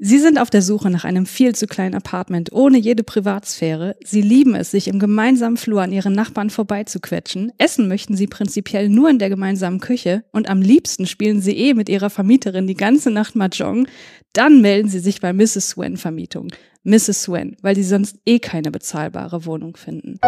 Sie 0.00 0.20
sind 0.20 0.38
auf 0.38 0.48
der 0.48 0.62
Suche 0.62 0.90
nach 0.90 1.02
einem 1.02 1.26
viel 1.26 1.56
zu 1.56 1.66
kleinen 1.66 1.96
Apartment 1.96 2.52
ohne 2.52 2.78
jede 2.78 3.02
Privatsphäre. 3.02 3.96
Sie 4.04 4.22
lieben 4.22 4.54
es, 4.54 4.70
sich 4.70 4.86
im 4.86 5.00
gemeinsamen 5.00 5.56
Flur 5.56 5.82
an 5.82 5.90
ihren 5.90 6.12
Nachbarn 6.12 6.50
vorbeizuquetschen. 6.50 7.50
Essen 7.58 7.88
möchten 7.88 8.16
sie 8.16 8.28
prinzipiell 8.28 8.88
nur 8.88 9.10
in 9.10 9.18
der 9.18 9.28
gemeinsamen 9.28 9.80
Küche 9.80 10.22
und 10.30 10.48
am 10.48 10.62
liebsten 10.62 11.06
spielen 11.06 11.40
sie 11.40 11.56
eh 11.56 11.74
mit 11.74 11.88
ihrer 11.88 12.10
Vermieterin 12.10 12.68
die 12.68 12.76
ganze 12.76 13.10
Nacht 13.10 13.34
Mahjong. 13.34 13.88
Dann 14.32 14.60
melden 14.60 14.88
sie 14.88 15.00
sich 15.00 15.20
bei 15.20 15.32
Mrs. 15.32 15.70
Swen 15.70 15.96
Vermietung. 15.96 16.52
Mrs. 16.84 17.22
Swen, 17.22 17.56
weil 17.62 17.74
sie 17.74 17.82
sonst 17.82 18.18
eh 18.24 18.38
keine 18.38 18.70
bezahlbare 18.70 19.46
Wohnung 19.46 19.76
finden. 19.76 20.20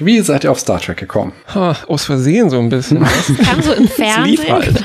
Wie 0.00 0.20
seid 0.22 0.42
ihr 0.42 0.50
auf 0.50 0.58
Star 0.58 0.80
Trek 0.80 0.96
gekommen? 0.96 1.34
Ha, 1.54 1.76
aus 1.86 2.04
Versehen 2.04 2.50
so 2.50 2.58
ein 2.58 2.68
bisschen. 2.68 3.04
Kam 3.44 3.62
so 3.62 3.72
im 3.74 3.86
Fernsehen. 3.88 4.76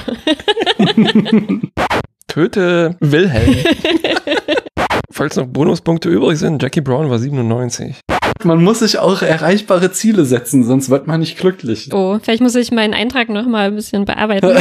Töte 2.33 2.97
Wilhelm. 2.99 3.55
Falls 5.11 5.35
noch 5.35 5.45
Bonuspunkte 5.45 6.09
übrig 6.09 6.39
sind, 6.39 6.63
Jackie 6.63 6.81
Brown 6.81 7.11
war 7.11 7.19
97. 7.19 7.99
Man 8.43 8.63
muss 8.63 8.79
sich 8.79 8.97
auch 8.97 9.21
erreichbare 9.21 9.91
Ziele 9.91 10.25
setzen, 10.25 10.63
sonst 10.63 10.89
wird 10.89 11.05
man 11.05 11.19
nicht 11.19 11.37
glücklich. 11.37 11.93
Oh, 11.93 12.17
vielleicht 12.19 12.41
muss 12.41 12.55
ich 12.55 12.71
meinen 12.71 12.95
Eintrag 12.95 13.29
noch 13.29 13.45
mal 13.45 13.67
ein 13.67 13.75
bisschen 13.75 14.05
bearbeiten. 14.05 14.51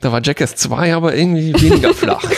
Da 0.00 0.10
war 0.10 0.20
Jackass 0.20 0.56
2 0.56 0.94
aber 0.94 1.14
irgendwie 1.14 1.52
weniger 1.62 1.94
flach. 1.94 2.24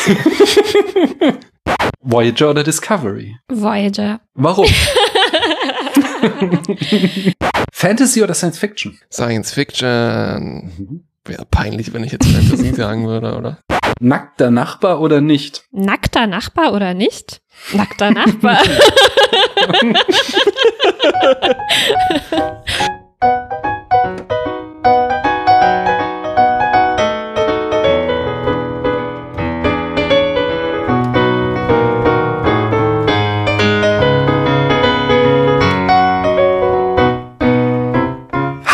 Voyager 2.03 2.51
oder 2.51 2.63
Discovery? 2.63 3.37
Voyager. 3.51 4.21
Warum? 4.35 4.67
Fantasy 7.73 8.23
oder 8.23 8.35
Science 8.35 8.59
Fiction? 8.59 8.99
Science 9.11 9.53
Fiction. 9.53 11.05
Wäre 11.27 11.47
peinlich, 11.51 11.95
wenn 11.95 12.05
ich 12.05 12.13
jetzt 12.13 12.27
Fantasy 12.29 12.75
sagen 12.75 13.07
würde, 13.07 13.37
oder? 13.37 13.59
Nackter 13.99 14.51
Nachbar 14.51 15.01
oder 15.01 15.23
nicht? 15.23 15.65
Nackter 15.73 16.27
Nachbar 16.27 16.75
oder 16.75 16.93
nicht? 16.93 17.41
Nackter 17.73 18.11
Nachbar. 18.11 18.59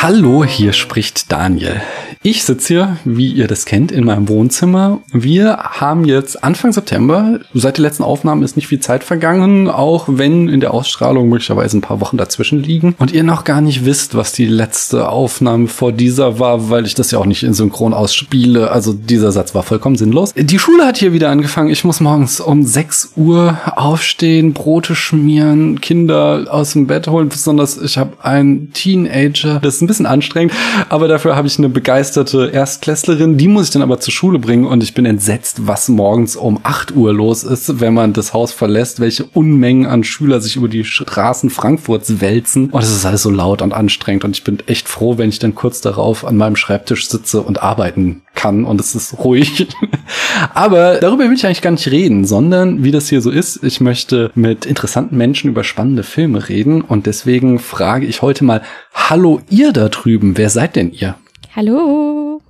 Hallo, 0.02 0.44
hier 0.44 0.72
spricht 0.72 1.30
Daniel. 1.30 1.80
Ich 2.22 2.44
sitze 2.44 2.68
hier, 2.68 2.96
wie 3.06 3.32
ihr 3.32 3.46
das 3.46 3.64
kennt, 3.64 3.90
in 3.90 4.04
meinem 4.04 4.28
Wohnzimmer. 4.28 5.00
Wir 5.10 5.56
haben 5.56 6.04
jetzt 6.04 6.44
Anfang 6.44 6.70
September. 6.70 7.40
Seit 7.54 7.78
der 7.78 7.84
letzten 7.84 8.02
Aufnahme 8.02 8.44
ist 8.44 8.56
nicht 8.56 8.66
viel 8.66 8.80
Zeit 8.80 9.04
vergangen, 9.04 9.70
auch 9.70 10.04
wenn 10.06 10.50
in 10.50 10.60
der 10.60 10.74
Ausstrahlung 10.74 11.30
möglicherweise 11.30 11.78
ein 11.78 11.80
paar 11.80 12.02
Wochen 12.02 12.18
dazwischen 12.18 12.62
liegen. 12.62 12.94
Und 12.98 13.12
ihr 13.12 13.22
noch 13.22 13.44
gar 13.44 13.62
nicht 13.62 13.86
wisst, 13.86 14.16
was 14.16 14.32
die 14.32 14.44
letzte 14.44 15.08
Aufnahme 15.08 15.68
vor 15.68 15.92
dieser 15.92 16.38
war, 16.38 16.68
weil 16.68 16.84
ich 16.84 16.94
das 16.94 17.10
ja 17.10 17.18
auch 17.18 17.24
nicht 17.24 17.42
in 17.42 17.54
Synchron 17.54 17.94
ausspiele. 17.94 18.70
Also 18.70 18.92
dieser 18.92 19.32
Satz 19.32 19.54
war 19.54 19.62
vollkommen 19.62 19.96
sinnlos. 19.96 20.34
Die 20.36 20.58
Schule 20.58 20.84
hat 20.84 20.98
hier 20.98 21.14
wieder 21.14 21.30
angefangen. 21.30 21.70
Ich 21.70 21.84
muss 21.84 22.00
morgens 22.00 22.38
um 22.38 22.62
6 22.62 23.12
Uhr 23.16 23.58
aufstehen, 23.76 24.52
Brote 24.52 24.94
schmieren, 24.94 25.80
Kinder 25.80 26.48
aus 26.50 26.74
dem 26.74 26.86
Bett 26.86 27.08
holen. 27.08 27.30
Besonders 27.30 27.80
ich 27.80 27.96
habe 27.96 28.22
einen 28.22 28.74
Teenager. 28.74 29.58
Das 29.60 29.76
ist 29.76 29.80
ein 29.80 29.86
bisschen 29.86 30.04
anstrengend, 30.04 30.52
aber 30.90 31.08
dafür 31.08 31.34
habe 31.34 31.46
ich 31.46 31.56
eine 31.56 31.70
begeisterte 32.10 32.50
Erstklässlerin. 32.52 33.38
Die 33.38 33.46
muss 33.46 33.66
ich 33.66 33.70
dann 33.70 33.82
aber 33.82 34.00
zur 34.00 34.12
Schule 34.12 34.40
bringen 34.40 34.64
und 34.66 34.82
ich 34.82 34.94
bin 34.94 35.06
entsetzt, 35.06 35.68
was 35.68 35.88
morgens 35.88 36.34
um 36.34 36.58
8 36.64 36.96
Uhr 36.96 37.12
los 37.12 37.44
ist, 37.44 37.78
wenn 37.78 37.94
man 37.94 38.12
das 38.12 38.34
Haus 38.34 38.52
verlässt, 38.52 38.98
welche 38.98 39.24
Unmengen 39.24 39.86
an 39.86 40.02
Schüler 40.02 40.40
sich 40.40 40.56
über 40.56 40.68
die 40.68 40.84
Straßen 40.84 41.50
Frankfurts 41.50 42.20
wälzen. 42.20 42.70
Und 42.70 42.82
es 42.82 42.90
ist 42.90 43.06
alles 43.06 43.22
so 43.22 43.30
laut 43.30 43.62
und 43.62 43.72
anstrengend 43.72 44.24
und 44.24 44.36
ich 44.36 44.42
bin 44.42 44.58
echt 44.66 44.88
froh, 44.88 45.18
wenn 45.18 45.28
ich 45.28 45.38
dann 45.38 45.54
kurz 45.54 45.82
darauf 45.82 46.24
an 46.24 46.36
meinem 46.36 46.56
Schreibtisch 46.56 47.08
sitze 47.08 47.42
und 47.42 47.62
arbeiten 47.62 48.22
kann 48.34 48.64
und 48.64 48.80
es 48.80 48.96
ist 48.96 49.18
ruhig. 49.18 49.68
Aber 50.54 50.96
darüber 50.96 51.24
will 51.24 51.34
ich 51.34 51.46
eigentlich 51.46 51.62
gar 51.62 51.70
nicht 51.70 51.90
reden, 51.92 52.24
sondern 52.24 52.82
wie 52.82 52.90
das 52.90 53.08
hier 53.08 53.20
so 53.20 53.30
ist, 53.30 53.62
ich 53.62 53.80
möchte 53.80 54.32
mit 54.34 54.66
interessanten 54.66 55.16
Menschen 55.16 55.48
über 55.48 55.62
spannende 55.62 56.02
Filme 56.02 56.48
reden 56.48 56.80
und 56.80 57.06
deswegen 57.06 57.60
frage 57.60 58.06
ich 58.06 58.20
heute 58.20 58.42
mal, 58.42 58.62
hallo 58.94 59.42
ihr 59.48 59.72
da 59.72 59.88
drüben, 59.88 60.36
wer 60.36 60.50
seid 60.50 60.74
denn 60.74 60.90
ihr? 60.90 61.14
Hallo. 61.56 62.40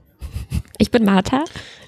Ich 0.76 0.90
bin 0.90 1.06
Martha. 1.06 1.44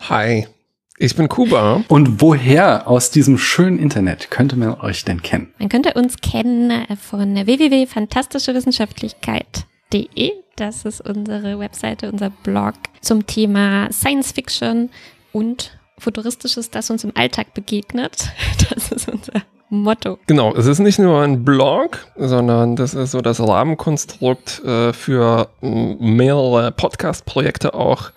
Hi. 0.09 0.49
Ich 0.97 1.15
bin 1.15 1.29
Kuba. 1.29 1.85
Und 1.89 2.23
woher 2.23 2.89
aus 2.89 3.11
diesem 3.11 3.37
schönen 3.37 3.79
Internet 3.79 4.31
könnte 4.31 4.57
man 4.57 4.81
euch 4.81 5.05
denn 5.05 5.21
kennen? 5.21 5.53
Man 5.59 5.69
könnte 5.69 5.93
uns 5.93 6.23
kennen 6.23 6.87
von 6.97 7.35
www.fantastischewissenschaftlichkeit.de. 7.35 10.33
Das 10.57 10.87
ist 10.87 11.03
unsere 11.03 11.59
Webseite, 11.59 12.11
unser 12.11 12.31
Blog 12.31 12.77
zum 13.03 13.27
Thema 13.27 13.93
Science 13.93 14.33
Fiction 14.33 14.89
und 15.33 15.79
Futuristisches, 15.99 16.71
das 16.71 16.91
uns 16.91 17.05
im 17.05 17.15
Alltag 17.15 17.53
begegnet. 17.53 18.31
Das 18.71 18.91
ist 18.91 19.11
unser 19.11 19.43
Motto. 19.73 20.19
Genau, 20.27 20.55
es 20.55 20.67
ist 20.67 20.81
nicht 20.81 20.99
nur 20.99 21.23
ein 21.23 21.45
Blog, 21.45 22.07
sondern 22.17 22.77
das 22.77 22.93
ist 22.93 23.13
so 23.13 23.23
das 23.23 23.41
Rahmenkonstrukt 23.41 24.63
äh, 24.67 24.93
für 24.93 25.49
mehrere 25.63 26.73
Podcast-Projekte 26.73 27.73
auch. 27.73 28.11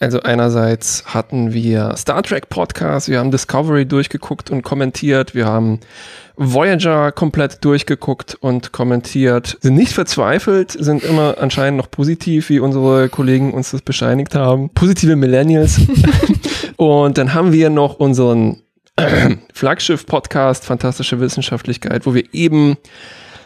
Also 0.00 0.20
einerseits 0.20 1.04
hatten 1.06 1.52
wir 1.52 1.94
Star 1.96 2.24
Trek 2.24 2.48
Podcast, 2.48 3.08
wir 3.08 3.20
haben 3.20 3.30
Discovery 3.30 3.86
durchgeguckt 3.86 4.50
und 4.50 4.62
kommentiert, 4.62 5.32
wir 5.32 5.46
haben 5.46 5.78
Voyager 6.36 7.12
komplett 7.12 7.64
durchgeguckt 7.64 8.36
und 8.40 8.72
kommentiert, 8.72 9.58
sind 9.60 9.76
nicht 9.76 9.92
verzweifelt, 9.92 10.72
sind 10.72 11.04
immer 11.04 11.36
anscheinend 11.38 11.78
noch 11.78 11.90
positiv, 11.90 12.48
wie 12.48 12.58
unsere 12.58 13.08
Kollegen 13.08 13.54
uns 13.54 13.70
das 13.70 13.80
bescheinigt 13.80 14.34
haben. 14.34 14.70
Positive 14.70 15.14
Millennials. 15.14 15.80
und 16.76 17.16
dann 17.16 17.32
haben 17.32 17.52
wir 17.52 17.70
noch 17.70 18.00
unseren 18.00 18.65
Flaggschiff-Podcast 19.52 20.64
Fantastische 20.64 21.20
Wissenschaftlichkeit, 21.20 22.06
wo 22.06 22.14
wir 22.14 22.32
eben 22.32 22.76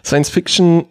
Science 0.05 0.31
Fiction, 0.31 0.87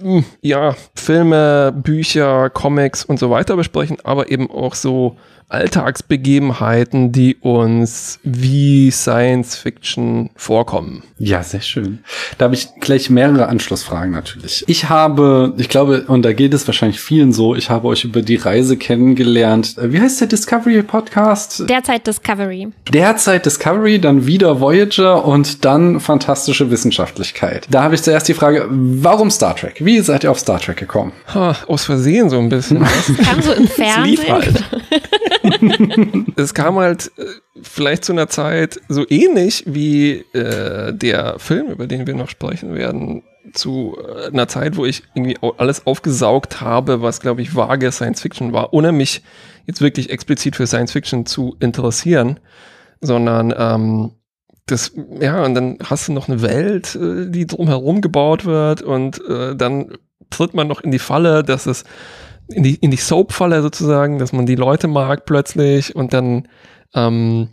mh, 0.00 0.24
ja, 0.42 0.74
Filme, 0.94 1.72
Bücher, 1.72 2.50
Comics 2.50 3.04
und 3.04 3.18
so 3.18 3.30
weiter 3.30 3.56
besprechen, 3.56 3.98
aber 4.04 4.30
eben 4.30 4.50
auch 4.50 4.74
so 4.74 5.16
Alltagsbegebenheiten, 5.48 7.12
die 7.12 7.36
uns 7.36 8.18
wie 8.24 8.90
Science 8.90 9.56
Fiction 9.56 10.30
vorkommen. 10.34 11.02
Ja, 11.18 11.42
sehr 11.42 11.60
schön. 11.60 12.00
Da 12.36 12.46
habe 12.46 12.54
ich 12.54 12.68
gleich 12.80 13.10
mehrere 13.10 13.46
Anschlussfragen 13.46 14.10
natürlich. 14.10 14.64
Ich 14.66 14.88
habe, 14.88 15.54
ich 15.56 15.68
glaube, 15.68 16.04
und 16.08 16.22
da 16.22 16.32
geht 16.32 16.52
es 16.52 16.66
wahrscheinlich 16.66 17.00
vielen 17.00 17.32
so, 17.32 17.54
ich 17.54 17.70
habe 17.70 17.86
euch 17.86 18.04
über 18.04 18.22
die 18.22 18.36
Reise 18.36 18.76
kennengelernt. 18.76 19.76
Wie 19.80 20.00
heißt 20.00 20.20
der 20.20 20.28
Discovery 20.28 20.82
Podcast? 20.82 21.68
Derzeit 21.68 22.06
Discovery. 22.06 22.68
Derzeit 22.92 23.46
Discovery, 23.46 24.00
dann 24.00 24.26
wieder 24.26 24.60
Voyager 24.60 25.24
und 25.24 25.64
dann 25.64 26.00
fantastische 26.00 26.70
Wissenschaftlichkeit. 26.70 27.66
Da 27.70 27.82
habe 27.84 27.94
ich 27.94 28.02
zuerst 28.02 28.28
die 28.28 28.34
Frage, 28.34 28.66
warum 28.68 29.30
Star 29.30 29.54
Trek? 29.54 29.76
Wie 29.78 30.00
seid 30.00 30.24
ihr 30.24 30.30
auf 30.30 30.40
Star 30.40 30.58
Trek 30.58 30.76
gekommen? 30.76 31.12
Ha, 31.32 31.56
aus 31.68 31.84
Versehen 31.84 32.30
so 32.30 32.38
ein 32.38 32.48
bisschen. 32.48 32.84
Kam 33.24 33.40
so 33.40 33.52
im 33.52 33.68
Fernsehen. 33.68 34.18
es 36.36 36.54
kam 36.54 36.76
halt 36.76 37.10
äh, 37.18 37.24
vielleicht 37.62 38.04
zu 38.04 38.12
einer 38.12 38.28
Zeit 38.28 38.80
so 38.88 39.04
ähnlich 39.08 39.64
wie 39.66 40.24
äh, 40.32 40.92
der 40.92 41.38
Film, 41.38 41.68
über 41.68 41.86
den 41.86 42.06
wir 42.06 42.14
noch 42.14 42.28
sprechen 42.28 42.74
werden, 42.74 43.22
zu 43.52 43.96
äh, 43.98 44.28
einer 44.28 44.48
Zeit, 44.48 44.76
wo 44.76 44.84
ich 44.84 45.02
irgendwie 45.14 45.36
alles 45.58 45.86
aufgesaugt 45.86 46.60
habe, 46.60 47.02
was, 47.02 47.20
glaube 47.20 47.42
ich, 47.42 47.54
vage 47.54 47.90
Science 47.92 48.20
Fiction 48.20 48.52
war, 48.52 48.72
ohne 48.72 48.92
mich 48.92 49.22
jetzt 49.66 49.80
wirklich 49.80 50.10
explizit 50.10 50.56
für 50.56 50.66
Science 50.66 50.92
Fiction 50.92 51.26
zu 51.26 51.56
interessieren, 51.60 52.40
sondern 53.00 53.54
ähm, 53.56 54.12
das, 54.66 54.92
ja, 55.20 55.44
und 55.44 55.54
dann 55.54 55.78
hast 55.82 56.08
du 56.08 56.12
noch 56.12 56.28
eine 56.28 56.42
Welt, 56.42 56.96
äh, 56.96 57.30
die 57.30 57.46
drumherum 57.46 58.00
gebaut 58.00 58.44
wird 58.44 58.82
und 58.82 59.20
äh, 59.28 59.54
dann 59.54 59.96
tritt 60.30 60.54
man 60.54 60.66
noch 60.66 60.80
in 60.80 60.90
die 60.90 60.98
Falle, 60.98 61.44
dass 61.44 61.66
es 61.66 61.84
in 62.48 62.62
die, 62.62 62.76
in 62.76 62.90
die 62.90 62.96
Soap-Falle 62.96 63.62
sozusagen, 63.62 64.18
dass 64.18 64.32
man 64.32 64.46
die 64.46 64.54
Leute 64.54 64.88
mag 64.88 65.26
plötzlich 65.26 65.94
und 65.94 66.12
dann, 66.12 66.48
ähm, 66.94 67.48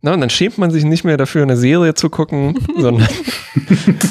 na, 0.00 0.14
und 0.14 0.20
dann 0.20 0.30
schämt 0.30 0.58
man 0.58 0.70
sich 0.70 0.84
nicht 0.84 1.04
mehr 1.04 1.16
dafür, 1.16 1.42
eine 1.42 1.56
Serie 1.56 1.94
zu 1.94 2.10
gucken, 2.10 2.58
sondern 2.76 3.08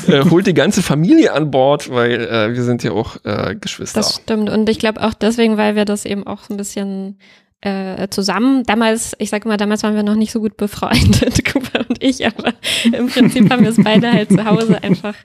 äh, 0.07 0.23
holt 0.29 0.47
die 0.47 0.53
ganze 0.53 0.81
Familie 0.81 1.33
an 1.33 1.51
Bord, 1.51 1.89
weil 1.89 2.21
äh, 2.21 2.53
wir 2.53 2.63
sind 2.63 2.83
ja 2.83 2.91
auch 2.91 3.17
äh, 3.23 3.55
Geschwister. 3.55 3.99
Das 3.99 4.15
stimmt. 4.15 4.49
Und 4.49 4.69
ich 4.69 4.79
glaube 4.79 5.01
auch 5.01 5.13
deswegen, 5.13 5.57
weil 5.57 5.75
wir 5.75 5.85
das 5.85 6.05
eben 6.05 6.25
auch 6.25 6.43
so 6.43 6.53
ein 6.53 6.57
bisschen 6.57 7.17
äh, 7.61 8.07
zusammen, 8.09 8.63
damals, 8.63 9.15
ich 9.19 9.29
sage 9.29 9.47
mal, 9.47 9.57
damals 9.57 9.83
waren 9.83 9.95
wir 9.95 10.03
noch 10.03 10.15
nicht 10.15 10.31
so 10.31 10.39
gut 10.39 10.57
befreundet, 10.57 11.45
Cooper 11.51 11.85
und 11.87 12.03
ich, 12.03 12.25
aber 12.25 12.53
im 12.91 13.07
Prinzip 13.07 13.51
haben 13.51 13.63
wir 13.63 13.69
es 13.69 13.81
beide 13.81 14.11
halt 14.11 14.31
zu 14.31 14.43
Hause 14.45 14.81
einfach 14.83 15.15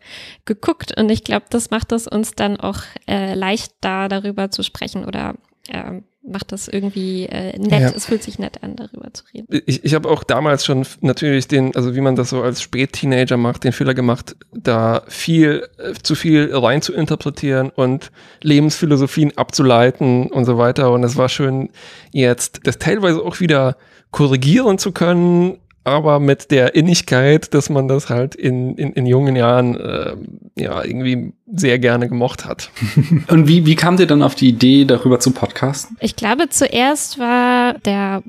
geguckt. 0.44 0.98
Und 0.98 1.10
ich 1.10 1.24
glaube, 1.24 1.46
das 1.48 1.70
macht 1.70 1.92
es 1.92 2.06
uns 2.06 2.34
dann 2.34 2.58
auch 2.58 2.82
äh, 3.08 3.34
leicht, 3.34 3.72
da 3.80 4.08
darüber 4.08 4.50
zu 4.50 4.62
sprechen 4.62 5.06
oder 5.06 5.34
äh, 5.68 6.02
macht 6.28 6.52
das 6.52 6.68
irgendwie 6.68 7.26
äh, 7.26 7.58
nett. 7.58 7.80
Ja. 7.80 7.92
Es 7.94 8.06
fühlt 8.06 8.22
sich 8.22 8.38
nett 8.38 8.62
an, 8.62 8.76
darüber 8.76 9.12
zu 9.12 9.24
reden. 9.32 9.46
ich, 9.66 9.84
ich 9.84 9.94
habe 9.94 10.08
auch 10.08 10.24
damals 10.24 10.64
schon 10.64 10.86
natürlich 11.00 11.48
den, 11.48 11.74
also 11.76 11.94
wie 11.94 12.00
man 12.00 12.16
das 12.16 12.30
so 12.30 12.42
als 12.42 12.62
Spätteenager 12.62 13.36
macht, 13.36 13.64
den 13.64 13.72
Fehler 13.72 13.94
gemacht, 13.94 14.36
da 14.52 15.02
viel, 15.08 15.68
äh, 15.78 15.92
zu 16.02 16.14
viel 16.14 16.50
rein 16.54 16.82
zu 16.82 16.92
interpretieren 16.92 17.70
und 17.70 18.10
Lebensphilosophien 18.42 19.36
abzuleiten 19.36 20.26
und 20.28 20.44
so 20.44 20.58
weiter. 20.58 20.92
Und 20.92 21.04
es 21.04 21.16
war 21.16 21.28
schön, 21.28 21.70
jetzt 22.12 22.60
das 22.64 22.78
teilweise 22.78 23.22
auch 23.22 23.40
wieder 23.40 23.76
korrigieren 24.10 24.78
zu 24.78 24.92
können, 24.92 25.58
aber 25.86 26.18
mit 26.18 26.50
der 26.50 26.74
Innigkeit, 26.74 27.54
dass 27.54 27.70
man 27.70 27.86
das 27.88 28.10
halt 28.10 28.34
in, 28.34 28.74
in, 28.76 28.92
in 28.92 29.06
jungen 29.06 29.36
Jahren 29.36 29.76
äh, 29.76 30.16
ja 30.56 30.82
irgendwie 30.84 31.32
sehr 31.46 31.78
gerne 31.78 32.08
gemocht 32.08 32.44
hat. 32.44 32.70
Und 33.28 33.46
wie, 33.46 33.66
wie 33.66 33.76
kam 33.76 33.96
dir 33.96 34.06
dann 34.06 34.22
auf 34.22 34.34
die 34.34 34.48
Idee, 34.48 34.84
darüber 34.84 35.20
zu 35.20 35.30
podcasten? 35.30 35.96
Ich 36.00 36.16
glaube, 36.16 36.48
zuerst 36.48 37.18
war 37.18 37.74
der 37.74 38.22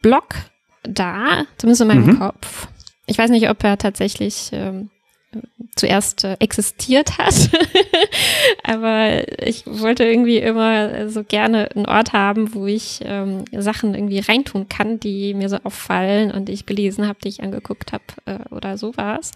Blog 0.00 0.34
da, 0.84 1.44
zumindest 1.58 1.82
in 1.82 1.88
meinem 1.88 2.06
Mhm. 2.06 2.18
Kopf. 2.18 2.68
Ich 3.06 3.18
weiß 3.18 3.30
nicht, 3.30 3.50
ob 3.50 3.62
er 3.62 3.76
tatsächlich 3.78 4.50
ähm, 4.52 4.90
zuerst 5.76 6.24
äh, 6.24 6.36
existiert 6.40 7.18
hat, 7.18 7.34
aber 8.64 9.22
ich 9.46 9.64
wollte 9.66 10.04
irgendwie 10.04 10.38
immer 10.38 11.08
so 11.08 11.22
gerne 11.24 11.68
einen 11.74 11.86
Ort 11.86 12.12
haben, 12.12 12.54
wo 12.54 12.66
ich 12.66 13.00
ähm, 13.04 13.44
Sachen 13.52 13.94
irgendwie 13.94 14.20
reintun 14.20 14.68
kann, 14.68 15.00
die 15.00 15.34
mir 15.34 15.48
so 15.48 15.56
auffallen 15.64 16.30
und 16.30 16.46
die 16.48 16.52
ich 16.52 16.66
gelesen 16.66 17.06
habe, 17.06 17.18
die 17.22 17.28
ich 17.28 17.42
angeguckt 17.42 17.92
habe 17.92 18.04
äh, 18.26 18.38
oder 18.54 18.76
sowas. 18.78 19.32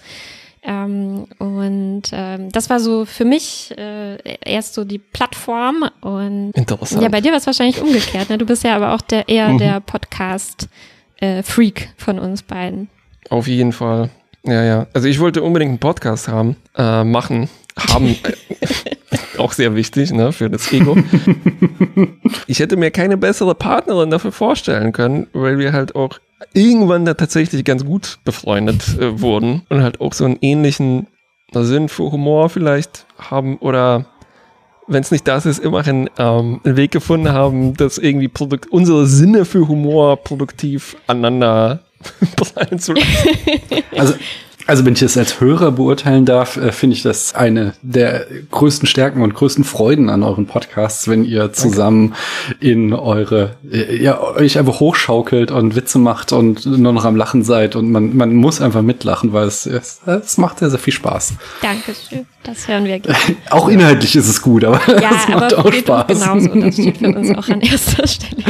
Ähm, 0.63 1.25
und 1.39 2.03
ähm, 2.13 2.53
das 2.53 2.69
war 2.69 2.81
so 2.81 3.07
für 3.07 3.25
mich 3.25 3.73
äh, 3.79 4.19
erst 4.45 4.75
so 4.75 4.85
die 4.85 4.99
Plattform 4.99 5.89
und 6.03 6.53
Interessant. 6.55 7.03
ja, 7.03 7.09
bei 7.09 7.23
dir 7.23 7.31
war 7.31 7.39
es 7.39 7.47
wahrscheinlich 7.47 7.81
umgekehrt. 7.81 8.29
Ne? 8.29 8.37
Du 8.37 8.45
bist 8.45 8.63
ja 8.65 8.77
aber 8.77 8.95
auch 8.95 9.01
der 9.01 9.27
eher 9.29 9.49
Mhm. 9.49 9.59
der 9.59 9.81
Podcast-Freak 9.81 11.89
von 11.97 12.19
uns 12.19 12.43
beiden. 12.43 12.89
Auf 13.31 13.47
jeden 13.47 13.73
Fall. 13.73 14.11
Ja, 14.45 14.65
ja. 14.65 14.87
Also 14.93 15.09
ich 15.09 15.21
wollte 15.21 15.43
unbedingt 15.43 15.71
einen 15.71 15.79
Podcast 15.79 16.29
haben, 16.29 16.57
äh, 16.77 17.05
machen, 17.05 17.49
haben. 17.77 18.07
äh, 19.11 19.17
auch 19.39 19.53
sehr 19.53 19.75
wichtig, 19.75 20.13
ne, 20.13 20.33
für 20.33 20.51
das 20.51 20.73
Ego. 20.73 20.97
ich 22.47 22.61
hätte 22.61 22.77
mir 22.77 22.91
keine 22.91 23.17
bessere 23.17 23.55
Partnerin 23.55 24.11
dafür 24.11 24.33
vorstellen 24.33 24.93
können, 24.93 25.27
weil 25.33 25.59
wir 25.59 25.73
halt 25.73 25.95
auch 25.95 26.19
irgendwann 26.55 27.05
da 27.05 27.15
tatsächlich 27.15 27.65
ganz 27.65 27.85
gut 27.85 28.19
befreundet 28.25 28.99
äh, 28.99 29.21
wurden 29.21 29.63
und 29.69 29.83
halt 29.83 30.01
auch 30.01 30.13
so 30.13 30.25
einen 30.25 30.39
ähnlichen 30.41 31.07
Sinn 31.53 31.89
für 31.89 32.13
Humor 32.13 32.49
vielleicht 32.49 33.07
haben 33.19 33.57
oder 33.59 34.07
wenn 34.87 35.03
es 35.03 35.11
nicht 35.11 35.27
das 35.29 35.47
ist, 35.47 35.59
immerhin 35.61 36.11
ähm, 36.19 36.61
einen 36.65 36.77
Weg 36.77 36.91
gefunden 36.91 37.31
haben, 37.33 37.75
dass 37.75 37.99
irgendwie 37.99 38.29
produkt 38.29 38.71
unsere 38.73 39.07
Sinne 39.07 39.45
für 39.45 39.69
Humor 39.69 40.17
produktiv 40.17 40.97
aneinander 41.07 41.81
prallen 42.37 42.79
zu 42.79 42.93
lassen. 42.93 43.09
Also, 43.97 44.15
also 44.67 44.85
wenn 44.85 44.93
ich 44.95 45.03
es 45.03 45.17
als 45.17 45.41
Hörer 45.41 45.73
beurteilen 45.73 46.25
darf, 46.25 46.57
äh, 46.57 46.73
finde 46.73 46.97
ich 46.97 47.03
das 47.03 47.35
eine 47.35 47.75
der 47.83 48.27
größten 48.51 48.87
Stärken 48.87 49.23
und 49.23 49.35
größten 49.35 49.65
Freuden 49.65 50.11
an 50.11 50.23
euren 50.23 50.47
Podcasts, 50.47 51.09
wenn 51.09 51.25
ihr 51.25 51.53
zusammen 51.53 52.15
in 52.61 52.93
eure, 52.93 53.57
äh, 53.71 53.97
ja, 54.03 54.21
euch 54.21 54.59
einfach 54.59 54.81
hochschaukelt 54.81 55.51
und 55.51 55.77
Witze 55.77 55.99
macht 55.99 56.33
und 56.33 56.67
nur 56.67 56.93
noch 56.93 57.05
am 57.05 57.17
Lachen 57.17 57.43
seid 57.43 57.77
und 57.77 57.91
man, 57.91 58.17
man 58.17 58.35
muss 58.35 58.61
einfach 58.61 58.83
mitlachen, 58.83 59.33
weil 59.33 59.47
es, 59.47 59.67
es, 59.67 60.01
es 60.07 60.39
macht 60.39 60.59
sehr, 60.61 60.71
sehr 60.71 60.79
viel 60.79 60.93
Spaß. 60.93 61.35
Dankeschön. 61.63 62.27
Das 62.43 62.67
hören 62.69 62.85
wir 62.87 62.99
gerne. 62.99 63.19
Auch 63.51 63.69
inhaltlich 63.69 64.17
ist 64.17 64.27
es 64.27 64.41
gut, 64.41 64.65
aber 64.65 64.81
Ja, 65.01 65.11
es 65.23 65.29
macht 65.29 65.53
aber 65.55 65.59
auch 65.59 65.71
geht 65.71 65.81
Spaß. 65.81 66.07
genauso. 66.07 66.49
Das 66.59 66.75
steht 66.75 66.97
für 66.97 67.09
uns 67.09 67.37
auch 67.37 67.49
an 67.49 67.61
erster 67.61 68.07
Stelle. 68.07 68.43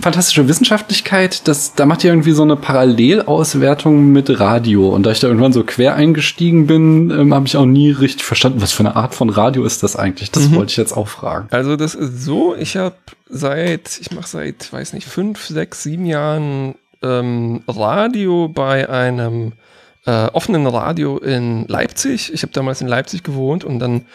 Fantastische 0.00 0.48
Wissenschaftlichkeit, 0.48 1.46
das, 1.46 1.74
da 1.74 1.86
macht 1.86 2.02
ihr 2.04 2.10
irgendwie 2.10 2.32
so 2.32 2.42
eine 2.42 2.56
Parallelauswertung 2.56 4.10
mit 4.10 4.27
Radio. 4.28 4.88
Und 4.88 5.04
da 5.04 5.10
ich 5.10 5.20
da 5.20 5.28
irgendwann 5.28 5.52
so 5.52 5.64
quer 5.64 5.94
eingestiegen 5.94 6.66
bin, 6.66 7.10
ähm, 7.10 7.34
habe 7.34 7.46
ich 7.46 7.56
auch 7.56 7.66
nie 7.66 7.90
richtig 7.90 8.24
verstanden, 8.24 8.60
was 8.62 8.72
für 8.72 8.80
eine 8.84 8.96
Art 8.96 9.14
von 9.14 9.30
Radio 9.30 9.64
ist 9.64 9.82
das 9.82 9.96
eigentlich. 9.96 10.30
Das 10.30 10.48
Mhm. 10.48 10.56
wollte 10.56 10.70
ich 10.72 10.76
jetzt 10.76 10.92
auch 10.96 11.08
fragen. 11.08 11.48
Also 11.50 11.76
das 11.76 11.94
ist 11.94 12.24
so, 12.24 12.54
ich 12.56 12.76
habe 12.76 12.94
seit, 13.28 13.98
ich 14.00 14.10
mache 14.12 14.28
seit, 14.28 14.72
weiß 14.72 14.92
nicht, 14.92 15.06
fünf, 15.06 15.44
sechs, 15.46 15.82
sieben 15.82 16.06
Jahren 16.06 16.74
ähm, 17.02 17.62
Radio 17.68 18.48
bei 18.48 18.88
einem 18.88 19.52
äh, 20.06 20.26
offenen 20.32 20.66
Radio 20.66 21.18
in 21.18 21.66
Leipzig. 21.68 22.32
Ich 22.32 22.42
habe 22.42 22.52
damals 22.52 22.80
in 22.80 22.88
Leipzig 22.88 23.22
gewohnt 23.22 23.64
und 23.64 23.78
dann 23.78 24.06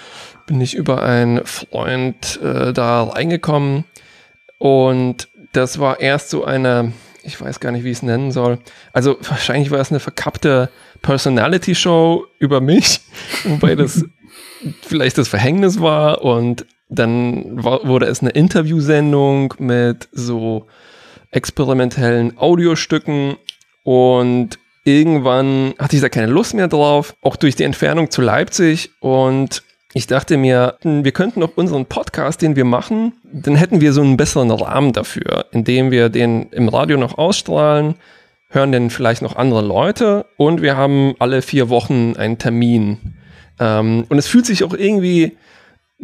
bin 0.47 0.59
ich 0.59 0.73
über 0.75 1.03
einen 1.03 1.45
Freund 1.45 2.39
äh, 2.43 2.73
da 2.73 3.03
reingekommen 3.03 3.85
und 4.57 5.29
das 5.51 5.79
war 5.79 5.99
erst 5.99 6.29
so 6.31 6.43
eine, 6.45 6.93
ich 7.23 7.39
weiß 7.39 7.59
gar 7.59 7.71
nicht, 7.71 7.83
wie 7.83 7.91
ich 7.91 7.97
es 7.97 8.03
nennen 8.03 8.31
soll. 8.31 8.59
Also 8.91 9.17
wahrscheinlich 9.21 9.71
war 9.71 9.79
es 9.79 9.91
eine 9.91 9.99
verkappte 9.99 10.69
Personality-Show 11.01 12.25
über 12.39 12.61
mich, 12.61 13.01
wobei 13.45 13.75
das 13.75 14.05
vielleicht 14.81 15.17
das 15.17 15.27
Verhängnis 15.27 15.79
war. 15.81 16.23
Und 16.23 16.65
dann 16.89 17.63
war, 17.63 17.87
wurde 17.87 18.05
es 18.05 18.21
eine 18.21 18.31
Interviewsendung 18.31 19.53
mit 19.57 20.09
so 20.11 20.67
experimentellen 21.31 22.37
Audiostücken. 22.37 23.37
Und 23.83 24.59
irgendwann 24.83 25.73
hatte 25.79 25.95
ich 25.95 26.01
da 26.01 26.09
keine 26.09 26.27
Lust 26.27 26.53
mehr 26.53 26.67
drauf, 26.67 27.15
auch 27.21 27.35
durch 27.35 27.55
die 27.55 27.63
Entfernung 27.63 28.11
zu 28.11 28.21
Leipzig. 28.21 28.91
Und 28.99 29.63
ich 29.93 30.07
dachte 30.07 30.37
mir, 30.37 30.77
hm, 30.81 31.03
wir 31.05 31.11
könnten 31.11 31.43
auch 31.43 31.51
unseren 31.55 31.85
Podcast, 31.85 32.41
den 32.41 32.55
wir 32.55 32.65
machen, 32.65 33.13
dann 33.23 33.55
hätten 33.55 33.81
wir 33.81 33.93
so 33.93 34.01
einen 34.01 34.17
besseren 34.17 34.51
Rahmen 34.51 34.93
dafür, 34.93 35.45
indem 35.51 35.91
wir 35.91 36.09
den 36.09 36.49
im 36.51 36.67
Radio 36.67 36.97
noch 36.97 37.17
ausstrahlen, 37.17 37.95
hören 38.49 38.71
den 38.71 38.89
vielleicht 38.89 39.21
noch 39.21 39.35
andere 39.35 39.61
Leute 39.61 40.25
und 40.37 40.61
wir 40.61 40.77
haben 40.77 41.15
alle 41.19 41.41
vier 41.41 41.69
Wochen 41.69 42.15
einen 42.17 42.37
Termin. 42.37 43.15
Ähm, 43.59 44.05
und 44.09 44.17
es 44.17 44.27
fühlt 44.27 44.45
sich 44.45 44.63
auch 44.63 44.73
irgendwie 44.73 45.37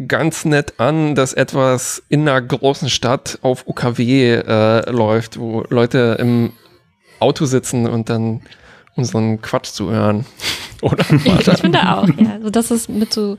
ganz 0.08 0.46
nett 0.46 0.80
an, 0.80 1.16
dass 1.16 1.34
etwas 1.34 2.04
in 2.10 2.28
einer 2.28 2.42
großen 2.42 2.90
Stadt 2.90 3.40
auf 3.42 3.68
UKW 3.68 4.36
äh, 4.36 4.90
läuft, 4.92 5.40
wo 5.40 5.64
Leute 5.70 6.18
im 6.20 6.54
Auto 7.20 7.46
sitzen 7.46 7.88
und 7.88 8.10
dann 8.10 8.42
unseren 8.96 9.42
Quatsch 9.42 9.72
zuhören. 9.72 10.26
Oder? 10.82 11.06
Ich, 11.26 11.48
ich 11.48 11.58
finde 11.58 11.80
auch, 11.82 12.08
ja. 12.08 12.34
Also, 12.34 12.50
dass 12.50 12.72
es 12.72 12.88
mit 12.88 13.14
so 13.14 13.38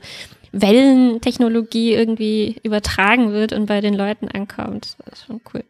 Wellentechnologie 0.51 1.93
irgendwie 1.93 2.57
übertragen 2.63 3.31
wird 3.31 3.53
und 3.53 3.65
bei 3.67 3.81
den 3.81 3.93
Leuten 3.93 4.27
ankommt. 4.27 4.95
Das 5.05 5.19
ist 5.19 5.25
schon 5.25 5.41
cool. 5.53 5.63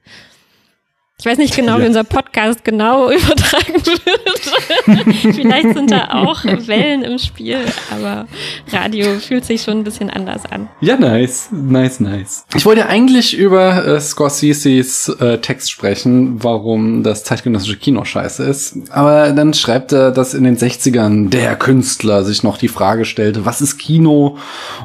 Ich 1.21 1.27
weiß 1.27 1.38
nicht 1.38 1.56
genau, 1.56 1.77
wie 1.77 1.81
Ja. 1.81 1.88
unser 1.88 2.03
Podcast 2.03 2.63
genau 2.63 3.12
übertragen 3.12 3.73
wird. 3.75 5.35
Vielleicht 5.35 5.73
sind 5.75 5.92
da 5.92 6.09
auch 6.13 6.44
Wellen 6.44 7.04
im 7.04 7.19
Spiel, 7.19 7.57
aber 7.92 8.25
Radio 8.71 9.06
fühlt 9.19 9.45
sich 9.45 9.61
schon 9.61 9.78
ein 9.78 9.83
bisschen 9.83 10.09
anders 10.09 10.42
an. 10.51 10.68
Ja, 10.81 10.97
nice, 10.97 11.49
nice, 11.51 11.99
nice. 11.99 12.45
Ich 12.56 12.66
wollte 12.66 12.87
eigentlich 12.87 13.37
über 13.37 13.85
äh, 13.85 14.01
Scorseses 14.01 15.09
äh, 15.19 15.37
Text 15.37 15.69
sprechen, 15.69 16.44
warum 16.44 17.04
das 17.04 17.23
zeitgenössische 17.23 17.78
Kino 17.78 18.04
scheiße 18.04 18.44
ist. 18.44 18.78
Aber 18.90 19.31
dann 19.31 19.54
schreibt 19.54 19.92
er, 19.92 20.09
dass 20.09 20.33
in 20.33 20.44
den 20.44 20.57
60ern 20.57 21.30
der 21.30 21.56
Künstler 21.56 22.23
sich 22.23 22.42
noch 22.42 22.57
die 22.57 22.68
Frage 22.68 23.06
stellte, 23.06 23.45
was 23.45 23.61
ist 23.61 23.78
Kino? 23.78 24.37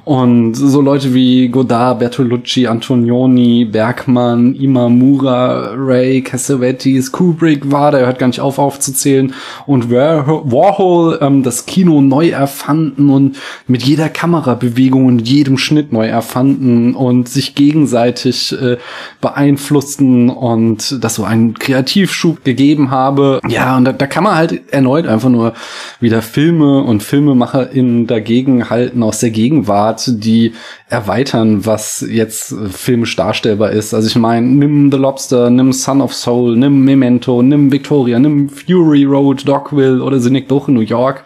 Und 0.04 0.52
so 0.54 0.82
Leute 0.82 1.14
wie 1.14 1.48
Godard, 1.48 1.98
Bertolucci, 2.00 2.66
Antonioni, 2.66 3.64
Bergmann, 3.64 4.54
Imamura, 4.54 5.70
Ray, 5.74 6.25
Cassavetes, 6.26 7.12
Kubrick 7.12 7.70
war, 7.72 7.90
der 7.92 8.04
hört 8.06 8.18
gar 8.18 8.26
nicht 8.26 8.40
auf 8.40 8.58
aufzuzählen. 8.58 9.32
Und 9.66 9.90
War- 9.90 10.26
Warhol 10.50 11.18
ähm, 11.22 11.42
das 11.42 11.64
Kino 11.64 12.00
neu 12.02 12.28
erfanden 12.30 13.08
und 13.08 13.36
mit 13.66 13.82
jeder 13.84 14.08
Kamerabewegung 14.08 15.06
und 15.06 15.26
jedem 15.26 15.56
Schnitt 15.56 15.92
neu 15.92 16.06
erfanden 16.06 16.94
und 16.94 17.28
sich 17.28 17.54
gegenseitig 17.54 18.52
äh, 18.60 18.76
beeinflussten 19.20 20.28
und 20.30 21.02
das 21.02 21.14
so 21.14 21.24
einen 21.24 21.54
Kreativschub 21.54 22.44
gegeben 22.44 22.90
habe. 22.90 23.40
Ja, 23.48 23.76
und 23.76 23.84
da, 23.84 23.92
da 23.92 24.06
kann 24.06 24.24
man 24.24 24.34
halt 24.34 24.72
erneut 24.72 25.06
einfach 25.06 25.28
nur 25.28 25.54
wieder 26.00 26.20
Filme 26.22 26.82
und 26.82 27.02
FilmemacherInnen 27.02 28.06
dagegen 28.06 28.68
halten 28.68 29.02
aus 29.02 29.20
der 29.20 29.30
Gegenwart, 29.30 30.02
die 30.08 30.52
erweitern, 30.88 31.66
was 31.66 32.06
jetzt 32.08 32.52
äh, 32.52 32.68
filmisch 32.68 33.16
darstellbar 33.16 33.72
ist. 33.72 33.92
Also 33.92 34.06
ich 34.06 34.14
meine, 34.14 34.46
nimm 34.46 34.92
The 34.92 34.98
Lobster, 34.98 35.50
nimm 35.50 35.72
Son 35.72 36.00
of 36.00 36.14
Soul, 36.14 36.56
nimm 36.56 36.84
Memento, 36.84 37.42
nimm 37.42 37.72
Victoria, 37.72 38.20
nimm 38.20 38.48
Fury 38.48 39.04
Road, 39.04 39.48
Dogville 39.48 40.00
oder 40.02 40.20
Synecdoche 40.20 40.70
New 40.70 40.80
York 40.80 41.24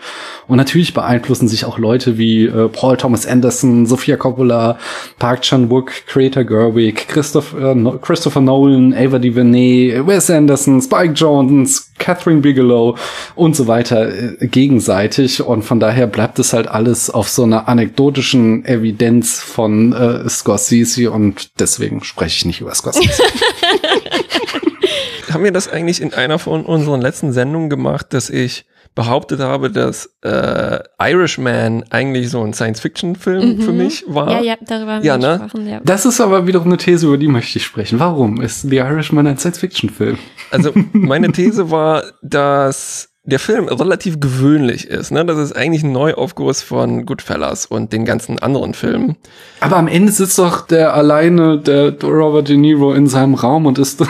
Und 0.48 0.56
natürlich 0.56 0.94
beeinflussen 0.94 1.46
sich 1.46 1.66
auch 1.66 1.78
Leute 1.78 2.16
wie 2.16 2.46
äh, 2.46 2.68
Paul 2.68 2.96
Thomas 2.96 3.26
Anderson, 3.26 3.84
Sophia 3.84 4.16
Coppola, 4.16 4.78
Park 5.18 5.42
Chan-wook, 5.42 5.92
Greta 6.06 6.42
Gerwig, 6.42 7.06
Christopher, 7.08 7.76
äh, 7.76 7.98
Christopher 8.00 8.40
Nolan, 8.40 8.94
Ava 8.94 9.18
DuVernay, 9.18 10.00
Wes 10.06 10.30
Anderson, 10.30 10.80
Spike 10.80 11.12
Jones, 11.12 11.92
Catherine 11.98 12.40
Bigelow 12.40 12.96
und 13.34 13.54
so 13.54 13.66
weiter 13.66 14.08
äh, 14.08 14.46
gegenseitig. 14.46 15.42
Und 15.42 15.62
von 15.62 15.80
daher 15.80 16.06
bleibt 16.06 16.38
es 16.38 16.54
halt 16.54 16.66
alles 16.66 17.10
auf 17.10 17.28
so 17.28 17.42
einer 17.42 17.68
anekdotischen 17.68 18.64
Evidenz 18.64 19.49
von 19.50 19.92
äh, 19.92 20.28
Scorsese 20.28 21.10
und 21.10 21.60
deswegen 21.60 22.02
spreche 22.04 22.36
ich 22.36 22.44
nicht 22.46 22.60
über 22.60 22.74
Scorsese. 22.74 23.22
Haben 25.32 25.44
wir 25.44 25.52
das 25.52 25.68
eigentlich 25.68 26.02
in 26.02 26.12
einer 26.12 26.38
von 26.38 26.64
unseren 26.64 27.00
letzten 27.00 27.32
Sendungen 27.32 27.70
gemacht, 27.70 28.06
dass 28.10 28.30
ich 28.30 28.64
behauptet 28.96 29.38
habe, 29.38 29.70
dass 29.70 30.10
äh, 30.24 30.80
Irishman 31.00 31.84
eigentlich 31.90 32.30
so 32.30 32.42
ein 32.42 32.52
Science-Fiction-Film 32.52 33.58
Mhm. 33.58 33.62
für 33.62 33.72
mich 33.72 34.04
war? 34.08 34.32
Ja, 34.32 34.40
ja, 34.42 34.56
darüber 34.66 34.94
haben 34.94 35.04
Ja, 35.04 35.20
wir 35.20 35.28
ne? 35.28 35.38
gesprochen, 35.38 35.68
ja. 35.68 35.80
Das 35.84 36.04
ist 36.04 36.20
aber 36.20 36.48
wiederum 36.48 36.66
eine 36.66 36.76
These, 36.76 37.06
über 37.06 37.16
die 37.16 37.28
möchte 37.28 37.58
ich 37.58 37.64
sprechen. 37.64 38.00
Warum 38.00 38.40
ist 38.42 38.62
The 38.62 38.78
Irishman 38.78 39.28
ein 39.28 39.38
Science-Fiction-Film? 39.38 40.18
Also 40.50 40.72
meine 40.92 41.28
These 41.32 41.70
war, 41.70 42.02
dass 42.22 43.09
der 43.24 43.38
Film 43.38 43.68
relativ 43.68 44.18
gewöhnlich 44.18 44.88
ist. 44.88 45.10
Ne? 45.10 45.24
Das 45.24 45.38
ist 45.38 45.52
eigentlich 45.52 45.82
ein 45.82 45.92
Neuaufguss 45.92 46.62
von 46.62 47.04
Goodfellas 47.04 47.66
und 47.66 47.92
den 47.92 48.04
ganzen 48.04 48.38
anderen 48.38 48.74
Filmen. 48.74 49.16
Aber 49.60 49.76
am 49.76 49.88
Ende 49.88 50.10
sitzt 50.10 50.38
doch 50.38 50.66
der 50.66 50.94
alleine, 50.94 51.58
der 51.58 52.00
Robert 52.02 52.48
De 52.48 52.56
Niro 52.56 52.94
in 52.94 53.06
seinem 53.06 53.34
Raum 53.34 53.66
und 53.66 53.78
ist 53.78 54.02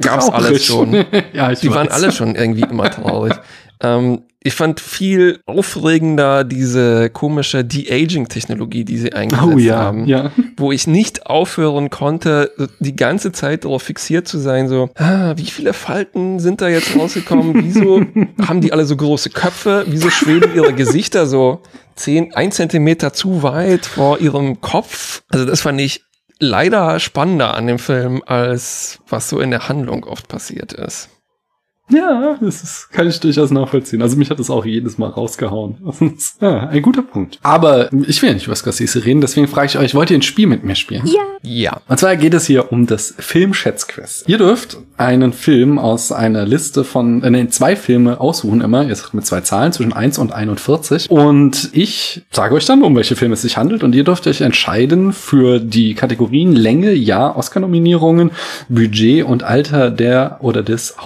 Gab's 0.00 0.28
alles 0.30 0.64
schon. 0.64 1.04
ja, 1.32 1.50
ich 1.52 1.60
Die 1.60 1.70
waren 1.70 1.88
weiß. 1.88 1.94
alle 1.94 2.12
schon 2.12 2.34
irgendwie 2.34 2.62
immer 2.62 2.90
traurig. 2.90 3.34
ähm, 3.82 4.22
ich 4.46 4.54
fand 4.54 4.78
viel 4.78 5.40
aufregender 5.46 6.44
diese 6.44 7.08
komische 7.08 7.64
De-Aging-Technologie, 7.64 8.84
die 8.84 8.98
sie 8.98 9.12
eingesetzt 9.14 9.48
Oh 9.54 9.58
ja, 9.58 9.78
haben. 9.78 10.04
ja. 10.06 10.30
Wo 10.58 10.70
ich 10.70 10.86
nicht 10.86 11.24
aufhören 11.26 11.88
konnte, 11.88 12.52
die 12.78 12.94
ganze 12.94 13.32
Zeit 13.32 13.64
darauf 13.64 13.82
fixiert 13.82 14.28
zu 14.28 14.38
sein, 14.38 14.68
so, 14.68 14.90
ah, 14.96 15.32
wie 15.36 15.46
viele 15.46 15.72
Falten 15.72 16.40
sind 16.40 16.60
da 16.60 16.68
jetzt 16.68 16.94
rausgekommen? 16.94 17.64
Wieso 17.64 18.02
haben 18.46 18.60
die 18.60 18.70
alle 18.72 18.84
so 18.84 18.96
große 18.96 19.30
Köpfe? 19.30 19.86
Wieso 19.88 20.10
schweben 20.10 20.54
ihre 20.54 20.74
Gesichter 20.74 21.26
so 21.26 21.62
zehn, 21.96 22.34
ein 22.34 22.52
Zentimeter 22.52 23.14
zu 23.14 23.42
weit 23.42 23.86
vor 23.86 24.20
ihrem 24.20 24.60
Kopf? 24.60 25.22
Also 25.30 25.46
das 25.46 25.62
fand 25.62 25.80
ich 25.80 26.02
leider 26.38 27.00
spannender 27.00 27.54
an 27.54 27.66
dem 27.66 27.78
Film, 27.78 28.22
als 28.26 28.98
was 29.08 29.30
so 29.30 29.40
in 29.40 29.50
der 29.50 29.70
Handlung 29.70 30.04
oft 30.04 30.28
passiert 30.28 30.74
ist. 30.74 31.08
Ja, 31.90 32.38
das 32.40 32.62
ist, 32.62 32.88
kann 32.92 33.08
ich 33.08 33.20
durchaus 33.20 33.50
nachvollziehen. 33.50 34.00
Also 34.00 34.16
mich 34.16 34.30
hat 34.30 34.38
das 34.38 34.48
auch 34.48 34.64
jedes 34.64 34.96
Mal 34.96 35.10
rausgehauen. 35.10 35.76
ja, 36.40 36.68
ein 36.68 36.82
guter 36.82 37.02
Punkt. 37.02 37.38
Aber 37.42 37.92
ich 38.06 38.22
will 38.22 38.30
ja 38.30 38.34
nicht 38.34 38.46
über 38.46 38.56
Scorsese 38.56 39.04
reden, 39.04 39.20
deswegen 39.20 39.48
frage 39.48 39.66
ich 39.66 39.78
euch, 39.78 39.94
wollt 39.94 40.10
ihr 40.10 40.18
ein 40.18 40.22
Spiel 40.22 40.46
mit 40.46 40.64
mir 40.64 40.76
spielen? 40.76 41.06
Ja. 41.06 41.20
Ja. 41.42 41.80
Und 41.88 42.00
zwar 42.00 42.16
geht 42.16 42.32
es 42.32 42.46
hier 42.46 42.72
um 42.72 42.86
das 42.86 43.14
Filmschätzquiz. 43.18 44.24
Ihr 44.26 44.38
dürft 44.38 44.78
einen 44.96 45.34
Film 45.34 45.78
aus 45.78 46.10
einer 46.10 46.46
Liste 46.46 46.84
von, 46.84 47.22
äh, 47.22 47.30
nee, 47.30 47.48
zwei 47.48 47.76
Filme 47.76 48.18
aussuchen 48.18 48.62
immer, 48.62 48.84
jetzt 48.84 49.12
mit 49.12 49.26
zwei 49.26 49.42
Zahlen 49.42 49.72
zwischen 49.72 49.92
1 49.92 50.18
und 50.18 50.32
41. 50.32 51.10
Und 51.10 51.68
ich 51.72 52.22
sage 52.30 52.54
euch 52.54 52.64
dann, 52.64 52.82
um 52.82 52.96
welche 52.96 53.14
Filme 53.14 53.34
es 53.34 53.42
sich 53.42 53.58
handelt. 53.58 53.82
Und 53.82 53.94
ihr 53.94 54.04
dürft 54.04 54.26
euch 54.26 54.40
entscheiden 54.40 55.12
für 55.12 55.60
die 55.60 55.94
Kategorien 55.94 56.52
Länge, 56.54 56.92
Jahr, 56.92 57.36
Oscar-Nominierungen, 57.36 58.30
Budget 58.70 59.24
und 59.24 59.42
Alter 59.42 59.90
der 59.90 60.38
oder 60.40 60.62
des 60.62 60.96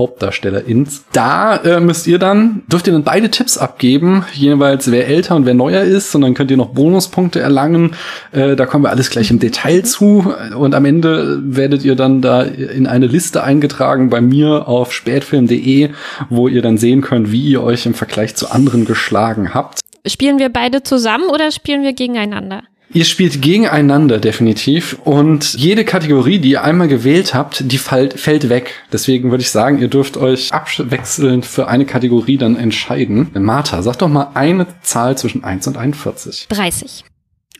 Hauptdarstellerins. 0.68 1.04
Da 1.12 1.56
äh, 1.56 1.80
müsst 1.80 2.06
ihr 2.06 2.18
dann, 2.18 2.62
dürft 2.70 2.86
ihr 2.86 2.92
dann 2.92 3.04
beide 3.04 3.30
Tipps 3.30 3.58
abgeben, 3.58 4.24
jeweils 4.34 4.90
wer 4.90 5.08
älter 5.08 5.36
und 5.36 5.46
wer 5.46 5.54
neuer 5.54 5.82
ist. 5.82 6.14
Und 6.14 6.22
dann 6.22 6.34
könnt 6.34 6.50
ihr 6.50 6.56
noch 6.56 6.70
Bonuspunkte 6.70 7.40
erlangen. 7.40 7.94
Äh, 8.32 8.56
da 8.56 8.66
kommen 8.66 8.84
wir 8.84 8.90
alles 8.90 9.10
gleich 9.10 9.30
im 9.30 9.38
Detail 9.38 9.82
zu. 9.82 10.32
Und 10.56 10.74
am 10.74 10.84
Ende 10.84 11.40
werdet 11.42 11.84
ihr 11.84 11.96
dann 11.96 12.20
da 12.20 12.42
in 12.42 12.86
eine 12.86 13.06
Liste 13.06 13.42
eingetragen 13.42 14.10
bei 14.10 14.20
mir 14.20 14.68
auf 14.68 14.92
spätfilm.de, 14.92 15.90
wo 16.28 16.48
ihr 16.48 16.62
dann 16.62 16.78
sehen 16.78 17.00
könnt, 17.00 17.32
wie 17.32 17.42
ihr 17.50 17.62
euch 17.62 17.86
im 17.86 17.94
Vergleich 17.94 18.34
zu 18.34 18.50
anderen 18.50 18.84
geschlagen 18.84 19.54
habt. 19.54 19.80
Spielen 20.06 20.38
wir 20.38 20.48
beide 20.48 20.82
zusammen 20.82 21.28
oder 21.30 21.50
spielen 21.50 21.82
wir 21.82 21.92
gegeneinander? 21.92 22.62
Ihr 22.92 23.04
spielt 23.04 23.42
gegeneinander 23.42 24.18
definitiv 24.18 24.98
und 25.04 25.52
jede 25.54 25.84
Kategorie, 25.84 26.38
die 26.38 26.52
ihr 26.52 26.64
einmal 26.64 26.88
gewählt 26.88 27.34
habt, 27.34 27.70
die 27.70 27.78
fällt, 27.78 28.18
fällt 28.18 28.48
weg. 28.48 28.72
Deswegen 28.92 29.30
würde 29.30 29.42
ich 29.42 29.50
sagen, 29.50 29.78
ihr 29.78 29.88
dürft 29.88 30.16
euch 30.16 30.52
abwechselnd 30.52 31.44
für 31.44 31.68
eine 31.68 31.84
Kategorie 31.84 32.38
dann 32.38 32.56
entscheiden. 32.56 33.30
Martha, 33.34 33.82
sag 33.82 33.96
doch 33.98 34.08
mal 34.08 34.30
eine 34.34 34.66
Zahl 34.82 35.18
zwischen 35.18 35.44
1 35.44 35.66
und 35.66 35.76
41. 35.76 36.46
30. 36.48 37.04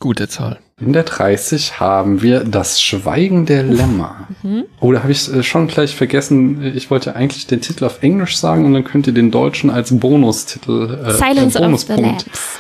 Gute 0.01 0.29
Zahl. 0.29 0.61
In 0.81 0.93
der 0.93 1.03
30 1.03 1.81
haben 1.81 2.23
wir 2.23 2.45
das 2.45 2.81
Schweigen 2.81 3.47
der 3.47 3.65
Lämmer. 3.65 4.29
Mhm. 4.45 4.65
Oh, 4.81 4.93
da 4.93 5.03
habe 5.03 5.11
ich 5.11 5.33
äh, 5.33 5.43
schon 5.43 5.67
gleich 5.67 5.97
vergessen. 5.97 6.73
Ich 6.77 6.89
wollte 6.91 7.17
eigentlich 7.17 7.49
den 7.49 7.61
Titel 7.61 7.85
auf 7.85 8.03
Englisch 8.03 8.37
sagen 8.37 8.65
und 8.65 8.75
dann 8.75 8.85
könnt 8.85 9.09
ihr 9.09 9.13
den 9.13 9.33
deutschen 9.33 9.71
als 9.71 9.99
Bonustitel 9.99 11.05
äh, 11.05 11.13
Silence 11.13 11.59
äh, 11.59 11.63
of 11.65 11.81
the 11.81 11.87
Bonuspunkt. 11.87 12.27
Lambs. 12.27 12.59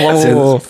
Oh, 0.00 0.60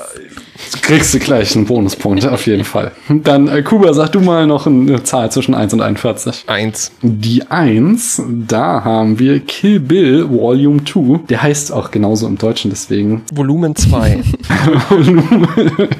Kriegst 0.82 1.14
du 1.14 1.18
gleich 1.18 1.54
einen 1.54 1.66
Bonuspunkt, 1.66 2.26
auf 2.26 2.46
jeden 2.46 2.64
Fall. 2.64 2.92
Dann, 3.08 3.48
äh, 3.48 3.62
Kuba, 3.62 3.92
sag 3.92 4.12
du 4.12 4.20
mal 4.20 4.46
noch 4.46 4.66
eine 4.66 5.02
Zahl 5.02 5.30
zwischen 5.30 5.54
1 5.54 5.74
und 5.74 5.80
41. 5.80 6.44
eins. 6.46 6.92
Die 7.02 7.42
1, 7.48 8.22
da 8.46 8.84
haben 8.84 9.18
wir 9.18 9.40
Kill 9.40 9.80
Bill 9.80 10.28
Volume 10.30 10.84
2. 10.84 11.20
Der 11.28 11.42
heißt 11.42 11.72
auch 11.72 11.90
genauso 11.90 12.26
im 12.26 12.38
Deutschen, 12.38 12.70
deswegen. 12.70 13.22
Volumen 13.32 13.76
2. 13.76 14.22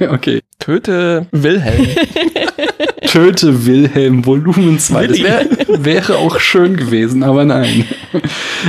okay. 0.10 0.40
Töte 0.58 1.26
Wilhelm. 1.32 1.86
Töte 3.06 3.66
Wilhelm 3.66 4.24
Volumen 4.24 4.78
2. 4.78 5.06
Das 5.06 5.22
wär, 5.22 5.46
wäre 5.68 6.16
auch 6.16 6.40
schön 6.40 6.76
gewesen, 6.76 7.22
aber 7.22 7.44
nein. 7.44 7.84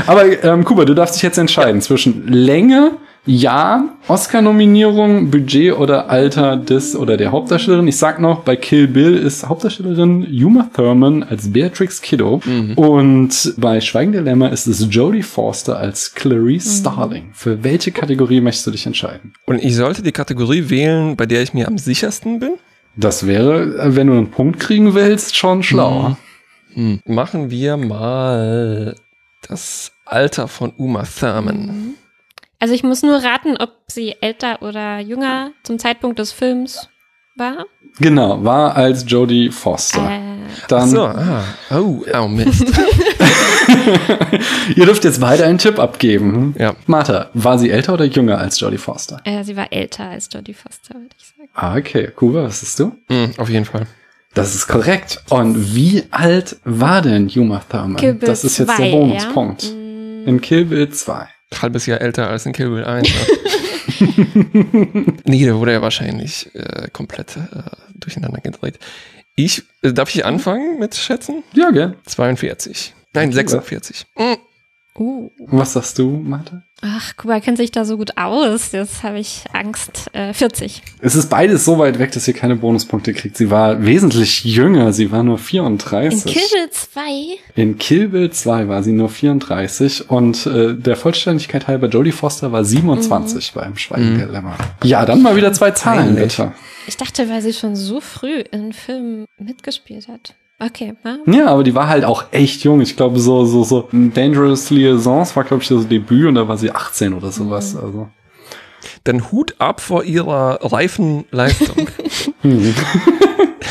Aber 0.06 0.44
ähm, 0.44 0.64
Kuba, 0.64 0.86
du 0.86 0.94
darfst 0.94 1.16
dich 1.16 1.24
jetzt 1.24 1.38
entscheiden 1.38 1.82
zwischen 1.82 2.28
Länge, 2.28 2.98
Jahr, 3.28 3.84
Oscar-Nominierung, 4.08 5.30
Budget 5.30 5.74
oder 5.74 6.10
Alter 6.10 6.58
des 6.58 6.96
oder 6.96 7.18
der 7.18 7.32
Hauptdarstellerin. 7.32 7.88
Ich 7.88 7.98
sag 7.98 8.20
noch, 8.20 8.44
bei 8.44 8.56
Kill 8.56 8.88
Bill 8.88 9.18
ist 9.18 9.48
Hauptdarstellerin 9.48 10.26
Uma 10.44 10.70
Thurman 10.74 11.24
als 11.24 11.52
Beatrix 11.52 12.02
Kiddo 12.02 12.42
und 12.76 13.54
bei 13.58 13.82
Schweigen 13.82 14.14
der 14.14 14.22
Lämmer 14.22 14.52
ist 14.52 14.68
es 14.68 14.88
Jodie 14.90 15.24
Forster 15.24 15.78
als 15.78 16.14
Clarice 16.16 16.80
Starling. 16.80 17.30
Für 17.34 17.64
welche 17.64 17.92
Kategorie 17.92 18.42
möchtest 18.42 18.68
du 18.68 18.72
dich 18.72 18.86
entscheiden? 18.86 19.34
Und 19.46 19.64
ich 19.64 19.76
sollte 19.76 20.02
die 20.02 20.12
Kategorie 20.12 20.70
wählen, 20.70 21.16
bei 21.16 21.26
der 21.26 21.44
ich 21.44 21.54
mir 21.54 21.68
am 21.68 21.78
sichersten 21.78 22.40
bin. 22.40 22.54
Das 22.96 23.28
wäre, 23.28 23.96
wenn 23.96 24.08
du 24.08 24.14
einen 24.14 24.32
Punkt 24.32 24.60
kriegen 24.60 24.96
willst, 24.96 25.36
schon 25.36 25.62
schlauer. 25.62 26.18
Hm. 26.74 27.00
Machen 27.06 27.52
wir 27.52 27.78
mal 27.78 28.96
das 29.48 29.92
Alter 30.06 30.48
von 30.48 30.74
Uma 30.78 31.04
Thurman. 31.04 31.96
Also 32.60 32.74
ich 32.74 32.84
muss 32.84 33.04
nur 33.04 33.18
raten, 33.24 33.56
ob 33.58 33.72
sie 33.88 34.16
älter 34.22 34.62
oder 34.62 35.00
jünger 35.00 35.52
zum 35.64 35.78
Zeitpunkt 35.80 36.18
des 36.20 36.32
Films 36.32 36.90
war. 37.36 37.66
Genau, 38.00 38.44
war 38.44 38.76
als 38.76 39.06
Jodie 39.08 39.50
Foster. 39.52 40.10
Äh, 40.10 40.20
Dann, 40.68 40.90
so, 40.90 41.04
ah. 41.06 41.44
Oh, 41.72 42.04
oh 42.20 42.28
Mist. 42.28 42.66
ihr 44.76 44.86
dürft 44.86 45.04
jetzt 45.04 45.22
beide 45.22 45.46
einen 45.46 45.58
Tipp 45.58 45.80
abgeben. 45.80 46.56
ja. 46.58 46.76
Martha, 46.88 47.30
war 47.34 47.60
sie 47.60 47.70
älter 47.70 47.94
oder 47.94 48.06
jünger 48.06 48.38
als 48.40 48.60
Jodie 48.60 48.78
Foster? 48.78 49.22
äh, 49.24 49.44
sie 49.44 49.56
war 49.56 49.72
älter 49.72 50.06
als 50.06 50.30
Jodie 50.32 50.54
Foster, 50.54 50.96
würde 50.96 51.16
ich 51.18 51.28
sagen. 51.28 51.50
Ah, 51.54 51.76
okay. 51.78 52.10
Kuba, 52.16 52.44
was 52.44 52.64
ist 52.64 52.80
du? 52.80 52.94
Hm, 53.10 53.34
auf 53.38 53.50
jeden 53.50 53.66
Fall. 53.66 53.86
Das 54.34 54.54
ist 54.56 54.68
korrekt. 54.68 55.24
Und 55.30 55.76
wie 55.76 56.04
alt 56.12 56.58
war 56.64 57.02
denn 57.02 57.30
Uma 57.36 57.62
Thurman? 57.70 57.96
Kill 57.98 58.14
Bill 58.14 58.28
das 58.30 58.44
ist 58.44 58.58
jetzt 58.60 58.76
2, 58.76 58.84
der 58.84 58.92
Bonuspunkt. 58.92 59.64
Ja? 59.64 59.72
Mm, 59.72 60.28
In 60.28 60.42
Kill 60.42 60.66
Bill 60.66 60.90
2. 60.90 61.28
Halbes 61.54 61.86
Jahr 61.86 62.02
älter 62.02 62.30
als 62.30 62.46
in 62.46 62.54
Kill 62.54 62.70
Bill 62.70 62.84
1. 62.84 63.08
Ne? 63.08 63.14
nee, 65.26 65.46
der 65.46 65.56
wurde 65.58 65.72
ja 65.74 65.82
wahrscheinlich 65.82 66.54
äh, 66.56 66.90
komplett 66.92 67.38
äh, 67.38 67.64
durcheinander 67.96 68.42
gedreht. 68.42 68.80
Ich, 69.36 69.64
äh, 69.82 69.94
darf 69.94 70.14
ich 70.14 70.26
anfangen 70.26 70.80
mit 70.80 70.96
Schätzen? 70.96 71.44
Ja, 71.54 71.70
gell? 71.72 71.96
42. 72.06 72.94
Nein, 73.14 73.30
Okay, 73.30 73.36
46. 73.36 74.06
Hm. 74.16 74.38
Uh. 74.98 75.30
Was 75.48 75.74
sagst 75.74 76.00
du, 76.00 76.10
Martha? 76.10 76.64
Ach, 76.82 77.16
Kuba 77.18 77.40
kennt 77.40 77.58
sich 77.58 77.72
da 77.72 77.86
so 77.86 77.98
gut 77.98 78.18
aus. 78.18 78.72
Jetzt 78.72 79.04
habe 79.04 79.20
ich 79.20 79.44
Angst. 79.54 80.08
Äh, 80.14 80.34
40. 80.34 80.82
Es 81.02 81.16
ist 81.16 81.30
beides 81.30 81.66
so 81.66 81.78
weit 81.80 81.98
weg, 82.00 82.12
dass 82.12 82.28
ihr 82.28 82.34
keine 82.34 82.56
Bonuspunkte 82.56 83.14
kriegt. 83.14 83.38
Sie 83.38 83.50
war 83.52 83.84
wesentlich 83.84 84.44
jünger. 84.44 84.94
Sie 84.94 85.12
war 85.12 85.24
nur 85.24 85.38
In 85.38 85.44
34. 85.44 86.32
Kill 86.34 86.44
Bill 86.52 86.70
2? 86.72 87.02
In 87.56 87.78
Kill 87.78 88.08
Bill 88.10 88.30
2 88.32 88.68
war 88.68 88.84
sie 88.84 88.92
nur 88.92 89.10
34 89.10 90.10
und 90.10 90.46
äh, 90.46 90.76
der 90.76 90.96
Vollständigkeit 90.96 91.68
halber 91.68 91.88
Jodie 91.90 92.12
Foster 92.12 92.52
war 92.52 92.64
27 92.64 93.54
beim 93.54 93.76
Schweigen 93.78 94.14
Mhm. 94.14 94.18
der 94.20 94.28
Lämmer. 94.28 94.56
Ja, 94.84 95.06
dann 95.06 95.22
mal 95.22 95.36
wieder 95.36 95.54
zwei 95.54 95.72
Zahlen, 95.72 96.16
bitte. 96.16 96.54
Ich 96.88 96.98
dachte, 96.98 97.28
weil 97.30 97.42
sie 97.42 97.54
schon 97.54 97.76
so 97.76 98.00
früh 98.02 98.40
in 98.52 98.72
Filmen 98.74 99.26
mitgespielt 99.40 100.08
hat. 100.08 100.36
Okay, 100.60 100.94
ja. 101.04 101.18
Ja, 101.32 101.48
aber 101.48 101.64
die 101.64 101.76
war 101.76 101.88
halt 101.88 102.04
auch 102.04 102.26
echt 102.32 102.64
jung. 102.64 102.82
Ich 102.82 102.96
glaube, 102.98 103.20
so, 103.20 103.46
so, 103.46 103.64
so 103.64 103.88
Dangerous 103.92 104.70
Liaisons 104.72 105.36
war, 105.36 105.44
glaube 105.44 105.62
ich, 105.64 105.70
das 105.70 105.88
Debüt 105.88 106.26
und 106.28 106.36
da 106.36 106.48
war 106.48 106.58
sie 106.58 106.72
18 106.72 107.14
oder 107.14 107.32
sowas. 107.32 107.74
Mhm. 107.76 107.80
Also. 107.82 108.10
Dann 109.04 109.32
Hut 109.32 109.56
ab 109.60 109.82
vor 109.82 110.04
ihrer 110.04 110.60
reifen 110.62 111.26
Leistung. 111.32 111.88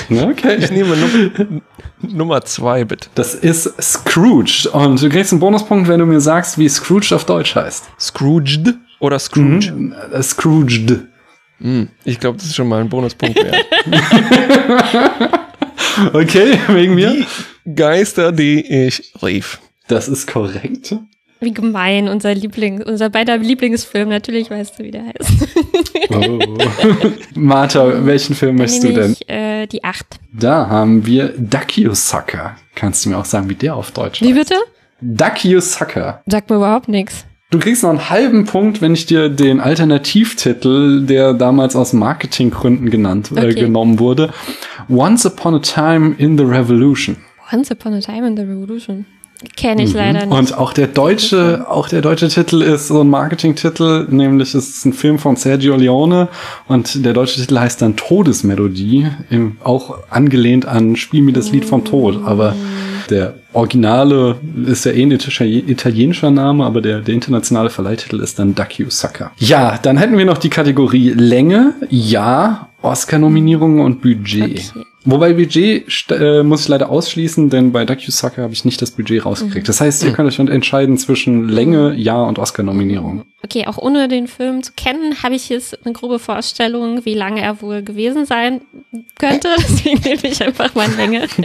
Ja, 0.09 0.29
okay. 0.29 0.57
Ich 0.61 0.71
nehme 0.71 0.95
Num 0.97 1.63
Nummer 2.01 2.45
zwei, 2.45 2.85
bitte. 2.85 3.09
Das 3.17 3.35
ist 3.35 3.75
Scrooge. 3.83 4.69
Und 4.73 5.03
du 5.03 5.09
kriegst 5.09 5.33
einen 5.33 5.41
Bonuspunkt, 5.41 5.89
wenn 5.89 5.99
du 5.99 6.07
mir 6.07 6.21
sagst, 6.21 6.59
wie 6.59 6.69
Scrooge 6.69 7.13
auf 7.13 7.25
Deutsch 7.25 7.57
heißt. 7.57 7.87
Scrooged 7.99 8.75
oder 9.01 9.19
Scrooge? 9.19 9.73
Mhm. 9.73 9.95
Äh, 10.13 10.23
Scrooged. 10.23 11.07
Hm, 11.61 11.89
Ich 12.05 12.21
glaube, 12.21 12.37
das 12.37 12.47
ist 12.47 12.55
schon 12.55 12.69
mal 12.69 12.81
ein 12.83 12.89
Bonuspunkt 12.89 13.35
wert. 13.37 13.65
Okay, 16.13 16.59
wegen 16.69 16.95
mir. 16.95 17.13
Die 17.65 17.75
Geister, 17.75 18.33
die 18.33 18.61
ich 18.61 19.13
rief. 19.23 19.59
Das 19.89 20.09
ist 20.09 20.27
korrekt. 20.27 20.95
Wie 21.41 21.53
gemein, 21.53 22.09
unser 22.09 22.35
Liebling, 22.35 22.83
unser 22.83 23.11
beider 23.11 23.37
Lieblingsfilm. 23.37 24.09
Natürlich 24.09 24.51
weißt 24.51 24.79
du, 24.79 24.85
wie 24.85 24.91
der 24.91 25.05
heißt. 25.07 25.49
Oh. 26.11 26.39
Martha, 27.35 28.07
welchen 28.07 28.35
Film 28.35 28.57
möchtest 28.57 28.85
du 28.85 28.89
denn? 28.89 29.01
Nämlich 29.03 29.29
äh, 29.29 29.67
die 29.67 29.85
acht. 29.85 30.07
Da 30.33 30.69
haben 30.69 31.05
wir 31.07 31.35
Duckyu-Sucker. 31.37 32.57
Kannst 32.75 33.05
du 33.05 33.11
mir 33.11 33.19
auch 33.19 33.25
sagen, 33.27 33.49
wie 33.51 33.55
der 33.55 33.75
auf 33.77 33.91
Deutsch 33.91 34.23
Wie 34.23 34.35
heißt? 34.35 34.49
bitte? 34.49 34.55
Duckyu-Sucker. 35.03 36.23
Sagt 36.27 36.51
mir 36.51 36.57
überhaupt 36.57 36.89
nichts. 36.89 37.27
Du 37.51 37.61
kriegst 37.61 37.85
noch 37.85 37.91
einen 37.91 38.11
halben 38.11 38.45
Punkt, 38.45 38.81
wenn 38.83 38.95
ich 38.95 39.07
dir 39.07 39.29
den 39.29 39.61
Alternativtitel, 39.61 41.03
der 41.07 41.33
damals 41.33 41.77
aus 41.77 41.93
Marketinggründen 41.93 42.91
genannt, 42.91 43.31
äh, 43.37 43.41
Okay. 43.41 43.55
genommen 43.55 43.99
wurde. 44.01 44.33
Once 44.89 45.27
Upon 45.27 45.55
a 45.55 45.61
Time 45.61 46.15
in 46.19 46.39
the 46.39 46.45
Revolution. 46.45 47.17
Once 47.53 47.71
Upon 47.71 47.95
a 47.95 48.01
Time 48.01 48.27
in 48.27 48.37
the 48.37 48.43
Revolution. 48.43 49.07
Kenne 49.55 49.85
ich 49.85 49.93
leider 49.93 50.21
nicht. 50.21 50.31
Mhm. 50.31 50.33
Und 50.33 50.57
auch 50.57 50.73
der 50.73 50.87
deutsche, 50.87 51.67
auch 51.69 51.89
der 51.89 52.01
deutsche 52.01 52.29
Titel 52.29 52.63
ist 52.63 52.89
so 52.89 53.03
ein 53.03 53.11
Marketingtitel, 53.11 54.07
nämlich 54.09 54.55
es 54.55 54.69
ist 54.69 54.87
ein 54.87 54.95
Film 54.95 55.19
von 55.19 55.37
Sergio 55.37 55.77
Leone 55.77 56.29
und 56.69 57.05
der 57.05 57.13
deutsche 57.13 57.41
Titel 57.41 57.59
heißt 57.59 57.83
dann 57.83 57.97
Todesmelodie, 57.97 59.09
im, 59.29 59.59
auch 59.63 59.99
angelehnt 60.09 60.65
an 60.67 60.97
Spiel 60.97 61.21
mir 61.21 61.33
das 61.33 61.53
Lied 61.53 61.67
vom 61.67 61.85
Tod, 61.85 62.21
aber 62.25 62.55
der 63.11 63.35
originale 63.53 64.37
ist 64.67 64.87
ja 64.87 64.93
eh 64.93 65.03
ein 65.03 65.13
Italien- 65.13 65.69
italienischer 65.69 66.31
Name, 66.31 66.65
aber 66.65 66.81
der, 66.81 67.01
der 67.01 67.15
internationale 67.15 67.69
Verleihtitel 67.69 68.21
ist 68.21 68.39
dann 68.39 68.55
Duck 68.55 68.79
You 68.79 68.87
Sucker. 68.89 69.33
Ja, 69.37 69.79
dann 69.81 69.99
hätten 69.99 70.17
wir 70.17 70.25
noch 70.25 70.39
die 70.39 70.51
Kategorie 70.51 71.11
Länge, 71.11 71.75
ja, 71.91 72.71
Oscar-Nominierungen 72.87 73.81
und 73.81 74.01
Budget. 74.03 74.73
Okay. 74.75 74.87
Wobei 75.05 75.35
Budget 75.35 75.87
äh, 76.11 76.43
muss 76.43 76.63
ich 76.63 76.69
leider 76.69 76.91
ausschließen, 76.91 77.49
denn 77.49 77.71
bei 77.71 77.85
DocuSucker 77.85 78.43
habe 78.43 78.53
ich 78.53 78.65
nicht 78.65 78.83
das 78.83 78.91
Budget 78.91 79.25
rausgekriegt. 79.25 79.69
Das 79.69 79.81
heißt, 79.81 80.03
ihr 80.03 80.13
könnt 80.13 80.29
euch 80.29 80.39
entscheiden 80.39 80.99
zwischen 80.99 81.49
Länge, 81.49 81.95
Ja 81.95 82.23
und 82.23 82.41
Oscar-Nominierung. 82.41 83.23
Okay, 83.47 83.69
auch 83.69 83.79
ohne 83.79 84.09
den 84.09 84.27
Film 84.27 84.65
zu 84.65 84.73
kennen, 84.77 85.23
habe 85.23 85.37
ich 85.37 85.49
jetzt 85.51 85.87
eine 85.87 85.93
grobe 85.93 86.19
Vorstellung, 86.19 87.05
wie 87.05 87.15
lange 87.15 87.41
er 87.43 87.63
wohl 87.63 87.83
gewesen 87.83 88.27
sein 88.27 88.61
könnte. 89.21 89.49
Deswegen 89.57 90.01
nehme 90.03 90.21
ich 90.25 90.43
einfach 90.43 90.75
mal 90.75 90.91
Länge. 90.97 91.27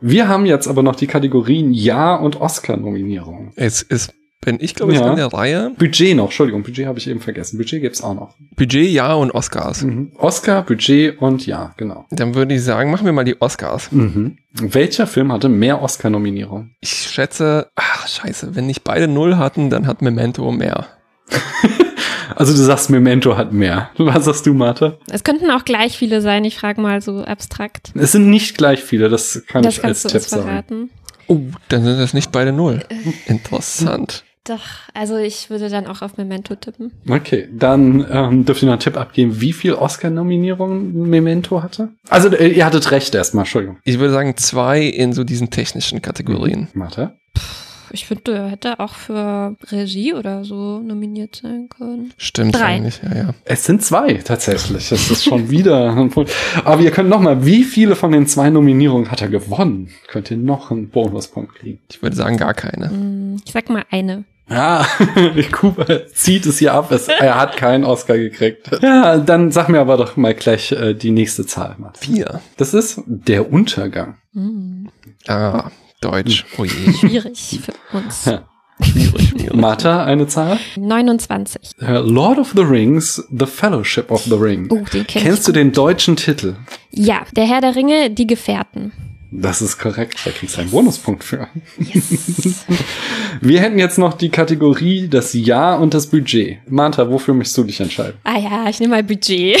Wir 0.00 0.28
haben 0.28 0.46
jetzt 0.46 0.68
aber 0.68 0.82
noch 0.82 0.96
die 0.96 1.06
Kategorien 1.06 1.72
Ja 1.72 2.14
und 2.14 2.40
Oscar-Nominierung. 2.40 3.52
Es 3.56 3.80
ist, 3.82 4.12
bin 4.44 4.58
ich, 4.60 4.74
glaube 4.74 4.92
ich, 4.92 4.98
Ja. 5.00 5.06
an 5.06 5.16
der 5.16 5.26
Reihe. 5.32 5.72
Budget 5.78 6.16
noch, 6.16 6.24
Entschuldigung, 6.26 6.62
Budget 6.62 6.86
habe 6.86 6.98
ich 6.98 7.08
eben 7.08 7.20
vergessen. 7.20 7.56
Budget 7.58 7.80
gibt's 7.80 8.02
auch 8.02 8.14
noch. 8.14 8.34
Budget, 8.56 8.88
ja 8.90 9.14
und 9.14 9.30
Oscars. 9.32 9.82
Mhm. 9.82 10.12
Oscar, 10.16 10.62
Budget 10.62 11.18
und 11.20 11.46
Ja, 11.46 11.72
genau. 11.76 12.06
Dann 12.10 12.34
würde 12.34 12.54
ich 12.54 12.62
sagen, 12.62 12.90
machen 12.90 13.04
wir 13.06 13.12
mal 13.12 13.24
die 13.24 13.40
Oscars. 13.40 13.90
Mhm. 13.92 14.36
Welcher 14.52 15.06
Film 15.06 15.32
hatte 15.32 15.48
mehr 15.48 15.82
Oscar-Nominierung? 15.82 16.70
Ich 16.80 16.90
schätze, 16.90 17.68
ach 17.74 18.06
scheiße, 18.06 18.54
wenn 18.54 18.66
nicht 18.66 18.84
beide 18.84 19.08
Null 19.08 19.36
hatten, 19.36 19.70
dann 19.70 19.86
hat 19.86 20.02
Memento 20.02 20.50
mehr. 20.52 20.86
Also 22.36 22.52
du 22.52 22.58
sagst, 22.58 22.90
Memento 22.90 23.36
hat 23.36 23.52
mehr. 23.52 23.90
Was 23.96 24.24
sagst 24.24 24.46
du, 24.46 24.54
Martha? 24.54 24.94
Es 25.08 25.22
könnten 25.22 25.50
auch 25.50 25.64
gleich 25.64 25.96
viele 25.96 26.20
sein. 26.20 26.44
Ich 26.44 26.58
frage 26.58 26.80
mal 26.80 27.00
so 27.00 27.22
abstrakt. 27.22 27.92
Es 27.94 28.10
sind 28.12 28.28
nicht 28.28 28.56
gleich 28.58 28.82
viele, 28.82 29.08
das 29.08 29.44
kann 29.46 29.62
das 29.62 29.78
ich 29.78 29.84
als 29.84 30.02
kannst 30.02 30.04
du 30.04 30.08
Tipp 30.08 30.16
uns 30.22 30.30
sagen. 30.30 30.42
verraten. 30.42 30.90
Oh, 31.28 31.38
dann 31.68 31.84
sind 31.84 31.98
das 31.98 32.12
nicht 32.12 32.32
beide 32.32 32.50
Null. 32.52 32.82
Interessant. 33.26 34.24
Doch, 34.46 34.60
also 34.92 35.16
ich 35.16 35.48
würde 35.48 35.70
dann 35.70 35.86
auch 35.86 36.02
auf 36.02 36.18
Memento 36.18 36.54
tippen. 36.54 36.92
Okay, 37.08 37.48
dann 37.50 38.06
ähm, 38.10 38.44
dürft 38.44 38.62
ihr 38.62 38.66
noch 38.66 38.74
einen 38.74 38.80
Tipp 38.80 38.96
abgeben, 38.98 39.40
wie 39.40 39.54
viel 39.54 39.72
Oscar-Nominierungen 39.72 41.08
Memento 41.08 41.62
hatte? 41.62 41.88
Also 42.10 42.28
äh, 42.28 42.48
ihr 42.48 42.66
hattet 42.66 42.90
recht 42.90 43.14
erstmal, 43.14 43.44
Entschuldigung. 43.44 43.78
Ich 43.84 43.98
würde 43.98 44.12
sagen, 44.12 44.36
zwei 44.36 44.82
in 44.82 45.12
so 45.14 45.24
diesen 45.24 45.48
technischen 45.50 46.02
Kategorien. 46.02 46.68
Martha? 46.74 47.14
Ich 47.90 48.06
finde, 48.06 48.34
er 48.34 48.48
hätte 48.48 48.80
auch 48.80 48.94
für 48.94 49.56
Regie 49.70 50.14
oder 50.14 50.44
so 50.44 50.80
nominiert 50.80 51.36
sein 51.42 51.68
können. 51.68 52.12
Stimmt 52.18 52.56
Drei. 52.56 52.64
eigentlich, 52.64 53.00
ja, 53.04 53.16
ja. 53.16 53.34
Es 53.44 53.64
sind 53.64 53.82
zwei 53.84 54.14
tatsächlich. 54.14 54.88
Das 54.88 55.10
ist 55.10 55.24
schon 55.24 55.48
wieder. 55.50 55.94
ein 55.96 56.10
Punkt. 56.10 56.32
Aber 56.64 56.82
ihr 56.82 56.90
könnt 56.90 57.08
noch 57.08 57.20
mal, 57.20 57.46
wie 57.46 57.62
viele 57.62 57.94
von 57.94 58.10
den 58.10 58.26
zwei 58.26 58.50
Nominierungen 58.50 59.10
hat 59.12 59.22
er 59.22 59.28
gewonnen? 59.28 59.90
Könnt 60.08 60.30
ihr 60.30 60.36
noch 60.36 60.70
einen 60.72 60.88
Bonuspunkt 60.88 61.54
kriegen? 61.54 61.78
Ich 61.88 62.02
würde 62.02 62.16
sagen, 62.16 62.36
gar 62.36 62.52
keine. 62.54 62.90
Hm, 62.90 63.36
Ich 63.46 63.52
sag 63.52 63.70
mal 63.70 63.84
eine. 63.90 64.24
Ja, 64.48 64.86
Kuba 65.52 66.06
zieht 66.12 66.44
es 66.46 66.58
hier 66.58 66.74
ab. 66.74 66.90
Es, 66.92 67.08
er 67.08 67.36
hat 67.40 67.56
keinen 67.56 67.84
Oscar 67.84 68.18
gekriegt. 68.18 68.70
Ja, 68.82 69.16
dann 69.16 69.50
sag 69.50 69.68
mir 69.70 69.80
aber 69.80 69.96
doch 69.96 70.16
mal 70.16 70.34
gleich 70.34 70.70
äh, 70.72 70.92
die 70.94 71.10
nächste 71.12 71.46
Zahl. 71.46 71.76
Martha. 71.78 72.00
Vier. 72.00 72.40
Das 72.58 72.74
ist 72.74 73.00
der 73.06 73.50
Untergang. 73.50 74.18
Hm, 74.34 74.90
Ah, 75.26 75.70
Deutsch. 76.02 76.44
Oh 76.58 76.64
je. 76.64 76.92
schwierig 76.92 77.60
für 77.64 77.96
uns. 77.96 78.26
Ja. 78.26 78.42
Schwierig, 78.80 79.28
schwierig. 79.30 79.54
Martha, 79.54 80.04
eine 80.04 80.26
Zahl? 80.26 80.58
29. 80.76 81.70
Äh, 81.80 81.98
Lord 82.00 82.38
of 82.38 82.52
the 82.54 82.62
Rings, 82.62 83.24
The 83.30 83.46
Fellowship 83.46 84.10
of 84.10 84.24
the 84.24 84.34
Ring. 84.34 84.66
Oh, 84.70 84.82
den 84.92 85.06
kenn 85.06 85.22
Kennst 85.22 85.38
ich 85.40 85.44
du 85.46 85.52
den 85.52 85.72
deutschen 85.72 86.16
Titel? 86.16 86.56
Ja, 86.90 87.22
der 87.36 87.46
Herr 87.46 87.60
der 87.62 87.76
Ringe, 87.76 88.10
die 88.10 88.26
Gefährten. 88.26 88.92
Das 89.36 89.60
ist 89.60 89.78
korrekt. 89.78 90.20
Da 90.24 90.30
kriegst 90.30 90.56
du 90.56 90.60
einen 90.60 90.70
Bonuspunkt 90.70 91.24
für. 91.24 91.48
Wir 93.40 93.60
hätten 93.60 93.80
jetzt 93.80 93.98
noch 93.98 94.14
die 94.14 94.28
Kategorie 94.28 95.08
das 95.08 95.32
Jahr 95.34 95.80
und 95.80 95.92
das 95.92 96.06
Budget. 96.06 96.58
Martha, 96.70 97.10
wofür 97.10 97.34
möchtest 97.34 97.58
du 97.58 97.64
dich 97.64 97.80
entscheiden? 97.80 98.14
Ah 98.22 98.38
ja, 98.38 98.68
ich 98.68 98.78
nehme 98.78 98.94
mal 98.94 99.02
Budget. 99.02 99.60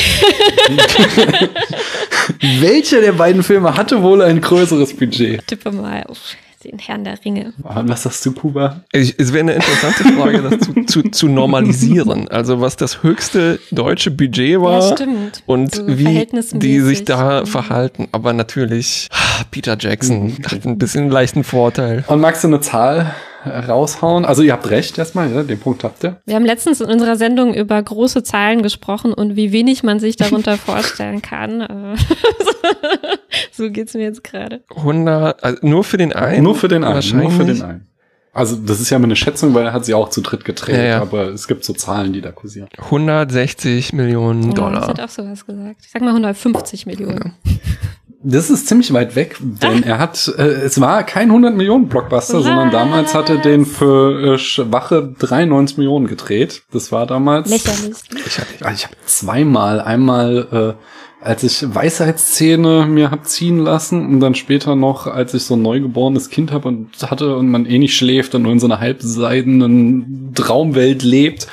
Welcher 2.60 3.00
der 3.00 3.12
beiden 3.12 3.42
Filme 3.42 3.76
hatte 3.76 4.00
wohl 4.00 4.22
ein 4.22 4.40
größeres 4.40 4.94
Budget? 4.94 5.44
Tippe 5.48 5.72
mal 5.72 6.04
auf 6.04 6.18
den 6.64 6.78
Herrn 6.78 7.04
der 7.04 7.22
Ringe. 7.24 7.52
Ah, 7.62 7.82
Was 7.86 8.02
sagst 8.04 8.24
du, 8.26 8.32
Kuba? 8.32 8.80
Ich, 8.92 9.14
es 9.18 9.32
wäre 9.32 9.40
eine 9.40 9.52
interessante 9.54 10.04
Frage, 10.04 10.42
das 10.42 10.60
zu, 10.60 10.84
zu, 10.86 11.02
zu 11.10 11.28
normalisieren. 11.28 12.28
Also 12.28 12.60
was 12.60 12.76
das 12.76 13.02
höchste 13.02 13.58
deutsche 13.70 14.10
Budget 14.10 14.60
war 14.60 14.80
Ja, 14.80 14.92
stimmt. 14.96 15.42
und 15.46 15.74
So 15.74 15.86
wie 15.86 16.26
die 16.54 16.80
sich 16.80 17.04
da 17.04 17.42
Mhm. 17.42 17.46
verhalten. 17.46 18.08
Aber 18.12 18.32
natürlich, 18.32 19.08
Peter 19.50 19.76
Jackson 19.78 20.32
hat 20.44 20.64
ein 20.66 20.78
bisschen 20.78 21.02
einen 21.02 21.10
leichten 21.10 21.44
Vorteil. 21.44 22.04
Und 22.08 22.20
magst 22.20 22.44
du 22.44 22.48
eine 22.48 22.60
Zahl 22.60 23.14
raushauen? 23.46 24.24
Also 24.24 24.42
ihr 24.42 24.52
habt 24.52 24.68
recht 24.70 24.96
erstmal, 24.98 25.30
ja, 25.32 25.42
den 25.42 25.58
Punkt 25.60 25.84
habt 25.84 26.02
ihr. 26.04 26.20
Wir 26.26 26.34
haben 26.36 26.44
letztens 26.44 26.80
in 26.80 26.86
unserer 26.90 27.16
Sendung 27.16 27.54
über 27.54 27.82
große 27.82 28.22
Zahlen 28.22 28.62
gesprochen 28.62 29.12
und 29.12 29.36
wie 29.36 29.52
wenig 29.52 29.82
man 29.82 30.00
sich 30.00 30.16
darunter 30.16 30.56
vorstellen 30.58 31.22
kann. 31.22 31.60
Äh, 31.60 31.96
so 33.52 33.70
geht's 33.70 33.94
mir 33.94 34.02
jetzt 34.04 34.24
gerade. 34.24 34.62
100, 34.76 35.42
also 35.44 35.58
nur 35.66 35.84
für 35.84 35.96
den 35.96 36.12
einen? 36.12 36.42
Nur 36.44 36.54
für 36.54 36.68
den 36.68 36.84
einen. 36.84 37.18
Nur 37.18 37.30
für 37.30 37.44
den 37.44 37.62
einen. 37.62 37.88
Also 38.32 38.56
das 38.56 38.80
ist 38.80 38.90
ja 38.90 38.96
immer 38.96 39.04
eine 39.04 39.14
Schätzung, 39.14 39.54
weil 39.54 39.64
er 39.66 39.72
hat 39.72 39.84
sie 39.84 39.94
auch 39.94 40.08
zu 40.08 40.20
dritt 40.20 40.44
gedreht, 40.44 40.74
Ja, 40.76 40.82
ja. 40.82 41.00
aber 41.00 41.28
es 41.28 41.46
gibt 41.46 41.64
so 41.64 41.72
Zahlen, 41.72 42.12
die 42.12 42.20
da 42.20 42.32
kursieren. 42.32 42.68
160 42.78 43.92
Millionen 43.92 44.42
Ja, 44.42 44.48
ich 44.48 44.54
Dollar. 44.56 44.88
hätte 44.88 45.04
auch 45.04 45.08
sowas 45.08 45.46
gesagt. 45.46 45.76
Ich 45.84 45.90
sag 45.92 46.02
mal 46.02 46.08
150 46.08 46.86
Millionen. 46.86 47.34
Das 48.26 48.48
ist 48.48 48.68
ziemlich 48.68 48.90
weit 48.94 49.16
weg, 49.16 49.36
denn 49.40 49.82
er 49.82 49.98
hat, 49.98 50.32
äh, 50.38 50.42
es 50.42 50.80
war 50.80 51.04
kein 51.04 51.28
100 51.28 51.54
Millionen 51.54 51.88
Blockbuster, 51.88 52.40
sondern 52.40 52.68
Was? 52.68 52.72
damals 52.72 53.14
hat 53.14 53.28
er 53.28 53.36
den 53.36 53.66
für 53.66 54.34
äh, 54.34 54.38
schwache 54.38 55.14
93 55.18 55.76
Millionen 55.76 56.06
gedreht. 56.06 56.62
Das 56.72 56.90
war 56.90 57.06
damals. 57.06 57.50
Lächerlich. 57.50 57.96
Ich 58.26 58.38
habe 58.38 58.74
ich 58.74 58.86
hab 58.86 58.92
zweimal, 59.04 59.82
einmal 59.82 60.74
äh, 60.78 60.84
als 61.24 61.42
ich 61.42 61.74
Weisheitszähne 61.74 62.86
mir 62.86 63.10
hab 63.10 63.26
ziehen 63.26 63.58
lassen 63.58 64.06
und 64.06 64.20
dann 64.20 64.34
später 64.34 64.76
noch, 64.76 65.06
als 65.06 65.32
ich 65.32 65.44
so 65.44 65.54
ein 65.54 65.62
neugeborenes 65.62 66.28
Kind 66.28 66.52
habe 66.52 66.68
und 66.68 66.90
hatte 67.02 67.36
und 67.36 67.48
man 67.48 67.64
eh 67.64 67.78
nicht 67.78 67.96
schläft 67.96 68.34
und 68.34 68.42
nur 68.42 68.52
in 68.52 68.60
so 68.60 68.66
einer 68.66 68.80
halbseidenen 68.80 70.32
Traumwelt 70.34 71.02
lebt, 71.02 71.46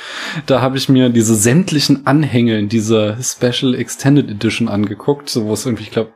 da 0.45 0.62
habe 0.62 0.77
ich 0.77 0.89
mir 0.89 1.10
diese 1.10 1.36
sämtlichen 1.36 2.05
Anhänge 2.05 2.60
in 2.60 2.67
dieser 2.67 3.17
Special 3.21 3.73
Extended 3.73 4.29
Edition 4.29 4.67
angeguckt, 4.67 5.29
so 5.29 5.45
wo 5.45 5.53
es 5.53 5.65
irgendwie, 5.65 5.84
ich 5.84 5.91
glaube, 5.91 6.12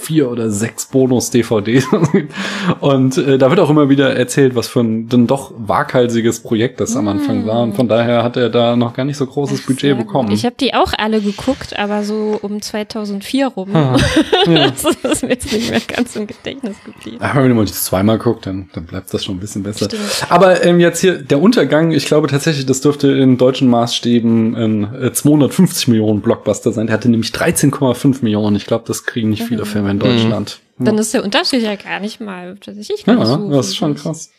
vier 0.00 0.30
oder 0.30 0.50
sechs 0.50 0.86
Bonus-DVDs. 0.86 1.86
Und 2.80 3.18
äh, 3.18 3.38
da 3.38 3.50
wird 3.50 3.60
auch 3.60 3.70
immer 3.70 3.88
wieder 3.88 4.16
erzählt, 4.16 4.54
was 4.54 4.68
für 4.68 4.80
ein 4.80 5.08
dann 5.08 5.26
doch 5.26 5.52
waghalsiges 5.56 6.40
Projekt 6.40 6.80
das 6.80 6.96
am 6.96 7.08
Anfang 7.08 7.46
war. 7.46 7.62
Und 7.62 7.74
von 7.74 7.88
daher 7.88 8.22
hat 8.22 8.36
er 8.36 8.48
da 8.50 8.76
noch 8.76 8.94
gar 8.94 9.04
nicht 9.04 9.16
so 9.16 9.26
großes 9.26 9.62
Budget 9.62 9.80
Sehr 9.80 9.94
gut. 9.94 10.06
bekommen. 10.06 10.32
Ich 10.32 10.44
habe 10.44 10.56
die 10.58 10.74
auch 10.74 10.92
alle 10.96 11.20
geguckt, 11.20 11.78
aber 11.78 12.02
so 12.02 12.38
um 12.42 12.60
2004 12.60 13.46
rum. 13.46 13.74
Ah, 13.74 13.96
ja. 14.46 14.70
das 14.70 14.84
ist 14.84 15.22
mir 15.22 15.30
jetzt 15.30 15.52
nicht 15.52 15.70
mehr 15.70 15.80
ganz 15.80 16.16
im 16.16 16.26
Gedächtnis 16.26 16.76
geblieben. 16.84 17.18
Aber 17.20 17.44
wenn 17.44 17.54
man 17.54 17.66
das 17.66 17.84
zweimal 17.84 18.18
guckt, 18.18 18.46
dann, 18.46 18.68
dann 18.72 18.84
bleibt 18.84 19.12
das 19.14 19.24
schon 19.24 19.36
ein 19.36 19.40
bisschen 19.40 19.62
besser. 19.62 19.86
Stimmt. 19.86 20.02
Aber 20.28 20.64
ähm, 20.64 20.80
jetzt 20.80 21.00
hier 21.00 21.18
der 21.18 21.40
Untergang, 21.40 21.92
ich 21.92 22.06
glaube 22.06 22.28
tatsächlich, 22.28 22.66
das 22.66 22.80
dürfte 22.80 23.08
in 23.08 23.38
deutschen 23.38 23.68
Maßstäben 23.68 24.56
ein 24.56 24.94
äh, 25.02 25.12
250 25.12 25.88
Millionen 25.88 26.20
Blockbuster 26.20 26.72
sein. 26.72 26.86
Der 26.86 26.94
hatte 26.94 27.08
nämlich 27.08 27.30
13,5 27.30 28.18
Millionen. 28.22 28.56
Ich 28.56 28.66
glaube, 28.66 28.84
das 28.86 29.04
kriegen 29.04 29.30
nicht 29.30 29.44
viele 29.44 29.59
Filme 29.66 29.90
in 29.90 29.98
Deutschland. 29.98 30.60
Dann 30.78 30.96
ist 30.98 31.12
der 31.12 31.22
Unterschied 31.24 31.62
ja 31.62 31.76
gar 31.76 32.00
nicht 32.00 32.20
mal 32.20 32.56
tatsächlich 32.56 33.04
Ja, 33.06 33.24
so 33.24 33.50
das 33.50 33.68
ist 33.68 33.76
schon 33.76 33.94
krass. 33.94 34.30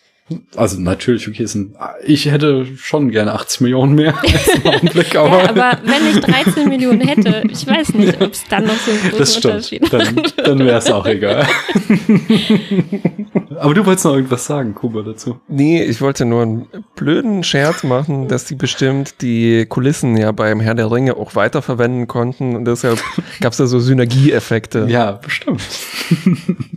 Also 0.56 0.80
natürlich, 0.80 1.28
okay, 1.28 1.46
ein, 1.54 1.76
ich 2.06 2.26
hätte 2.26 2.66
schon 2.78 3.12
gerne 3.12 3.34
80 3.34 3.62
Millionen 3.62 3.96
mehr 3.96 4.14
im 4.64 4.72
Augenblick, 4.72 5.16
aber, 5.16 5.44
Ja, 5.44 5.50
aber 5.50 5.78
wenn 5.84 6.10
ich 6.10 6.20
13 6.22 6.70
Millionen 6.70 7.02
hätte, 7.02 7.44
ich 7.50 7.68
weiß 7.68 7.94
nicht, 7.96 8.22
ob 8.22 8.32
es 8.32 8.44
dann 8.50 8.66
noch 8.66 8.78
so 8.78 8.92
einen 8.92 9.02
großen 9.02 9.18
das 9.18 9.38
stimmt. 9.38 9.54
Unterschied 9.54 9.94
Dann, 9.94 10.46
dann 10.46 10.60
wäre 10.60 10.78
es 10.78 10.90
auch 10.90 11.06
egal. 11.06 11.46
aber 13.60 13.74
du 13.74 13.86
wolltest 13.86 14.06
noch 14.06 14.16
irgendwas 14.16 14.46
sagen, 14.46 14.74
Kuba, 14.74 15.02
dazu. 15.02 15.40
Nee, 15.48 15.84
ich 15.84 16.02
wollte 16.02 16.26
nur 16.26 16.44
einen 16.44 16.68
blöden 16.96 17.44
Scherz 17.44 17.84
machen, 17.84 18.28
dass 18.28 18.46
die 18.46 18.56
bestimmt 18.56 19.22
die 19.22 19.66
Kulissen 19.68 20.18
ja 20.18 20.32
beim 20.32 20.60
Herr 20.60 20.76
der 20.76 20.92
Ringe 20.92 21.18
auch 21.18 21.36
weiterverwenden 21.36 22.08
konnten 22.08 22.56
und 22.56 22.66
deshalb 22.66 23.00
gab 23.42 23.52
es 23.52 23.58
da 23.58 23.66
so 23.66 23.80
Synergieeffekte. 23.80 24.88
Ja, 24.92 25.14
bestimmt. 25.14 25.62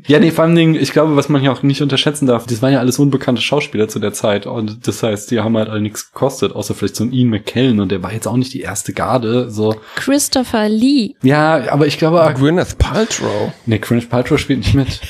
ja, 0.07 0.21
nee, 0.21 0.31
vor 0.31 0.45
allem, 0.45 0.55
Dingen, 0.55 0.77
ich 0.77 0.93
glaube, 0.93 1.17
was 1.17 1.29
man 1.29 1.41
hier 1.41 1.51
auch 1.51 1.65
nicht 1.65 1.83
unterschätzen 1.83 2.27
darf, 2.27 2.47
das 2.47 2.63
waren 2.63 2.73
ja 2.73 2.79
alles 2.79 2.99
unbekannte 3.01 3.34
Schauspieler 3.43 3.89
zu 3.89 3.99
der 3.99 4.13
Zeit 4.13 4.47
und 4.47 4.87
das 4.87 5.03
heißt, 5.03 5.31
die 5.31 5.41
haben 5.41 5.57
halt 5.57 5.69
alle 5.69 5.81
nichts 5.81 6.13
gekostet, 6.13 6.53
außer 6.53 6.75
vielleicht 6.75 6.97
so 6.97 7.05
ein 7.05 7.13
Ian 7.13 7.29
McKellen 7.31 7.81
und 7.81 7.91
der 7.91 8.03
war 8.03 8.13
jetzt 8.13 8.27
auch 8.27 8.37
nicht 8.37 8.53
die 8.55 8.61
erste 8.61 8.93
Garde, 8.93 9.51
so. 9.51 9.77
Christopher 9.97 10.69
Lee, 10.69 11.15
Ja, 11.23 11.71
aber 11.71 11.87
ich 11.87 11.99
glaube, 11.99 12.33
Gwyneth 12.37 12.79
Paltrow. 12.79 13.53
nee, 13.67 13.79
Cringe 13.79 14.03
Paltrow 14.03 14.39
spielt 14.39 14.61
nicht 14.61 14.75
mit. 14.75 15.01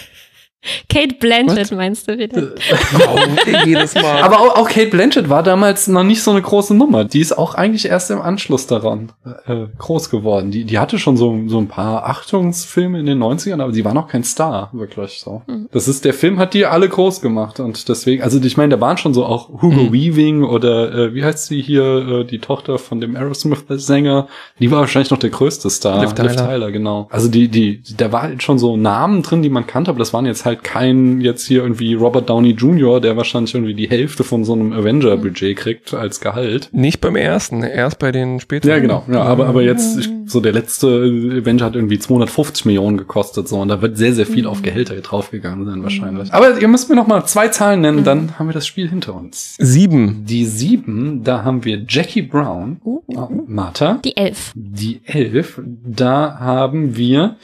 Kate 0.88 1.16
Blanchett 1.20 1.72
meinst 1.72 2.08
du 2.08 2.18
wieder? 2.18 2.52
Oh, 2.94 3.18
jedes 3.66 3.94
Mal. 3.94 4.04
Aber 4.22 4.40
auch, 4.40 4.56
auch 4.56 4.68
Kate 4.68 4.88
Blanchett 4.88 5.28
war 5.28 5.42
damals 5.42 5.88
noch 5.88 6.04
nicht 6.04 6.22
so 6.22 6.30
eine 6.30 6.42
große 6.42 6.74
Nummer. 6.74 7.04
Die 7.04 7.20
ist 7.20 7.36
auch 7.36 7.54
eigentlich 7.54 7.86
erst 7.86 8.10
im 8.10 8.20
Anschluss 8.20 8.66
daran 8.66 9.12
äh, 9.46 9.66
groß 9.78 10.10
geworden. 10.10 10.50
Die, 10.50 10.64
die 10.64 10.78
hatte 10.78 10.98
schon 10.98 11.16
so, 11.16 11.38
so 11.46 11.58
ein 11.58 11.68
paar 11.68 12.06
Achtungsfilme 12.06 12.98
in 12.98 13.06
den 13.06 13.22
90ern, 13.22 13.60
aber 13.60 13.72
die 13.72 13.84
war 13.84 13.94
noch 13.94 14.08
kein 14.08 14.24
Star, 14.24 14.70
wirklich 14.72 15.20
so. 15.20 15.42
Das 15.72 15.88
ist, 15.88 16.04
der 16.04 16.14
Film 16.14 16.38
hat 16.38 16.54
die 16.54 16.66
alle 16.66 16.88
groß 16.88 17.20
gemacht 17.20 17.60
und 17.60 17.88
deswegen, 17.88 18.22
also 18.22 18.40
ich 18.40 18.56
meine, 18.56 18.76
da 18.76 18.80
waren 18.80 18.96
schon 18.96 19.14
so 19.14 19.24
auch 19.24 19.48
Hugo 19.62 19.92
Weaving 19.92 20.44
oder 20.44 20.92
äh, 20.92 21.14
wie 21.14 21.24
heißt 21.24 21.46
sie 21.46 21.60
hier, 21.60 21.84
äh, 21.84 22.24
die 22.24 22.38
Tochter 22.38 22.78
von 22.78 23.00
dem 23.00 23.16
Aerosmith-Sänger, 23.16 24.28
die 24.58 24.70
war 24.70 24.80
wahrscheinlich 24.80 25.10
noch 25.10 25.18
der 25.18 25.30
größte 25.30 25.70
Star. 25.70 26.00
Liv 26.00 26.14
Tyler. 26.14 26.72
genau. 26.72 27.08
Also 27.10 27.28
die, 27.28 27.48
die, 27.48 27.82
da 27.96 28.12
war 28.12 28.22
halt 28.22 28.42
schon 28.42 28.58
so 28.58 28.76
Namen 28.76 29.22
drin, 29.22 29.42
die 29.42 29.48
man 29.48 29.66
kannte, 29.66 29.90
aber 29.90 29.98
das 29.98 30.12
waren 30.12 30.26
jetzt 30.26 30.44
halt 30.44 30.53
kein 30.56 31.20
jetzt 31.20 31.46
hier 31.46 31.62
irgendwie 31.62 31.94
Robert 31.94 32.28
Downey 32.28 32.50
Jr., 32.50 33.00
der 33.00 33.16
wahrscheinlich 33.16 33.54
irgendwie 33.54 33.74
die 33.74 33.88
Hälfte 33.88 34.24
von 34.24 34.44
so 34.44 34.52
einem 34.52 34.72
Avenger-Budget 34.72 35.56
kriegt 35.56 35.94
als 35.94 36.20
Gehalt. 36.20 36.68
Nicht 36.72 37.00
beim 37.00 37.16
ersten, 37.16 37.62
erst 37.62 37.98
bei 37.98 38.12
den 38.12 38.40
späteren. 38.40 38.70
Ja, 38.70 38.78
genau. 38.78 39.04
Ja, 39.10 39.22
aber, 39.22 39.46
aber 39.46 39.62
jetzt, 39.62 39.98
ich, 39.98 40.08
so 40.26 40.40
der 40.40 40.52
letzte 40.52 40.86
Avenger 40.86 41.64
hat 41.64 41.76
irgendwie 41.76 41.98
250 41.98 42.66
Millionen 42.66 42.96
gekostet, 42.96 43.48
so, 43.48 43.60
und 43.60 43.68
da 43.68 43.80
wird 43.82 43.96
sehr, 43.96 44.14
sehr 44.14 44.26
viel 44.26 44.46
auf 44.46 44.62
Gehälter 44.62 44.94
draufgegangen 44.96 45.66
sein, 45.66 45.82
wahrscheinlich. 45.82 46.32
Aber 46.32 46.60
ihr 46.60 46.68
müsst 46.68 46.88
mir 46.88 46.96
noch 46.96 47.06
mal 47.06 47.24
zwei 47.26 47.48
Zahlen 47.48 47.80
nennen, 47.80 48.04
dann 48.04 48.38
haben 48.38 48.48
wir 48.48 48.54
das 48.54 48.66
Spiel 48.66 48.88
hinter 48.88 49.14
uns. 49.14 49.56
Sieben. 49.58 50.24
Die 50.26 50.44
sieben, 50.44 51.22
da 51.24 51.44
haben 51.44 51.64
wir 51.64 51.84
Jackie 51.88 52.22
Brown, 52.22 52.80
oh, 52.84 53.02
Martha. 53.46 54.00
Die 54.04 54.16
Elf. 54.16 54.52
Die 54.54 55.00
elf, 55.04 55.60
da 55.84 56.38
haben 56.38 56.96
wir, 56.96 57.36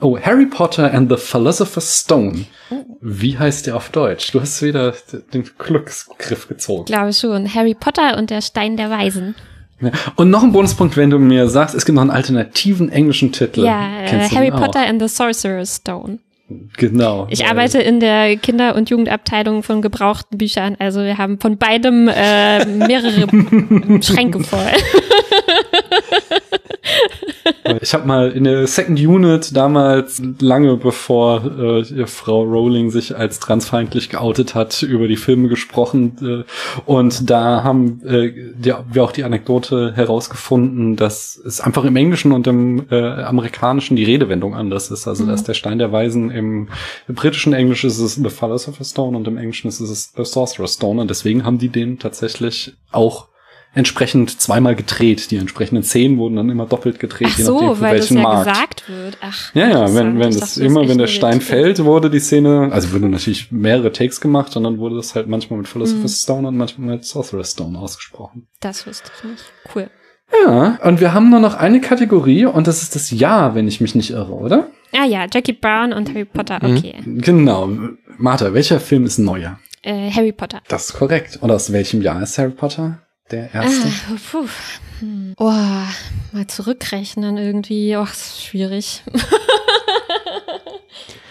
oh, 0.00 0.18
Harry 0.18 0.46
Potter 0.46 0.92
and 0.92 1.10
the 1.10 1.16
Philosopher's 1.16 2.00
Stone. 2.00 2.46
Wie 3.00 3.38
heißt 3.38 3.66
der 3.66 3.76
auf 3.76 3.90
Deutsch? 3.90 4.32
Du 4.32 4.40
hast 4.40 4.62
wieder 4.62 4.94
den 5.32 5.44
Glücksgriff 5.58 6.48
gezogen. 6.48 6.84
Glaube 6.86 7.12
schon. 7.12 7.52
Harry 7.52 7.74
Potter 7.74 8.16
und 8.18 8.30
der 8.30 8.40
Stein 8.40 8.76
der 8.76 8.90
Weisen. 8.90 9.34
Ja. 9.80 9.90
Und 10.16 10.30
noch 10.30 10.42
ein 10.42 10.52
Bonuspunkt, 10.52 10.96
wenn 10.96 11.10
du 11.10 11.18
mir 11.18 11.48
sagst, 11.48 11.74
es 11.74 11.84
gibt 11.84 11.96
noch 11.96 12.02
einen 12.02 12.10
alternativen 12.10 12.90
englischen 12.90 13.32
Titel. 13.32 13.64
Ja, 13.64 14.02
äh, 14.04 14.28
Harry 14.28 14.52
auch? 14.52 14.60
Potter 14.60 14.86
and 14.86 15.00
the 15.02 15.08
Sorcerer's 15.08 15.76
Stone. 15.76 16.18
Genau. 16.76 17.26
Ich 17.30 17.46
arbeite 17.46 17.80
in 17.80 18.00
der 18.00 18.36
Kinder- 18.36 18.74
und 18.74 18.90
Jugendabteilung 18.90 19.62
von 19.62 19.80
gebrauchten 19.80 20.38
Büchern. 20.38 20.76
Also 20.78 21.02
wir 21.02 21.18
haben 21.18 21.38
von 21.40 21.56
beidem 21.56 22.08
äh, 22.08 22.64
mehrere 22.66 23.26
Schränke 24.02 24.40
voll. 24.40 24.60
Ich 27.80 27.94
habe 27.94 28.06
mal 28.06 28.30
in 28.30 28.44
der 28.44 28.66
Second 28.66 29.00
Unit 29.00 29.56
damals, 29.56 30.22
lange 30.40 30.76
bevor 30.76 31.44
äh, 31.44 32.06
Frau 32.06 32.42
Rowling 32.42 32.90
sich 32.90 33.16
als 33.16 33.40
transfeindlich 33.40 34.08
geoutet 34.08 34.54
hat, 34.54 34.82
über 34.82 35.08
die 35.08 35.16
Filme 35.16 35.48
gesprochen. 35.48 36.44
Äh, 36.46 36.80
und 36.90 37.30
da 37.30 37.64
haben 37.64 38.02
äh, 38.04 38.32
die, 38.54 38.72
wir 38.90 39.04
auch 39.04 39.12
die 39.12 39.24
Anekdote 39.24 39.92
herausgefunden, 39.94 40.96
dass 40.96 41.40
es 41.44 41.60
einfach 41.60 41.84
im 41.84 41.96
Englischen 41.96 42.32
und 42.32 42.46
im 42.46 42.86
äh, 42.90 43.22
Amerikanischen 43.22 43.96
die 43.96 44.04
Redewendung 44.04 44.54
anders 44.54 44.90
ist. 44.90 45.08
Also 45.08 45.26
dass 45.26 45.44
der 45.44 45.54
Stein 45.54 45.78
der 45.78 45.92
Weisen 45.92 46.30
im, 46.30 46.68
britischen 47.08 47.52
Englisch 47.52 47.84
ist 47.84 47.98
es 47.98 48.14
The 48.14 48.30
Philosopher's 48.30 48.90
Stone 48.90 49.16
und 49.16 49.26
im 49.28 49.36
Englischen 49.36 49.68
ist 49.68 49.80
es 49.80 50.12
The 50.16 50.24
Sorcerer's 50.24 50.74
Stone. 50.74 51.00
Und 51.00 51.10
deswegen 51.10 51.44
haben 51.44 51.58
die 51.58 51.68
den 51.68 51.98
tatsächlich 51.98 52.74
auch 52.90 53.28
entsprechend 53.74 54.40
zweimal 54.40 54.74
gedreht. 54.76 55.30
Die 55.30 55.36
entsprechenden 55.36 55.82
Szenen 55.82 56.18
wurden 56.18 56.36
dann 56.36 56.50
immer 56.50 56.66
doppelt 56.66 56.98
gedreht, 56.98 57.28
Ach 57.32 57.38
je 57.38 57.44
so, 57.44 57.54
nachdem 57.60 57.76
für 57.76 57.80
weil 57.82 57.96
das 57.96 58.10
welchen 58.10 58.16
ja 58.18 58.22
Markt. 58.22 58.48
gesagt 58.52 58.88
wird. 58.88 59.18
Ach, 59.20 59.54
Ja, 59.54 59.68
ja, 59.68 59.94
wenn, 59.94 60.18
wenn 60.18 60.30
das 60.30 60.54
dachte, 60.54 60.64
immer, 60.64 60.88
wenn 60.88 60.98
der 60.98 61.06
Stein 61.06 61.38
nur 61.38 61.40
fällt, 61.40 61.84
wurde 61.84 62.10
die 62.10 62.20
Szene, 62.20 62.68
also 62.72 62.92
wurde 62.92 63.08
natürlich 63.08 63.50
mehrere 63.50 63.92
Takes 63.92 64.20
gemacht 64.20 64.56
und 64.56 64.64
dann 64.64 64.78
wurde 64.78 64.96
das 64.96 65.14
halt 65.14 65.26
manchmal 65.28 65.58
mit 65.58 65.68
Philosopher's 65.68 66.12
Mhm. 66.20 66.22
Stone 66.22 66.48
und 66.48 66.56
manchmal 66.56 66.96
mit 66.96 67.04
Sorcerer's 67.04 67.52
Stone 67.52 67.78
ausgesprochen. 67.78 68.46
Das 68.60 68.86
wusste 68.86 69.10
ich 69.18 69.30
nicht. 69.30 69.44
Cool. 69.74 69.88
Ja, 70.46 70.78
und 70.84 71.00
wir 71.00 71.12
haben 71.12 71.28
nur 71.30 71.40
noch 71.40 71.54
eine 71.54 71.80
Kategorie 71.80 72.46
und 72.46 72.66
das 72.66 72.82
ist 72.82 72.94
das 72.94 73.10
Jahr, 73.10 73.54
wenn 73.54 73.68
ich 73.68 73.80
mich 73.82 73.94
nicht 73.94 74.10
irre, 74.10 74.32
oder? 74.32 74.68
Ah 74.94 75.04
ja, 75.06 75.26
Jackie 75.32 75.52
Brown 75.52 75.92
und 75.92 76.08
Harry 76.10 76.24
Potter, 76.24 76.58
Mhm. 76.62 76.76
okay. 76.76 76.94
Genau. 77.04 77.68
Martha, 78.18 78.52
welcher 78.54 78.80
Film 78.80 79.04
ist 79.04 79.18
neuer? 79.18 79.58
Äh, 79.82 80.10
Harry 80.10 80.32
Potter. 80.32 80.60
Das 80.68 80.86
ist 80.90 80.92
korrekt. 80.94 81.38
Und 81.40 81.50
aus 81.50 81.72
welchem 81.72 82.02
Jahr 82.02 82.22
ist 82.22 82.38
Harry 82.38 82.50
Potter 82.52 82.98
der 83.32 83.52
erste? 83.52 83.88
Ah, 83.88 84.16
puh. 84.30 84.46
Hm. 85.00 85.34
Oh, 85.38 85.46
mal 85.50 86.46
zurückrechnen 86.46 87.36
irgendwie. 87.36 87.96
Oh, 87.96 88.04
das 88.04 88.16
ist 88.28 88.44
schwierig. 88.44 89.02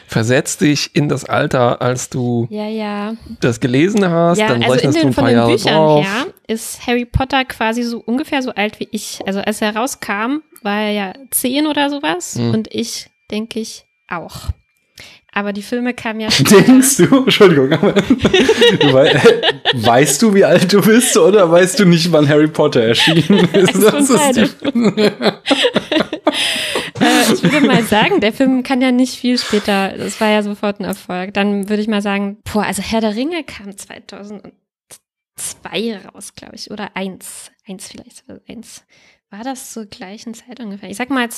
Versetz 0.08 0.58
dich 0.58 0.94
in 0.94 1.08
das 1.08 1.24
Alter, 1.24 1.82
als 1.82 2.10
du 2.10 2.46
Ja, 2.50 2.68
ja. 2.68 3.14
das 3.40 3.62
gelesen 3.62 4.10
hast, 4.10 4.40
Ja, 4.40 4.50
dann 4.50 4.62
also 4.62 4.74
in 4.74 4.80
rechnest 4.80 4.98
du 4.98 5.02
den, 5.02 5.08
ein 5.08 5.14
von 5.14 5.24
paar 5.24 5.30
den 5.32 5.38
Jahre 5.38 5.52
Büchern 5.54 5.74
drauf. 5.74 6.06
her 6.06 6.26
ist 6.48 6.86
Harry 6.86 7.06
Potter 7.06 7.46
quasi 7.46 7.84
so 7.84 8.00
ungefähr 8.00 8.42
so 8.42 8.52
alt 8.52 8.78
wie 8.82 8.90
ich. 8.92 9.20
Also 9.26 9.40
als 9.40 9.62
er 9.62 9.74
rauskam, 9.74 10.42
war 10.64 10.82
er 10.82 10.92
ja 10.92 11.14
zehn 11.30 11.66
oder 11.66 11.90
sowas 11.90 12.36
Mhm. 12.36 12.54
und 12.54 12.74
ich 12.74 13.10
denke 13.32 13.62
ich 13.62 13.86
auch. 14.10 14.50
Aber 15.34 15.54
die 15.54 15.62
Filme 15.62 15.94
kamen 15.94 16.20
ja 16.20 16.28
Denkst 16.39 16.98
du? 16.98 17.24
Entschuldigung, 17.24 17.72
aber 17.72 17.96
weißt 19.74 20.22
du, 20.22 20.34
wie 20.34 20.44
alt 20.44 20.74
du 20.74 20.82
bist 20.82 21.15
oder 21.15 21.50
weißt 21.50 21.80
du 21.80 21.86
nicht, 21.86 22.12
wann 22.12 22.28
Harry 22.28 22.50
Potter 22.50 22.84
erschienen 22.84 23.48
ist? 23.54 23.74
Eins 23.86 24.10
von 24.10 24.20
die- 24.36 25.02
äh, 25.02 25.34
ich 27.34 27.44
würde 27.44 27.62
mal 27.65 27.84
sagen, 27.84 28.20
der 28.20 28.34
Film 28.34 28.63
kann 28.63 28.82
ja 28.82 28.91
nicht 28.91 29.15
viel 29.15 29.38
später, 29.38 29.96
das 29.98 30.20
war 30.20 30.30
ja 30.30 30.44
sofort 30.44 30.80
ein 30.80 30.86
Erfolg. 30.86 31.34
Dann 31.34 31.70
würde 31.70 31.82
ich 31.82 31.88
mal 31.88 32.02
sagen, 32.02 32.38
boah, 32.52 32.63
also 32.65 32.82
Herr 32.82 33.02
der 33.02 33.15
Ringe 33.15 33.44
kam 33.44 33.76
2002 33.76 34.52
raus, 36.13 36.34
glaube 36.36 36.56
ich, 36.56 36.72
oder 36.72 36.91
eins, 36.96 37.52
eins 37.67 37.88
vielleicht, 37.88 38.24
oder 38.30 38.41
eins. 38.50 38.84
War 39.30 39.44
das 39.46 39.72
zur 39.72 39.86
gleichen 39.86 40.34
Zeit 40.34 40.60
ungefähr? 40.60 40.89
Ich 40.89 40.98
sag 40.98 41.10
mal 41.10 41.30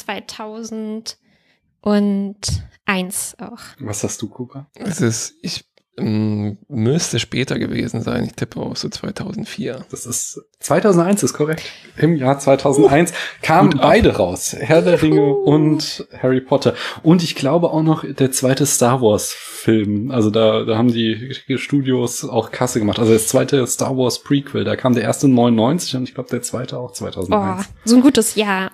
2001 1.84 3.36
auch. 3.40 3.60
Was 3.80 4.04
hast 4.04 4.22
du, 4.22 4.30
Cooper? 4.30 4.68
Es 4.76 5.02
ist, 5.02 5.36
ich 5.42 5.66
ähm, 5.96 6.58
müsste 6.70 7.20
später 7.20 7.60
gewesen 7.60 8.02
sein. 8.02 8.24
Ich 8.24 8.34
tippe 8.34 8.60
auch 8.60 8.76
so 8.76 8.90
2004. 8.90 9.86
Das 9.92 10.08
ist 10.08 10.42
2001 10.60 11.22
ist 11.22 11.34
korrekt. 11.34 11.62
Im 11.98 12.16
Jahr 12.16 12.40
2001 12.40 13.14
kamen 13.44 13.72
Gut 13.72 13.80
ab. 13.82 13.88
beide 13.90 14.16
raus. 14.16 14.56
Herr 14.58 14.82
der 14.82 15.00
Ringe 15.04 15.36
und 15.36 16.08
Harry 16.20 16.42
Potter. 16.42 16.74
Und 17.04 17.22
ich 17.22 17.36
glaube 17.36 17.70
auch 17.70 17.84
noch 17.84 18.04
der 18.12 18.32
zweite 18.32 18.66
Star 18.66 19.02
Wars 19.02 19.34
Film. 19.34 20.10
Also 20.10 20.32
da, 20.32 20.64
da 20.64 20.78
haben 20.78 20.92
die 20.92 21.36
Studios 21.58 22.24
auch 22.26 22.50
Kasse 22.52 22.80
gemacht. 22.80 22.98
Also 22.98 23.14
das 23.14 23.28
zweite 23.28 23.66
Star 23.68 23.96
Wars 23.96 24.24
Prequel. 24.24 24.64
Da 24.64 24.76
kam 24.76 24.96
der 24.96 25.04
erste 25.04 25.28
99 25.28 25.96
und 25.98 26.04
ich 26.10 26.16
glaube 26.16 26.30
der 26.32 26.42
zweite 26.42 26.80
auch 26.80 26.90
Oh, 26.90 26.94
2001. 26.94 27.70
so 27.86 27.96
ein 27.98 28.02
gutes 28.02 28.34
Jahr. 28.36 28.72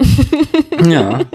Ja. 0.88 1.19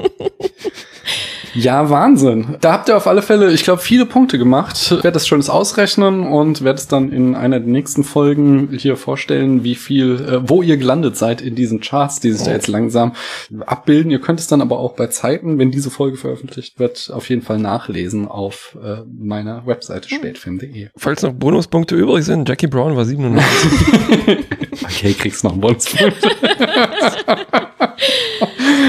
Ja, 1.54 1.88
Wahnsinn. 1.88 2.56
Da 2.60 2.72
habt 2.72 2.88
ihr 2.88 2.96
auf 2.96 3.06
alle 3.06 3.22
Fälle, 3.22 3.52
ich 3.52 3.62
glaube, 3.62 3.80
viele 3.80 4.06
Punkte 4.06 4.38
gemacht. 4.38 4.76
Ich 4.76 4.90
werde 4.90 5.12
das 5.12 5.26
schönes 5.26 5.48
ausrechnen 5.48 6.26
und 6.26 6.64
werde 6.64 6.78
es 6.78 6.88
dann 6.88 7.12
in 7.12 7.34
einer 7.34 7.60
der 7.60 7.68
nächsten 7.68 8.04
Folgen 8.04 8.70
hier 8.76 8.96
vorstellen, 8.96 9.62
wie 9.62 9.74
viel, 9.74 10.20
äh, 10.20 10.48
wo 10.48 10.62
ihr 10.62 10.76
gelandet 10.76 11.16
seid 11.16 11.40
in 11.40 11.54
diesen 11.54 11.80
Charts, 11.80 12.20
die 12.20 12.32
sich 12.32 12.44
da 12.44 12.52
jetzt 12.52 12.68
langsam 12.68 13.12
abbilden. 13.66 14.10
Ihr 14.10 14.20
könnt 14.20 14.40
es 14.40 14.46
dann 14.46 14.60
aber 14.60 14.78
auch 14.78 14.94
bei 14.94 15.06
Zeiten, 15.06 15.58
wenn 15.58 15.70
diese 15.70 15.90
Folge 15.90 16.16
veröffentlicht 16.16 16.78
wird, 16.78 17.10
auf 17.12 17.28
jeden 17.28 17.42
Fall 17.42 17.58
nachlesen 17.58 18.26
auf 18.26 18.76
äh, 18.82 19.02
meiner 19.06 19.66
Webseite 19.66 20.08
spätfilm.de. 20.08 20.88
Falls 20.96 21.22
noch 21.22 21.32
Bonuspunkte 21.32 21.94
übrig 21.94 22.24
sind, 22.24 22.48
Jackie 22.48 22.66
Brown 22.66 22.96
war 22.96 23.04
97. 23.04 24.38
Okay, 24.82 25.14
kriegst 25.14 25.44
noch 25.44 25.52
einen 25.52 25.60
Bonuspunkt. 25.60 26.16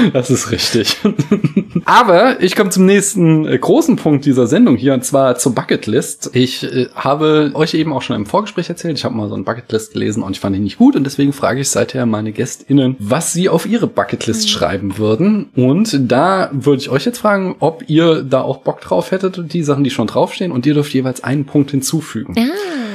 Das 0.12 0.30
ist 0.30 0.50
richtig. 0.50 0.96
Aber 1.84 2.42
ich 2.42 2.56
komme 2.56 2.70
zum 2.70 2.86
nächsten 2.86 3.46
äh, 3.46 3.58
großen 3.58 3.96
Punkt 3.96 4.24
dieser 4.24 4.46
Sendung 4.46 4.76
hier, 4.76 4.94
und 4.94 5.04
zwar 5.04 5.36
zur 5.36 5.54
Bucketlist. 5.54 6.30
Ich 6.32 6.64
äh, 6.64 6.88
habe 6.94 7.50
euch 7.54 7.74
eben 7.74 7.92
auch 7.92 8.02
schon 8.02 8.16
im 8.16 8.26
Vorgespräch 8.26 8.68
erzählt, 8.68 8.96
ich 8.96 9.04
habe 9.04 9.14
mal 9.14 9.28
so 9.28 9.34
ein 9.34 9.44
Bucketlist 9.44 9.92
gelesen 9.92 10.22
und 10.22 10.32
ich 10.32 10.40
fand 10.40 10.56
ihn 10.56 10.64
nicht 10.64 10.78
gut 10.78 10.96
und 10.96 11.04
deswegen 11.04 11.32
frage 11.32 11.60
ich 11.60 11.68
seither 11.68 12.06
meine 12.06 12.32
GästInnen, 12.32 12.96
was 12.98 13.32
sie 13.32 13.48
auf 13.48 13.66
ihre 13.66 13.86
Bucketlist 13.86 14.48
schreiben 14.50 14.98
würden. 14.98 15.50
Und 15.54 15.98
da 16.10 16.50
würde 16.52 16.80
ich 16.82 16.90
euch 16.90 17.04
jetzt 17.04 17.18
fragen, 17.18 17.56
ob 17.60 17.84
ihr 17.88 18.22
da 18.22 18.42
auch 18.42 18.58
Bock 18.58 18.80
drauf 18.80 19.10
hättet, 19.10 19.52
die 19.52 19.62
Sachen, 19.62 19.84
die 19.84 19.90
schon 19.90 20.06
draufstehen, 20.06 20.52
und 20.52 20.66
ihr 20.66 20.74
dürft 20.74 20.92
jeweils 20.94 21.22
einen 21.22 21.44
Punkt 21.44 21.70
hinzufügen. 21.70 22.34
Ah, 22.38 22.85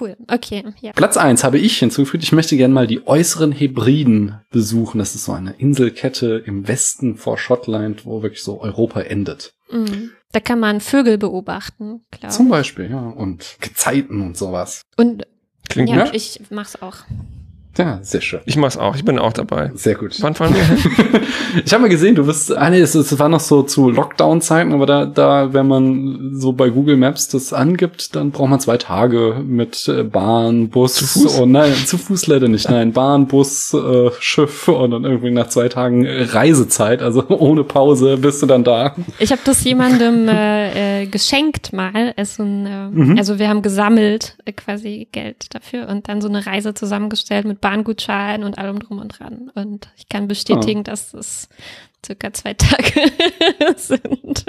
cool. 0.00 0.16
Okay, 0.28 0.64
ja. 0.80 0.92
Platz 0.92 1.16
eins 1.16 1.44
habe 1.44 1.58
ich 1.58 1.78
hinzugefügt. 1.78 2.24
Ich 2.24 2.32
möchte 2.32 2.56
gerne 2.56 2.74
mal 2.74 2.86
die 2.86 3.06
äußeren 3.06 3.52
Hebriden 3.52 4.40
besuchen. 4.50 4.98
Das 4.98 5.14
ist 5.14 5.24
so 5.24 5.32
eine 5.32 5.52
Inselkette 5.52 6.42
im 6.44 6.68
Westen 6.68 7.16
vor 7.16 7.38
Schottland, 7.38 8.06
wo 8.06 8.22
wirklich 8.22 8.42
so 8.42 8.60
Europa 8.60 9.00
endet. 9.00 9.54
Mhm. 9.70 10.10
Da 10.32 10.40
kann 10.40 10.60
man 10.60 10.80
Vögel 10.80 11.18
beobachten, 11.18 12.04
glaube 12.10 12.34
Zum. 12.34 12.48
Beispiel, 12.48 12.90
ja. 12.90 13.08
Und 13.08 13.56
Gezeiten 13.60 14.20
und 14.20 14.36
sowas. 14.36 14.82
Und 14.96 15.26
Klingt 15.68 15.90
ja, 15.90 16.04
gut. 16.04 16.14
ich 16.14 16.40
mach's 16.50 16.80
auch. 16.80 16.98
Ja, 17.76 17.98
sehr 18.02 18.20
schön. 18.20 18.40
Ich 18.46 18.56
mach's 18.56 18.76
auch. 18.76 18.96
Ich 18.96 19.04
bin 19.04 19.18
auch 19.18 19.32
dabei. 19.32 19.70
Sehr 19.74 19.94
gut. 19.94 20.16
Wann 20.20 20.34
fahren 20.34 20.54
wir? 20.54 21.20
Ich 21.64 21.72
habe 21.72 21.82
mal 21.82 21.88
gesehen, 21.88 22.14
du 22.14 22.26
bist, 22.26 22.54
ah 22.54 22.68
nee, 22.68 22.80
es, 22.80 22.94
es 22.94 23.18
war 23.18 23.30
noch 23.30 23.40
so 23.40 23.62
zu 23.62 23.88
Lockdown-Zeiten, 23.88 24.74
aber 24.74 24.84
da, 24.84 25.06
da, 25.06 25.54
wenn 25.54 25.66
man 25.66 26.32
so 26.34 26.52
bei 26.52 26.68
Google 26.68 26.96
Maps 26.98 27.28
das 27.28 27.54
angibt, 27.54 28.14
dann 28.14 28.30
braucht 28.30 28.50
man 28.50 28.60
zwei 28.60 28.76
Tage 28.76 29.40
mit 29.42 29.88
äh, 29.88 30.02
Bahn, 30.02 30.68
Bus 30.68 30.94
Zu 30.94 31.06
Fuß? 31.06 31.40
und 31.40 31.52
nein, 31.52 31.72
zu 31.72 31.96
Fuß 31.96 32.26
leider 32.26 32.48
nicht, 32.48 32.68
nein, 32.68 32.92
Bahn, 32.92 33.26
Bus, 33.26 33.72
äh, 33.72 34.10
Schiff 34.20 34.68
und 34.68 34.90
dann 34.90 35.04
irgendwie 35.04 35.30
nach 35.30 35.48
zwei 35.48 35.68
Tagen 35.68 36.04
äh, 36.04 36.24
Reisezeit, 36.24 37.00
also 37.00 37.26
ohne 37.28 37.64
Pause 37.64 38.18
bist 38.18 38.42
du 38.42 38.46
dann 38.46 38.62
da. 38.64 38.94
Ich 39.18 39.32
habe 39.32 39.40
das 39.44 39.64
jemandem 39.64 40.28
äh, 40.28 41.02
äh, 41.02 41.06
geschenkt 41.06 41.72
mal. 41.72 42.12
Es 42.16 42.32
ist 42.32 42.40
ein, 42.40 42.66
äh, 42.66 42.86
Mhm. 42.96 43.18
Also 43.18 43.38
wir 43.38 43.48
haben 43.48 43.62
gesammelt 43.62 44.36
äh, 44.44 44.52
quasi 44.52 45.08
Geld 45.12 45.54
dafür 45.54 45.88
und 45.88 46.08
dann 46.08 46.20
so 46.20 46.28
eine 46.28 46.46
Reise 46.46 46.74
zusammengestellt 46.74 47.44
mit 47.46 47.60
Bahngutschein 47.66 48.44
und 48.44 48.58
allem 48.58 48.78
drum 48.78 49.00
und 49.00 49.18
dran. 49.18 49.50
Und 49.56 49.88
ich 49.96 50.08
kann 50.08 50.28
bestätigen, 50.28 50.84
dass 50.84 51.12
es 51.14 51.48
circa 52.04 52.32
zwei 52.32 52.54
Tage 52.54 53.10
sind. 53.76 54.44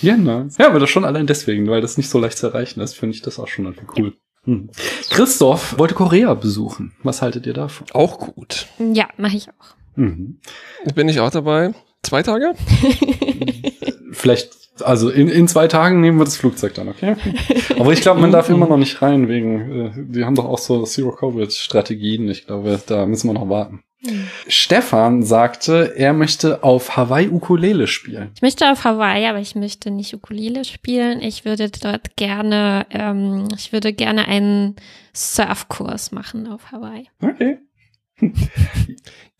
Ja, 0.00 0.16
nice. 0.16 0.56
Ja, 0.56 0.68
aber 0.68 0.78
das 0.78 0.88
schon 0.88 1.04
allein 1.04 1.26
deswegen, 1.26 1.68
weil 1.68 1.82
das 1.82 1.98
nicht 1.98 2.08
so 2.08 2.18
leicht 2.18 2.38
zu 2.38 2.46
erreichen 2.46 2.80
ist, 2.80 2.94
finde 2.94 3.14
ich 3.14 3.20
das 3.20 3.38
auch 3.38 3.46
schon 3.46 3.66
irgendwie 3.66 4.00
cool. 4.00 4.16
Hm. 4.44 4.70
Christoph 5.10 5.78
wollte 5.78 5.94
Korea 5.94 6.32
besuchen. 6.32 6.94
Was 7.02 7.20
haltet 7.20 7.44
ihr 7.44 7.52
davon? 7.52 7.86
Auch 7.92 8.18
gut. 8.18 8.66
Ja, 8.78 9.08
mache 9.18 9.36
ich 9.36 9.50
auch. 9.50 9.74
Mhm. 9.96 10.40
Bin 10.94 11.10
ich 11.10 11.20
auch 11.20 11.30
dabei? 11.30 11.74
Zwei 12.02 12.22
Tage? 12.22 12.54
Vielleicht, 14.12 14.69
also 14.80 15.10
in, 15.10 15.28
in 15.28 15.48
zwei 15.48 15.68
Tagen 15.68 16.00
nehmen 16.00 16.18
wir 16.18 16.24
das 16.24 16.36
Flugzeug 16.36 16.74
dann, 16.74 16.88
okay? 16.88 17.16
Aber 17.78 17.92
ich 17.92 18.00
glaube, 18.00 18.20
man 18.20 18.32
darf 18.32 18.48
immer 18.48 18.66
noch 18.66 18.76
nicht 18.76 19.02
rein, 19.02 19.28
wegen, 19.28 19.86
äh, 19.86 19.90
die 19.96 20.24
haben 20.24 20.34
doch 20.34 20.46
auch 20.46 20.58
so 20.58 20.84
Zero-Covid-Strategien. 20.84 22.28
Ich 22.28 22.46
glaube, 22.46 22.80
da 22.86 23.06
müssen 23.06 23.28
wir 23.28 23.34
noch 23.34 23.48
warten. 23.48 23.82
Stefan 24.48 25.22
sagte, 25.22 25.92
er 25.96 26.14
möchte 26.14 26.64
auf 26.64 26.96
Hawaii 26.96 27.28
Ukulele 27.28 27.86
spielen. 27.86 28.30
Ich 28.34 28.40
möchte 28.40 28.70
auf 28.70 28.84
Hawaii, 28.84 29.26
aber 29.26 29.40
ich 29.40 29.54
möchte 29.54 29.90
nicht 29.90 30.14
Ukulele 30.14 30.64
spielen. 30.64 31.20
Ich 31.20 31.44
würde 31.44 31.70
dort 31.70 32.16
gerne, 32.16 32.86
ähm, 32.90 33.48
ich 33.54 33.72
würde 33.74 33.92
gerne 33.92 34.26
einen 34.26 34.76
Surfkurs 35.12 36.12
machen 36.12 36.46
auf 36.46 36.72
Hawaii. 36.72 37.08
Okay. 37.22 37.58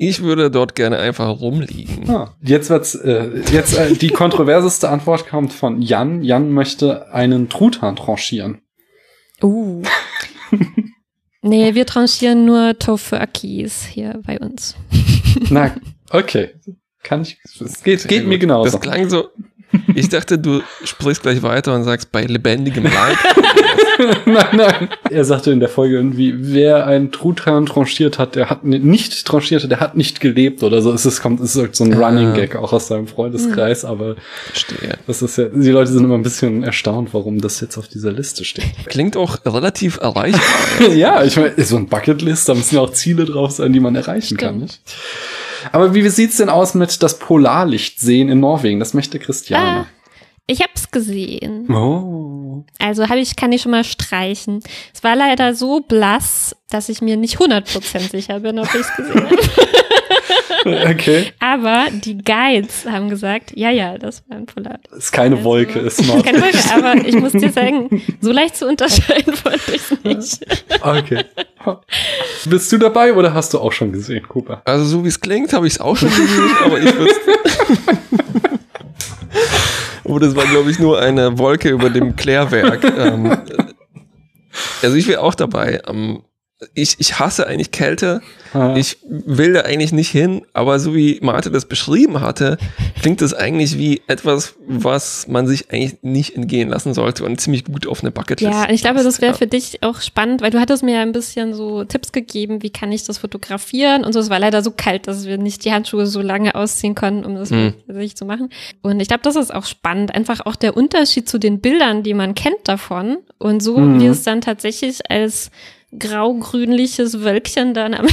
Ich 0.03 0.23
würde 0.23 0.51
dort 0.51 0.75
gerne 0.75 0.99
einfach 0.99 1.29
rumliegen. 1.41 2.09
Ah, 2.09 2.35
jetzt 2.41 2.71
wird's, 2.71 2.95
äh, 2.95 3.43
jetzt 3.53 3.77
äh, 3.77 3.93
die 3.93 4.09
kontroverseste 4.09 4.89
Antwort 4.89 5.29
kommt 5.29 5.53
von 5.53 5.83
Jan. 5.83 6.23
Jan 6.23 6.51
möchte 6.53 7.13
einen 7.13 7.51
Truthahn 7.51 7.97
tranchieren. 7.97 8.63
Uh. 9.43 9.83
nee, 11.43 11.75
wir 11.75 11.85
tranchieren 11.85 12.47
nur 12.47 12.79
Tofurkis 12.79 13.85
hier 13.85 14.23
bei 14.25 14.39
uns. 14.39 14.75
Na, 15.51 15.77
okay. 16.11 16.55
Kann 17.03 17.21
ich, 17.21 17.39
es 17.45 17.83
geht, 17.83 18.09
geht 18.09 18.27
mir 18.27 18.39
genauso. 18.39 18.71
Das 18.71 18.81
klang 18.81 19.11
so, 19.11 19.29
Ich 19.95 20.09
dachte, 20.09 20.39
du 20.39 20.63
sprichst 20.85 21.23
gleich 21.23 21.43
weiter 21.43 21.75
und 21.75 21.85
sagst 21.85 22.11
bei 22.11 22.25
lebendigem 22.25 22.85
Leib. 22.85 23.17
nein, 24.27 24.47
nein. 24.53 24.89
Er 25.11 25.25
sagte 25.25 25.51
in 25.53 25.61
der 25.61 25.69
Folge 25.69 25.97
irgendwie, 25.97 26.35
wer 26.37 26.87
einen 26.87 27.13
Truthahn 27.13 27.67
tranchiert 27.67 28.19
hat, 28.19 28.35
der 28.35 28.51
hat 28.51 28.65
nicht 28.65 29.25
tranchiert, 29.27 29.71
der 29.71 29.79
hat 29.81 29.97
nicht 29.97 30.21
gelebt 30.21 30.63
oder 30.63 30.83
so. 30.83 30.93
Es 30.93 31.07
ist, 31.07 31.21
kommt, 31.21 31.41
es 31.41 31.55
ist 31.55 31.77
so 31.77 31.85
ein 31.85 31.95
Ah. 31.95 32.07
Running 32.09 32.35
Gag 32.35 32.57
auch 32.57 32.73
aus 32.73 32.89
seinem 32.89 33.07
Freundeskreis, 33.07 33.85
aber 33.85 34.17
Verstehe. 34.47 34.99
das 35.07 35.23
ist 35.23 35.37
ja, 35.39 35.45
die 35.47 35.71
Leute 35.71 35.93
sind 35.93 36.05
immer 36.05 36.15
ein 36.17 36.23
bisschen 36.23 36.63
erstaunt, 36.63 37.11
warum 37.13 37.41
das 37.41 37.61
jetzt 37.61 37.77
auf 37.77 37.87
dieser 37.89 38.13
Liste 38.13 38.45
steht. 38.45 38.65
Klingt 38.87 39.17
auch 39.17 39.39
relativ 39.47 39.99
erreichbar. 39.99 40.89
ja, 40.95 41.23
ich 41.23 41.37
meine, 41.37 41.53
so 41.65 41.77
ein 41.77 41.87
Bucketlist, 41.87 42.49
da 42.49 42.55
müssen 42.55 42.75
ja 42.77 42.81
auch 42.81 42.93
Ziele 42.93 43.25
drauf 43.25 43.53
sein, 43.53 43.73
die 43.73 43.81
man 43.81 43.95
erreichen 43.95 44.37
kann, 44.37 44.57
Stimmt. 44.57 44.63
nicht? 44.63 44.81
Aber 45.73 45.95
wie 45.95 46.09
sieht's 46.09 46.37
denn 46.39 46.49
aus 46.49 46.75
mit 46.75 47.03
das 47.03 47.19
Polarlicht 47.19 48.01
sehen 48.01 48.29
in 48.29 48.41
Norwegen? 48.41 48.81
Das 48.81 48.95
möchte 48.95 49.19
Christiane. 49.19 49.81
Ah, 49.81 49.87
ich 50.47 50.61
hab's 50.63 50.91
gesehen. 50.91 51.71
Oh. 51.71 52.65
Also 52.79 53.09
habe 53.09 53.21
ich, 53.21 53.37
kann 53.37 53.53
ich 53.53 53.63
schon 53.63 53.71
mal 53.71 53.85
streichen. 53.85 54.61
Es 54.93 55.05
war 55.05 55.15
leider 55.15 55.55
so 55.55 55.81
blass, 55.81 56.57
dass 56.69 56.89
ich 56.89 57.01
mir 57.01 57.17
nicht 57.17 57.39
100% 57.39 58.11
sicher 58.11 58.41
bin, 58.41 58.59
ob 58.59 58.67
ich 58.75 58.81
es 58.81 58.97
gesehen 58.97 59.25
habe. 59.27 59.37
Okay. 60.91 61.33
Aber 61.39 61.87
die 61.91 62.19
Guides 62.19 62.85
haben 62.85 63.09
gesagt, 63.09 63.53
ja, 63.55 63.71
ja, 63.71 63.97
das 63.97 64.23
war 64.29 64.37
ein 64.37 64.47
Polar. 64.47 64.79
Ist 64.97 65.11
keine 65.13 65.37
Also- 65.37 65.45
Wolke, 65.49 65.79
ist 65.79 65.99
Keine 65.99 66.39
Nord. 66.39 66.43
Wolke, 66.43 66.59
aber 66.75 67.07
ich 67.09 67.15
muss 67.17 67.33
dir 67.33 67.51
sagen, 67.53 68.03
so 68.21 68.31
leicht 68.31 68.57
zu 68.57 68.67
unterscheiden 68.67 69.33
wollte 69.45 69.73
ich 69.75 70.05
nicht. 70.05 70.47
Okay. 70.83 71.25
Bist 72.47 72.71
du 72.73 72.79
dabei 72.79 73.15
oder 73.15 73.33
hast 73.33 73.55
du 73.55 73.59
auch 73.59 73.73
schon 73.73 73.93
gesehen, 73.93 74.27
Cooper? 74.29 74.61
Also 74.65 74.85
so 74.85 75.05
wie 75.05 75.09
es 75.09 75.21
klingt, 75.21 75.53
habe 75.53 75.67
ich 75.67 75.75
es 75.75 75.81
auch 75.81 75.97
schon 75.97 76.11
gesehen, 76.11 76.51
aber 76.65 76.79
ich 76.79 76.95
würde 76.97 77.15
Aber 80.05 80.21
das 80.21 80.37
war, 80.37 80.45
glaube 80.47 80.71
ich, 80.71 80.79
nur 80.79 81.01
eine 81.01 81.39
Wolke 81.39 81.69
über 81.71 81.91
dem 81.91 82.17
Klärwerk. 82.17 82.85
Ähm, 82.85 83.37
also 84.83 84.97
ich 84.97 85.07
wäre 85.07 85.21
auch 85.23 85.35
dabei. 85.35 85.81
Ähm, 85.89 86.23
ich, 86.75 86.97
ich 86.99 87.19
hasse 87.19 87.47
eigentlich 87.47 87.71
Kälte. 87.71 88.21
Ah. 88.53 88.75
Ich 88.77 88.99
will 89.09 89.53
da 89.55 89.61
eigentlich 89.63 89.93
nicht 89.93 90.11
hin, 90.11 90.43
aber 90.53 90.79
so 90.81 90.95
wie 90.95 91.19
Marte 91.23 91.51
das 91.51 91.65
beschrieben 91.67 92.21
hatte, 92.21 92.59
klingt 93.01 93.23
das 93.23 93.33
eigentlich 93.33 93.79
wie 93.79 94.03
etwas, 94.09 94.57
was 94.67 95.27
man 95.29 95.47
sich 95.47 95.71
eigentlich 95.71 95.99
nicht 96.03 96.37
entgehen 96.37 96.69
lassen 96.69 96.93
sollte 96.93 97.25
und 97.25 97.41
ziemlich 97.41 97.65
gut 97.65 97.87
auf 97.87 98.03
eine 98.03 98.11
Bucketlist. 98.11 98.53
Ja, 98.53 98.65
und 98.65 98.75
ich 98.75 98.83
glaube, 98.83 99.03
das 99.03 99.21
wäre 99.21 99.33
Ja. 99.33 99.39
für 99.39 99.47
dich 99.47 99.83
auch 99.83 100.01
spannend, 100.01 100.43
weil 100.43 100.51
du 100.51 100.61
hattest 100.61 100.83
mir 100.83 100.97
ja 100.97 101.03
ein 101.03 101.13
bisschen 101.13 101.55
so 101.55 101.85
Tipps 101.85 102.13
gegeben, 102.13 102.63
wie 102.63 102.71
kann 102.71 102.91
ich 102.93 103.05
das 103.05 103.19
fotografieren 103.19 104.05
und 104.05 104.13
so. 104.13 104.19
Es 104.21 104.29
war 104.31 104.39
leider 104.41 104.63
so 104.63 104.73
kalt, 104.77 105.07
dass 105.07 105.25
wir 105.27 105.39
nicht 105.39 105.65
die 105.65 105.73
Handschuhe 105.73 106.07
so 106.07 106.21
lange 106.21 106.55
ausziehen 106.57 106.95
konnten, 106.95 107.25
um 107.25 107.37
das 107.37 107.51
Hm. 107.51 107.73
sich 107.89 108.17
zu 108.17 108.25
machen. 108.27 108.51
Und 108.83 109.01
ich 109.01 109.09
glaube, 109.09 109.23
das 109.23 109.37
ist 109.37 109.55
auch 109.55 109.65
spannend. 109.65 110.15
Einfach 110.15 110.45
auch 110.45 110.57
der 110.57 110.77
Unterschied 110.77 111.29
zu 111.29 111.39
den 111.39 111.61
Bildern, 111.61 112.03
die 112.03 112.15
man 112.15 112.35
kennt 112.35 112.57
davon 112.65 113.19
und 113.39 113.63
so, 113.63 113.79
Mhm. 113.79 114.01
wie 114.01 114.07
es 114.07 114.25
dann 114.25 114.41
tatsächlich 114.41 115.11
als 115.11 115.51
grau-grünliches 115.99 117.21
Wölkchen 117.21 117.75
dann 117.75 117.95
am 117.95 118.07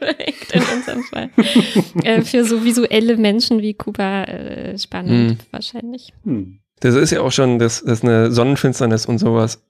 hängt 0.00 0.52
in 0.52 0.62
unserem 0.76 1.02
Fall. 1.04 1.30
äh, 2.04 2.22
für 2.22 2.44
so 2.44 2.64
visuelle 2.64 3.16
Menschen 3.16 3.60
wie 3.60 3.74
Kuba 3.74 4.24
äh, 4.24 4.78
spannend 4.78 5.30
Mhm. 5.30 5.36
wahrscheinlich. 5.50 6.12
Hm. 6.24 6.58
Das 6.80 6.94
ist 6.94 7.10
ja 7.10 7.20
auch 7.20 7.32
schon, 7.32 7.58
dass, 7.58 7.82
dass 7.84 8.02
eine 8.02 8.32
Sonnenfinsternis 8.32 9.04
und 9.06 9.18
sowas 9.18 9.60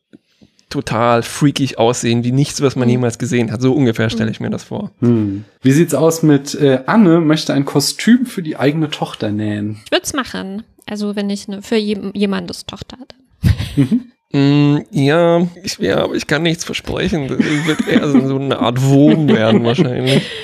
total 0.68 1.24
freakig 1.24 1.78
aussehen, 1.78 2.22
wie 2.22 2.30
nichts, 2.30 2.60
was 2.62 2.76
man 2.76 2.86
Mhm. 2.86 2.92
jemals 2.92 3.18
gesehen 3.18 3.50
hat. 3.50 3.60
So 3.60 3.72
ungefähr 3.72 4.08
stelle 4.10 4.30
ich 4.30 4.38
mir 4.38 4.50
das 4.50 4.62
vor. 4.62 4.92
Hm. 5.00 5.44
Wie 5.62 5.72
sieht's 5.72 5.94
aus 5.94 6.22
mit 6.22 6.54
äh, 6.54 6.82
Anne 6.86 7.20
möchte 7.20 7.52
ein 7.54 7.64
Kostüm 7.64 8.24
für 8.26 8.42
die 8.42 8.56
eigene 8.56 8.88
Tochter 8.90 9.32
nähen? 9.32 9.80
Ich 9.86 9.90
würde 9.90 10.04
es 10.04 10.12
machen. 10.12 10.62
Also 10.86 11.16
wenn 11.16 11.28
ich 11.30 11.48
ne, 11.48 11.62
für 11.62 11.76
jem, 11.76 12.12
jemandes 12.14 12.66
Tochter 12.66 12.98
hatte. 13.00 13.16
Mm, 14.32 14.78
ja, 14.92 15.46
ich, 15.62 15.78
ja, 15.78 16.04
aber 16.04 16.14
ich 16.14 16.26
kann 16.28 16.42
nichts 16.42 16.64
versprechen. 16.64 17.26
Das 17.28 17.38
wird 17.38 17.88
eher 17.88 18.08
so 18.08 18.36
eine 18.36 18.60
Art 18.60 18.80
Wurm 18.82 19.28
werden 19.28 19.64
wahrscheinlich. 19.64 20.22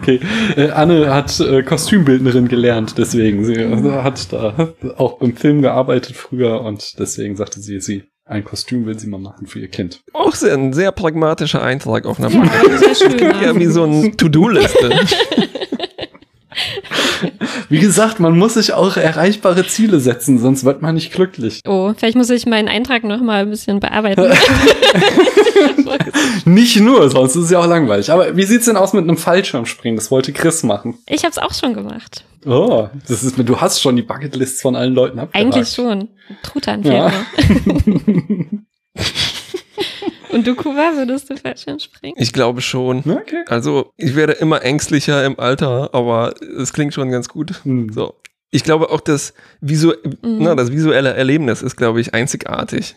Okay, 0.00 0.20
äh, 0.56 0.70
Anne 0.70 1.12
hat 1.12 1.38
äh, 1.40 1.62
Kostümbildnerin 1.62 2.48
gelernt, 2.48 2.94
deswegen. 2.98 3.44
Sie 3.44 3.54
äh, 3.54 4.02
hat 4.02 4.32
da 4.32 4.72
auch 4.96 5.20
im 5.20 5.36
Film 5.36 5.60
gearbeitet 5.60 6.16
früher 6.16 6.62
und 6.62 6.98
deswegen 6.98 7.36
sagte 7.36 7.60
sie, 7.60 7.80
sie 7.80 8.04
ein 8.24 8.44
Kostüm 8.44 8.86
will 8.86 8.98
sie 8.98 9.08
mal 9.08 9.18
machen 9.20 9.46
für 9.46 9.58
ihr 9.60 9.68
Kind. 9.68 10.00
Auch 10.12 10.34
sehr, 10.34 10.54
ein 10.54 10.72
sehr 10.72 10.92
pragmatischer 10.92 11.62
Eintrag 11.62 12.06
auf 12.06 12.18
einer 12.18 12.30
Ja, 12.30 12.40
Bucketlist. 12.40 12.84
sehr 12.84 12.94
schön. 12.94 13.16
Klingt 13.18 13.42
ja 13.42 13.54
wie 13.56 13.66
so 13.66 13.82
eine 13.84 14.16
To-Do-Liste. 14.16 14.90
Wie 17.72 17.78
gesagt, 17.78 18.20
man 18.20 18.36
muss 18.36 18.54
sich 18.54 18.74
auch 18.74 18.98
erreichbare 18.98 19.66
Ziele 19.66 19.98
setzen, 19.98 20.38
sonst 20.38 20.62
wird 20.62 20.82
man 20.82 20.94
nicht 20.94 21.10
glücklich. 21.10 21.62
Oh, 21.66 21.94
vielleicht 21.96 22.18
muss 22.18 22.28
ich 22.28 22.44
meinen 22.44 22.68
Eintrag 22.68 23.02
noch 23.02 23.22
mal 23.22 23.44
ein 23.44 23.48
bisschen 23.48 23.80
bearbeiten. 23.80 24.22
Nicht 26.44 26.78
nur, 26.80 27.08
sonst 27.08 27.34
ist 27.34 27.44
es 27.44 27.50
ja 27.50 27.60
auch 27.60 27.66
langweilig. 27.66 28.12
Aber 28.12 28.36
wie 28.36 28.42
sieht's 28.42 28.66
denn 28.66 28.76
aus 28.76 28.92
mit 28.92 29.04
einem 29.04 29.16
Fallschirmspringen? 29.16 29.96
Das 29.96 30.10
wollte 30.10 30.34
Chris 30.34 30.62
machen. 30.62 30.98
ich 31.08 31.24
habe 31.24 31.30
es 31.30 31.38
auch 31.38 31.54
schon 31.54 31.72
gemacht. 31.72 32.26
Oh, 32.44 32.88
das 33.08 33.22
ist, 33.22 33.38
du 33.38 33.58
hast 33.58 33.80
schon 33.80 33.96
die 33.96 34.02
Bucketlists 34.02 34.60
von 34.60 34.76
allen 34.76 34.92
Leuten 34.92 35.18
abgehakt. 35.18 35.54
Eigentlich 35.54 35.70
schon. 35.70 36.08
Truthahn 36.42 36.82
Ja. 36.82 37.10
Und 40.32 40.46
du, 40.46 40.54
Kuba, 40.54 40.92
würdest 40.96 41.30
du 41.30 41.36
Fallschirm 41.36 41.78
springen? 41.78 42.14
Ich 42.18 42.32
glaube 42.32 42.60
schon. 42.60 42.98
Okay. 42.98 43.44
Also, 43.48 43.92
ich 43.96 44.16
werde 44.16 44.32
immer 44.34 44.62
ängstlicher 44.62 45.24
im 45.24 45.38
Alter, 45.38 45.90
aber 45.94 46.34
es 46.58 46.72
klingt 46.72 46.94
schon 46.94 47.10
ganz 47.10 47.28
gut. 47.28 47.60
Hm. 47.64 47.92
So. 47.92 48.14
Ich 48.50 48.64
glaube 48.64 48.90
auch, 48.90 49.00
das, 49.00 49.34
visu 49.60 49.92
Mhm. 50.04 50.38
na, 50.40 50.54
das 50.54 50.72
visuelle 50.72 51.14
Erlebnis 51.14 51.62
ist, 51.62 51.76
glaube 51.76 52.00
ich, 52.00 52.12
einzigartig. 52.14 52.96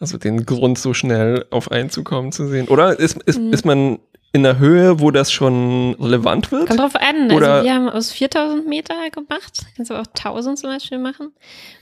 Also 0.00 0.18
den 0.18 0.44
Grund, 0.44 0.78
so 0.78 0.92
schnell 0.92 1.46
auf 1.50 1.70
einen 1.70 1.88
zukommen 1.88 2.32
zu 2.32 2.46
sehen. 2.48 2.68
Oder 2.68 2.98
ist, 2.98 3.22
ist, 3.22 3.38
Mhm. 3.40 3.52
ist 3.52 3.64
man 3.64 3.98
in 4.34 4.42
der 4.42 4.58
Höhe, 4.58 4.98
wo 5.00 5.10
das 5.12 5.30
schon 5.32 5.94
relevant 6.00 6.50
wird? 6.52 6.66
Kommt 6.66 6.80
drauf 6.80 6.96
an. 6.96 7.30
Oder- 7.30 7.52
also 7.54 7.64
wir 7.66 7.72
haben 7.74 7.88
aus 7.88 8.10
4000 8.12 8.66
Meter 8.66 8.94
gemacht. 9.10 9.60
Kannst 9.76 9.90
aber 9.92 10.00
auch 10.02 10.06
1000 10.12 10.58
zum 10.58 10.70
Beispiel 10.70 10.98
machen. 10.98 11.32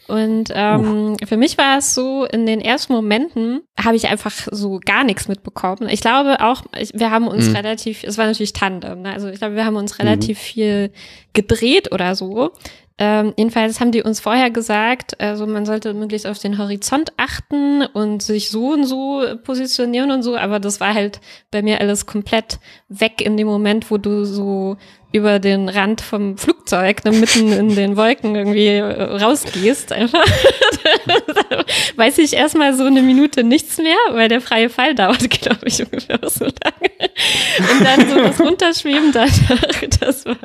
Und 0.06 0.50
ähm, 0.54 1.16
für 1.26 1.36
mich 1.38 1.56
war 1.56 1.78
es 1.78 1.94
so, 1.94 2.24
in 2.26 2.44
den 2.44 2.60
ersten 2.60 2.92
Momenten 2.92 3.62
habe 3.82 3.96
ich 3.96 4.08
einfach 4.08 4.32
so 4.50 4.80
gar 4.84 5.02
nichts 5.04 5.28
mitbekommen. 5.28 5.88
Ich 5.88 6.02
glaube 6.02 6.40
auch, 6.40 6.62
ich, 6.78 6.90
wir 6.94 7.10
haben 7.10 7.26
uns 7.26 7.48
Mhm. 7.48 7.56
relativ, 7.56 8.04
es 8.04 8.18
war 8.18 8.26
natürlich 8.26 8.52
Tandem, 8.52 9.00
ne? 9.02 9.12
also 9.12 9.28
ich 9.28 9.38
glaube, 9.38 9.54
wir 9.54 9.64
haben 9.64 9.76
uns 9.76 9.98
relativ 9.98 10.38
viel 10.38 10.92
gedreht 11.32 11.90
oder 11.92 12.14
so. 12.14 12.50
Ähm, 12.98 13.32
jedenfalls 13.36 13.80
haben 13.80 13.90
die 13.90 14.02
uns 14.02 14.20
vorher 14.20 14.50
gesagt, 14.50 15.20
also 15.20 15.46
man 15.46 15.64
sollte 15.64 15.94
möglichst 15.94 16.26
auf 16.26 16.38
den 16.38 16.58
Horizont 16.58 17.12
achten 17.16 17.82
und 17.82 18.22
sich 18.22 18.50
so 18.50 18.72
und 18.72 18.84
so 18.84 19.24
positionieren 19.44 20.10
und 20.10 20.22
so, 20.22 20.36
aber 20.36 20.60
das 20.60 20.80
war 20.80 20.94
halt 20.94 21.20
bei 21.50 21.62
mir 21.62 21.80
alles 21.80 22.06
komplett 22.06 22.60
weg 22.88 23.20
in 23.20 23.36
dem 23.36 23.46
Moment, 23.46 23.90
wo 23.90 23.96
du 23.96 24.24
so 24.24 24.76
über 25.12 25.38
den 25.38 25.68
Rand 25.68 26.00
vom 26.00 26.38
Flugzeug 26.38 27.04
ne, 27.04 27.12
mitten 27.12 27.52
in 27.52 27.74
den 27.74 27.96
Wolken 27.96 28.34
irgendwie 28.34 28.66
äh, 28.66 29.02
rausgehst 29.02 29.92
einfach. 29.92 30.24
Weiß 31.96 32.18
ich 32.18 32.34
erstmal 32.34 32.74
so 32.74 32.84
eine 32.84 33.02
Minute 33.02 33.44
nichts 33.44 33.78
mehr, 33.78 33.96
weil 34.12 34.28
der 34.28 34.40
freie 34.40 34.70
Fall 34.70 34.94
dauert, 34.94 35.28
glaube 35.42 35.66
ich, 35.66 35.80
ungefähr 35.80 36.18
so 36.22 36.44
lange. 36.44 37.10
Und 37.58 37.84
dann 37.84 38.08
so 38.08 38.16
das 38.16 38.40
Runterschweben 38.40 39.12
danach, 39.12 39.30
das 40.00 40.24
war, 40.24 40.36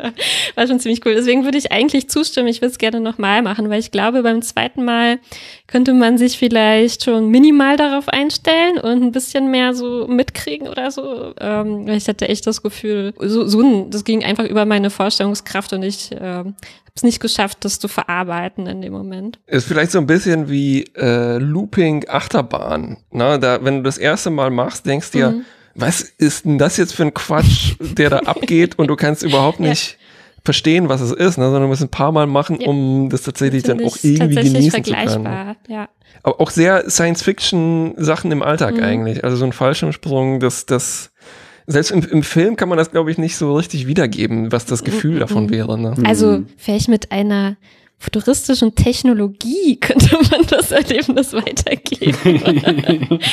war 0.55 0.67
schon 0.67 0.79
ziemlich 0.79 1.05
cool. 1.05 1.15
Deswegen 1.15 1.45
würde 1.45 1.57
ich 1.57 1.71
eigentlich 1.71 2.09
zustimmen, 2.09 2.47
ich 2.47 2.61
würde 2.61 2.71
es 2.71 2.77
gerne 2.77 2.99
nochmal 2.99 3.41
machen, 3.41 3.69
weil 3.69 3.79
ich 3.79 3.91
glaube, 3.91 4.23
beim 4.23 4.41
zweiten 4.41 4.83
Mal 4.83 5.19
könnte 5.67 5.93
man 5.93 6.17
sich 6.17 6.37
vielleicht 6.37 7.03
schon 7.03 7.29
minimal 7.29 7.77
darauf 7.77 8.09
einstellen 8.09 8.77
und 8.77 9.03
ein 9.03 9.11
bisschen 9.11 9.51
mehr 9.51 9.73
so 9.73 10.07
mitkriegen 10.07 10.67
oder 10.67 10.91
so. 10.91 11.33
Ähm, 11.39 11.87
ich 11.87 12.07
hatte 12.07 12.27
echt 12.29 12.47
das 12.47 12.61
Gefühl, 12.61 13.13
so, 13.19 13.45
so 13.47 13.61
ein, 13.61 13.89
das 13.91 14.03
ging 14.03 14.23
einfach 14.23 14.45
über 14.45 14.56
meine 14.65 14.89
Vorstellungskraft 14.89 15.73
und 15.73 15.83
ich 15.83 16.11
ähm, 16.11 16.19
habe 16.19 16.53
es 16.95 17.03
nicht 17.03 17.19
geschafft, 17.19 17.59
das 17.65 17.79
zu 17.79 17.87
verarbeiten 17.87 18.67
in 18.67 18.81
dem 18.81 18.93
Moment. 18.93 19.39
Ist 19.47 19.67
vielleicht 19.67 19.91
so 19.91 19.99
ein 19.99 20.07
bisschen 20.07 20.49
wie 20.49 20.83
äh, 20.95 21.37
Looping 21.37 22.05
Achterbahn. 22.09 22.97
Na, 23.11 23.37
da, 23.37 23.63
wenn 23.63 23.77
du 23.77 23.83
das 23.83 23.97
erste 23.97 24.29
Mal 24.29 24.49
machst, 24.49 24.85
denkst 24.85 25.11
dir, 25.11 25.29
Mhm. 25.31 25.41
was 25.75 26.01
ist 26.01 26.45
denn 26.45 26.57
das 26.57 26.77
jetzt 26.77 26.93
für 26.95 27.03
ein 27.03 27.13
Quatsch, 27.13 27.75
der 27.79 28.09
da 28.09 28.17
abgeht 28.19 28.79
und 28.79 28.87
du 28.87 28.95
kannst 28.95 29.23
überhaupt 29.23 29.59
Ja. 29.61 29.69
nicht 29.69 29.97
verstehen, 30.43 30.87
was 30.87 31.01
es 31.01 31.11
ist, 31.11 31.37
ne, 31.37 31.43
sondern 31.45 31.63
du 31.63 31.67
musst 31.67 31.81
ein 31.83 31.89
paar 31.89 32.11
Mal 32.13 32.25
machen, 32.25 32.61
Ja. 32.61 32.67
um 32.69 33.09
das 33.09 33.23
tatsächlich 33.23 33.63
dann 33.63 33.77
Finde 33.79 33.91
auch 33.91 33.97
irgendwie 34.01 34.35
genießen 34.35 34.83
zu 34.85 34.91
können. 34.93 34.95
vergleichbar, 35.23 35.55
ja. 35.67 35.89
Aber 36.23 36.41
auch 36.41 36.49
sehr 36.49 36.89
Science-Fiction-Sachen 36.89 38.31
im 38.31 38.41
Alltag 38.41 38.75
Mhm. 38.77 38.83
eigentlich. 38.83 39.23
Also 39.23 39.37
so 39.37 39.45
ein 39.45 39.51
Fallschirmsprung, 39.53 40.39
das, 40.39 40.65
das, 40.65 41.11
selbst 41.67 41.91
im, 41.91 42.01
im 42.09 42.23
Film 42.23 42.55
kann 42.55 42.69
man 42.69 42.77
das, 42.77 42.91
glaube 42.91 43.11
ich, 43.11 43.17
nicht 43.17 43.35
so 43.35 43.55
richtig 43.55 43.87
wiedergeben, 43.87 44.51
was 44.51 44.65
das 44.65 44.83
Gefühl 44.83 45.15
Mhm. 45.15 45.19
davon 45.19 45.49
wäre. 45.49 45.77
Ne? 45.79 45.93
Also 46.05 46.39
Mhm. 46.39 46.47
vielleicht 46.57 46.87
mit 46.87 47.11
einer 47.11 47.57
futuristischen 47.99 48.75
Technologie 48.75 49.75
könnte 49.81 50.17
man 50.31 50.45
das 50.49 50.71
Erlebnis 50.71 51.33
weitergeben. 51.33 53.19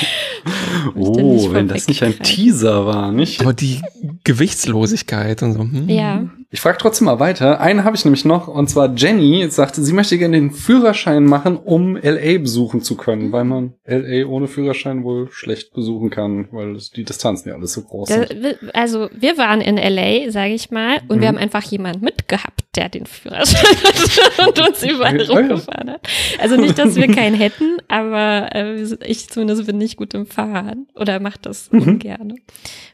Oh, 0.97 1.53
wenn 1.53 1.69
das 1.69 1.89
nicht 1.89 2.03
ein. 2.03 2.19
Teaser 2.19 2.87
war, 2.87 3.11
nicht? 3.13 3.41
Aber 3.41 3.53
die 3.53 3.81
Gewichtslosigkeit 4.25 5.43
und 5.43 5.53
so. 5.55 5.61
Hm. 5.61 5.89
Ja. 5.89 6.25
Ich 6.55 6.61
frage 6.61 6.79
trotzdem 6.79 7.07
mal 7.07 7.19
weiter. 7.19 7.61
Einen 7.61 7.83
habe 7.83 7.97
ich 7.97 8.05
nämlich 8.05 8.25
noch, 8.25 8.47
und 8.47 8.71
zwar 8.71 8.95
Jenny 8.95 9.51
sagte, 9.51 9.83
sie 9.83 9.93
möchte 9.93 10.17
gerne 10.19 10.37
den 10.39 10.53
Führerschein 10.53 11.25
machen, 11.25 11.57
um 11.57 11.97
LA 11.97 12.39
besuchen 12.39 12.81
zu 12.81 12.97
können, 12.97 13.33
weil 13.33 13.43
man 13.43 13.73
LA 13.85 14.25
ohne 14.29 14.47
Führerschein 14.47 15.03
wohl 15.03 15.29
schlecht 15.33 15.73
besuchen 15.73 16.11
kann, 16.11 16.47
weil 16.53 16.77
die 16.95 17.03
Distanzen 17.03 17.49
ja 17.49 17.57
alles 17.57 17.73
so 17.73 17.83
groß 17.83 18.09
Da, 18.09 18.25
sind. 18.29 18.57
also 18.73 19.09
wir 19.13 19.37
waren 19.37 19.61
in 19.61 19.77
LA, 19.79 20.31
sage 20.31 20.55
ich 20.55 20.71
mal, 20.71 21.01
und 21.09 21.17
Mhm. 21.17 21.21
wir 21.23 21.27
haben 21.29 21.39
einfach 21.39 21.65
jemand 21.65 22.03
mitgehabt, 22.03 22.61
der 22.77 22.89
den 22.89 23.07
Führerschein 23.07 23.77
hatte 23.83 24.43
und 24.47 24.69
uns 24.69 24.83
überall 24.85 25.21
Ah, 25.29 25.33
rumgefahren 25.33 25.91
hat. 25.91 26.09
Also 26.39 26.55
nicht, 26.55 26.79
dass 26.79 26.95
wir 26.95 27.09
keinen 27.09 27.35
hätten, 27.35 27.79
aber 27.89 28.51
äh, 28.55 28.81
ich 29.05 29.29
zumindest 29.29 29.67
bin 29.67 29.79
nicht 29.79 29.97
gut 29.97 30.15
im 30.15 30.27
Fahren 30.27 30.87
oder 30.95 31.19
mache 31.19 31.41
das 31.43 31.73
Mhm. 31.73 31.83
ungerne. 31.83 32.37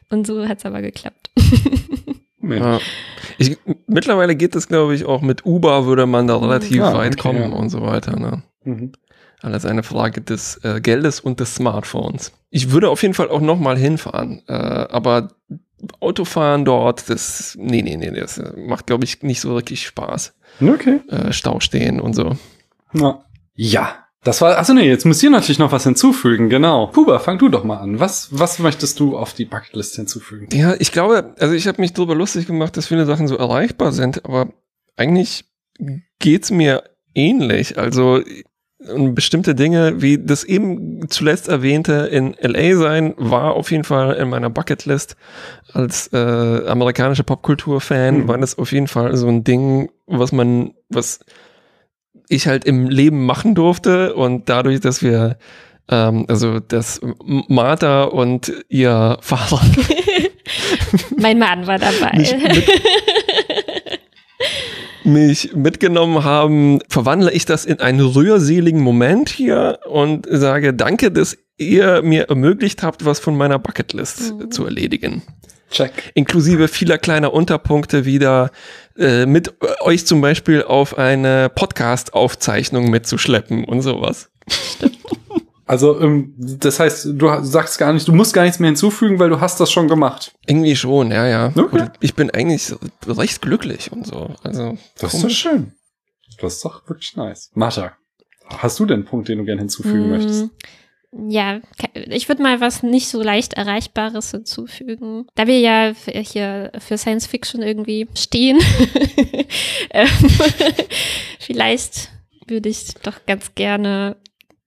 Und 0.09 0.25
so 0.25 0.47
hat's 0.47 0.65
aber 0.65 0.81
geklappt. 0.81 1.29
Ja. 2.43 2.79
Ich, 3.41 3.57
mittlerweile 3.87 4.35
geht 4.35 4.55
es, 4.55 4.67
glaube 4.67 4.95
ich, 4.95 5.05
auch 5.05 5.21
mit 5.21 5.45
Uber 5.45 5.85
würde 5.85 6.05
man 6.05 6.27
da 6.27 6.37
relativ 6.37 6.77
Ja, 6.77 6.93
weit 6.93 7.13
okay, 7.13 7.21
kommen 7.21 7.51
ja. 7.51 7.57
und 7.57 7.69
so 7.69 7.81
weiter. 7.81 8.17
Ne? 8.19 8.43
Mhm. 8.63 8.91
Alles 9.41 9.65
eine 9.65 9.83
Frage 9.83 10.21
des 10.21 10.57
äh, 10.63 10.81
Geldes 10.81 11.19
und 11.19 11.39
des 11.39 11.55
Smartphones. 11.55 12.31
Ich 12.51 12.71
würde 12.71 12.89
auf 12.89 13.01
jeden 13.01 13.13
Fall 13.13 13.29
auch 13.29 13.41
nochmal 13.41 13.77
hinfahren, 13.77 14.41
äh, 14.47 14.53
aber 14.53 15.29
Autofahren 15.99 16.63
dort, 16.63 17.09
das, 17.09 17.57
nee, 17.59 17.81
nee, 17.81 17.97
nee, 17.97 18.11
das 18.11 18.41
macht, 18.55 18.85
glaube 18.87 19.03
ich, 19.03 19.23
nicht 19.23 19.41
so 19.41 19.49
wirklich 19.55 19.87
Spaß. 19.87 20.35
Okay. 20.61 20.99
Äh, 21.09 21.33
Stau 21.33 21.59
stehen 21.59 21.99
und 21.99 22.13
so. 22.13 22.35
Ja. 22.93 23.23
ja. 23.55 23.95
Das 24.23 24.39
war, 24.41 24.57
achso 24.59 24.73
nee, 24.73 24.87
jetzt 24.87 25.05
muss 25.05 25.21
ihr 25.23 25.31
natürlich 25.31 25.57
noch 25.57 25.71
was 25.71 25.83
hinzufügen, 25.83 26.47
genau. 26.49 26.87
Kuba, 26.87 27.17
fang 27.17 27.39
du 27.39 27.49
doch 27.49 27.63
mal 27.63 27.77
an. 27.77 27.99
Was, 27.99 28.27
was 28.31 28.59
möchtest 28.59 28.99
du 28.99 29.17
auf 29.17 29.33
die 29.33 29.45
Bucketlist 29.45 29.95
hinzufügen? 29.95 30.47
Ja, 30.53 30.75
ich 30.77 30.91
glaube, 30.91 31.33
also 31.39 31.55
ich 31.55 31.67
habe 31.67 31.81
mich 31.81 31.93
darüber 31.93 32.13
lustig 32.13 32.45
gemacht, 32.45 32.77
dass 32.77 32.87
viele 32.87 33.05
Sachen 33.07 33.27
so 33.27 33.35
erreichbar 33.35 33.91
sind, 33.91 34.23
aber 34.25 34.49
eigentlich 34.95 35.45
geht's 36.19 36.51
mir 36.51 36.83
ähnlich. 37.15 37.79
Also 37.79 38.19
bestimmte 39.13 39.53
Dinge, 39.55 40.01
wie 40.01 40.17
das 40.23 40.43
eben 40.43 41.07
zuletzt 41.09 41.47
erwähnte 41.47 42.07
in 42.11 42.35
LA 42.41 42.75
sein, 42.77 43.13
war 43.17 43.53
auf 43.53 43.71
jeden 43.71 43.83
Fall 43.83 44.15
in 44.15 44.29
meiner 44.29 44.49
Bucketlist 44.49 45.15
als 45.71 46.11
äh, 46.13 46.17
amerikanischer 46.67 47.23
Popkultur-Fan, 47.23 48.21
Mhm. 48.21 48.27
war 48.27 48.37
das 48.39 48.57
auf 48.57 48.71
jeden 48.71 48.87
Fall 48.87 49.15
so 49.17 49.27
ein 49.27 49.43
Ding, 49.43 49.89
was 50.07 50.31
man, 50.31 50.73
was 50.89 51.19
ich 52.31 52.47
halt 52.47 52.65
im 52.65 52.89
Leben 52.89 53.25
machen 53.25 53.53
durfte 53.55 54.13
und 54.15 54.49
dadurch, 54.49 54.79
dass 54.79 55.01
wir 55.03 55.37
ähm, 55.89 56.25
also 56.27 56.59
dass 56.59 57.01
Martha 57.47 58.03
und 58.03 58.51
ihr 58.69 59.17
Vater 59.21 59.61
mein 61.17 61.37
Mann 61.39 61.67
war 61.67 61.77
dabei. 61.79 62.17
Nicht 62.17 62.37
mit- 62.41 62.67
mich 65.03 65.55
mitgenommen 65.55 66.23
haben, 66.23 66.79
verwandle 66.87 67.31
ich 67.31 67.45
das 67.45 67.65
in 67.65 67.79
einen 67.79 67.99
rührseligen 68.01 68.81
Moment 68.81 69.29
hier 69.29 69.79
und 69.89 70.27
sage 70.29 70.73
danke, 70.73 71.11
dass 71.11 71.37
ihr 71.57 72.01
mir 72.03 72.29
ermöglicht 72.29 72.83
habt, 72.83 73.03
was 73.05 73.19
von 73.19 73.35
meiner 73.35 73.57
Bucketlist 73.59 74.33
Mhm. 74.33 74.51
zu 74.51 74.65
erledigen. 74.65 75.23
Check. 75.71 76.11
Inklusive 76.13 76.67
vieler 76.67 76.97
kleiner 76.97 77.33
Unterpunkte 77.33 78.05
wieder 78.05 78.51
äh, 78.97 79.25
mit 79.25 79.53
euch 79.81 80.05
zum 80.05 80.21
Beispiel 80.21 80.63
auf 80.63 80.97
eine 80.97 81.49
Podcast-Aufzeichnung 81.49 82.89
mitzuschleppen 82.89 83.63
und 83.65 83.81
sowas. 83.81 84.29
Also, 85.65 85.99
ähm, 86.01 86.33
das 86.37 86.79
heißt, 86.81 87.07
du 87.13 87.43
sagst 87.43 87.77
gar 87.79 87.93
nicht, 87.93 88.05
du 88.07 88.11
musst 88.11 88.33
gar 88.33 88.43
nichts 88.43 88.59
mehr 88.59 88.67
hinzufügen, 88.67 89.19
weil 89.19 89.29
du 89.29 89.39
hast 89.39 89.59
das 89.61 89.71
schon 89.71 89.87
gemacht. 89.87 90.33
Irgendwie 90.45 90.75
schon, 90.75 91.11
ja, 91.11 91.25
ja. 91.27 91.53
Okay. 91.55 91.87
Ich 92.01 92.13
bin 92.13 92.29
eigentlich 92.29 92.73
recht 93.07 93.41
glücklich 93.41 93.89
und 93.91 94.05
so. 94.05 94.35
Also, 94.43 94.77
Das 94.99 95.13
ist 95.13 95.23
doch 95.23 95.29
schön. 95.29 95.71
Das 96.41 96.55
ist 96.55 96.65
doch 96.65 96.87
wirklich 96.89 97.15
nice. 97.15 97.51
Martha, 97.53 97.93
hast 98.49 98.79
du 98.79 98.85
denn 98.85 98.95
einen 98.99 99.05
Punkt, 99.05 99.29
den 99.29 99.37
du 99.37 99.45
gerne 99.45 99.61
hinzufügen 99.61 100.07
Mm, 100.07 100.09
möchtest? 100.09 100.49
Ja, 101.13 101.59
ich 101.93 102.29
würde 102.29 102.41
mal 102.41 102.61
was 102.61 102.83
nicht 102.83 103.09
so 103.09 103.21
leicht 103.21 103.53
Erreichbares 103.53 104.31
hinzufügen. 104.31 105.27
Da 105.35 105.45
wir 105.45 105.59
ja 105.59 105.93
hier 106.05 106.71
für 106.79 106.97
Science 106.97 107.27
Fiction 107.27 107.61
irgendwie 107.61 108.07
stehen, 108.17 108.59
ähm, 109.91 110.07
vielleicht 111.39 112.09
würde 112.47 112.69
ich 112.69 112.93
doch 113.03 113.25
ganz 113.25 113.55
gerne 113.55 114.15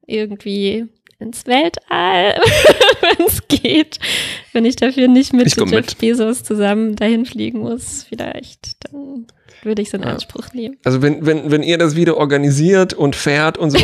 irgendwie 0.07 0.87
ins 1.19 1.47
Weltall, 1.47 2.39
wenn 3.01 3.27
es 3.27 3.49
geht. 3.49 3.99
Wenn 4.53 4.67
ich 4.67 4.77
dafür 4.77 5.09
nicht 5.09 5.33
mit 5.33 5.57
Jeff 5.57 5.71
mit. 5.71 5.99
Bezos 5.99 6.43
zusammen 6.43 6.95
dahin 6.95 7.25
fliegen 7.25 7.61
muss, 7.61 8.05
vielleicht, 8.07 8.85
dann 8.85 9.27
würde 9.63 9.81
ich 9.81 9.89
es 9.89 9.95
in 9.95 10.03
Ja. 10.03 10.09
Anspruch 10.09 10.53
nehmen. 10.53 10.77
Also 10.85 11.01
wenn, 11.01 11.25
wenn, 11.25 11.51
wenn 11.51 11.63
ihr 11.63 11.79
das 11.79 11.97
wieder 11.97 12.19
organisiert 12.19 12.93
und 12.93 13.17
fährt 13.17 13.57
und 13.57 13.71
so, 13.71 13.79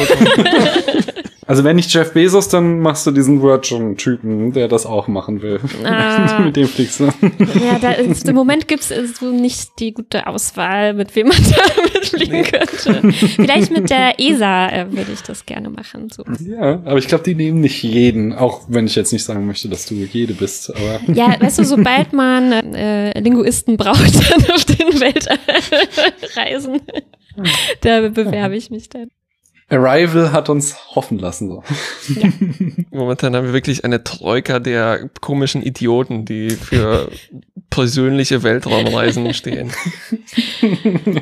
Also, 1.51 1.65
wenn 1.65 1.75
nicht 1.75 1.93
Jeff 1.93 2.13
Bezos, 2.13 2.49
dann 2.49 2.79
machst 2.79 3.09
du 3.09 3.11
diesen 3.11 3.43
Virgin-Typen, 3.43 4.53
der 4.53 4.69
das 4.69 4.87
auch 4.87 5.09
machen 5.09 5.43
will. 5.43 5.59
Ah. 5.83 6.39
Mit 6.45 6.55
dem 6.55 6.69
fliegst 6.69 7.01
du. 7.01 7.07
Ja, 7.07 7.81
da 7.81 7.91
ist, 7.91 8.29
im 8.29 8.37
Moment 8.37 8.69
gibt's 8.69 8.93
so 9.19 9.33
nicht 9.33 9.71
die 9.81 9.93
gute 9.93 10.29
Auswahl, 10.29 10.95
mit 10.95 11.17
wem 11.17 11.27
man 11.27 11.39
da 11.51 11.83
mitfliegen 11.83 12.45
könnte. 12.45 13.13
Vielleicht 13.35 13.73
mit 13.73 13.91
der 13.91 14.21
ESA 14.21 14.69
äh, 14.69 14.93
würde 14.93 15.11
ich 15.13 15.23
das 15.23 15.45
gerne 15.45 15.71
machen. 15.71 16.09
So. 16.11 16.23
Ja, 16.39 16.83
aber 16.85 16.99
ich 16.99 17.09
glaube, 17.09 17.25
die 17.25 17.35
nehmen 17.35 17.61
nicht 17.61 17.83
jeden, 17.83 18.33
auch 18.33 18.61
wenn 18.69 18.87
ich 18.87 18.95
jetzt 18.95 19.13
nicht 19.13 19.25
sagen 19.25 19.45
möchte, 19.45 19.69
dass 19.69 19.87
du 19.87 19.97
jede 19.97 20.35
bist. 20.35 20.73
Aber 20.73 21.01
Ja, 21.13 21.35
weißt 21.41 21.59
du, 21.59 21.65
sobald 21.65 22.13
man 22.13 22.53
äh, 22.53 23.19
Linguisten 23.19 23.77
braucht 23.77 24.15
dann 24.31 24.51
auf 24.53 24.65
den 24.67 25.01
Weltreisen, 25.01 26.81
da 27.81 28.09
bewerbe 28.09 28.55
ich 28.55 28.71
mich 28.71 28.89
dann. 28.89 29.09
Arrival 29.71 30.33
hat 30.33 30.49
uns 30.49 30.77
hoffen 30.95 31.19
lassen. 31.19 31.49
So. 31.49 31.63
momentan 32.91 33.35
haben 33.37 33.47
wir 33.47 33.53
wirklich 33.53 33.85
eine 33.85 34.03
Troika 34.05 34.59
der 34.59 35.09
komischen 35.21 35.63
Idioten, 35.63 36.25
die 36.25 36.51
für 36.51 37.09
persönliche 37.71 38.43
Weltraumreisen 38.43 39.33
stehen. 39.35 39.71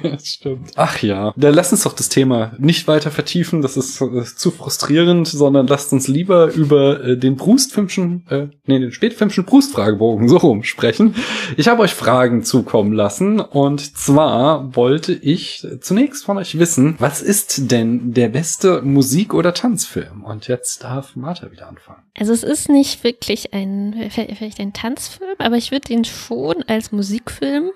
das 0.02 0.26
stimmt. 0.26 0.70
Ach 0.76 1.02
ja. 1.02 1.34
Dann 1.36 1.54
lass 1.54 1.72
uns 1.72 1.82
doch 1.82 1.92
das 1.92 2.08
Thema 2.08 2.52
nicht 2.58 2.88
weiter 2.88 3.10
vertiefen, 3.10 3.60
das 3.60 3.76
ist, 3.76 4.00
äh, 4.00 4.24
zu 4.24 4.50
frustrierend, 4.50 5.28
sondern 5.28 5.66
lasst 5.66 5.92
uns 5.92 6.08
lieber 6.08 6.52
über 6.52 7.04
äh, 7.04 7.16
den 7.18 7.36
Brustfilmschen, 7.36 8.26
äh, 8.30 8.46
nee, 8.66 8.78
den 8.78 8.92
spätfilmschen 8.92 9.44
Brustfragebogen 9.44 10.28
so 10.28 10.38
rum 10.38 10.64
sprechen. 10.64 11.14
Ich 11.56 11.68
habe 11.68 11.82
euch 11.82 11.94
Fragen 11.94 12.42
zukommen 12.42 12.92
lassen 12.92 13.40
und 13.40 13.96
zwar 13.96 14.74
wollte 14.74 15.12
ich 15.12 15.66
zunächst 15.80 16.24
von 16.24 16.38
euch 16.38 16.58
wissen, 16.58 16.96
was 16.98 17.20
ist 17.20 17.70
denn 17.70 18.14
der 18.14 18.32
beste 18.38 18.82
Musik- 18.82 19.34
oder 19.34 19.52
Tanzfilm? 19.52 20.22
Und 20.24 20.46
jetzt 20.46 20.84
darf 20.84 21.16
Martha 21.16 21.50
wieder 21.50 21.68
anfangen. 21.68 22.02
Also 22.16 22.32
es 22.32 22.44
ist 22.44 22.68
nicht 22.68 23.02
wirklich 23.02 23.52
ein, 23.52 24.10
vielleicht 24.10 24.60
ein 24.60 24.72
Tanzfilm, 24.72 25.34
aber 25.38 25.56
ich 25.56 25.72
würde 25.72 25.92
ihn 25.92 26.04
schon 26.04 26.62
als 26.68 26.92
Musikfilm 26.92 27.70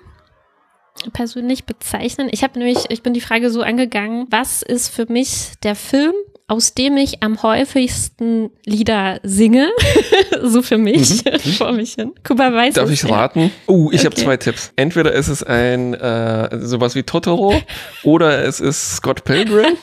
persönlich 1.11 1.65
bezeichnen. 1.65 2.29
Ich 2.31 2.43
habe 2.43 2.57
nämlich, 2.59 2.85
ich 2.89 3.03
bin 3.03 3.13
die 3.13 3.21
Frage 3.21 3.49
so 3.49 3.61
angegangen, 3.61 4.27
was 4.29 4.61
ist 4.61 4.89
für 4.89 5.05
mich 5.11 5.51
der 5.63 5.75
Film, 5.75 6.13
aus 6.47 6.73
dem 6.73 6.97
ich 6.97 7.23
am 7.23 7.41
häufigsten 7.41 8.51
Lieder 8.65 9.19
singe, 9.23 9.69
so 10.43 10.61
für 10.61 10.77
mich, 10.77 11.23
vor 11.57 11.71
mich 11.71 11.93
hin. 11.93 12.13
Kuba 12.23 12.53
weiß 12.53 12.75
Darf 12.75 12.91
ich 12.91 13.03
ja. 13.03 13.09
raten? 13.09 13.51
Uh, 13.67 13.91
ich 13.91 14.05
habe 14.05 14.13
Okay. 14.15 14.25
zwei 14.25 14.37
Tipps. 14.37 14.71
Entweder 14.75 15.13
ist 15.13 15.29
es 15.29 15.41
ein 15.41 15.93
äh, 15.93 16.59
sowas 16.59 16.95
wie 16.95 17.03
Totoro 17.03 17.55
oder 18.03 18.43
es 18.45 18.59
ist 18.59 18.97
Scott 18.97 19.23
Pilgrim. 19.23 19.77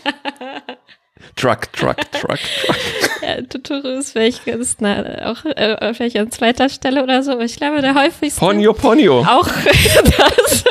Truck, 1.41 1.72
Truck, 1.72 1.97
Truck, 2.12 2.38
Truck. 2.38 2.78
Ja, 3.22 3.41
Totoro 3.43 3.88
ist 3.99 4.12
vielleicht 4.12 4.45
ganz 4.45 4.78
nah, 4.80 5.30
auch 5.30 5.43
äh, 5.45 5.95
vielleicht 5.95 6.18
an 6.18 6.30
zweiter 6.30 6.68
Stelle 6.68 7.03
oder 7.03 7.22
so, 7.22 7.32
aber 7.32 7.45
ich 7.45 7.57
glaube, 7.57 7.80
der 7.80 7.95
häufigste. 7.95 8.38
Ponyo, 8.38 8.74
Ponyo. 8.74 9.20
Auch 9.20 9.49
das. 10.18 10.64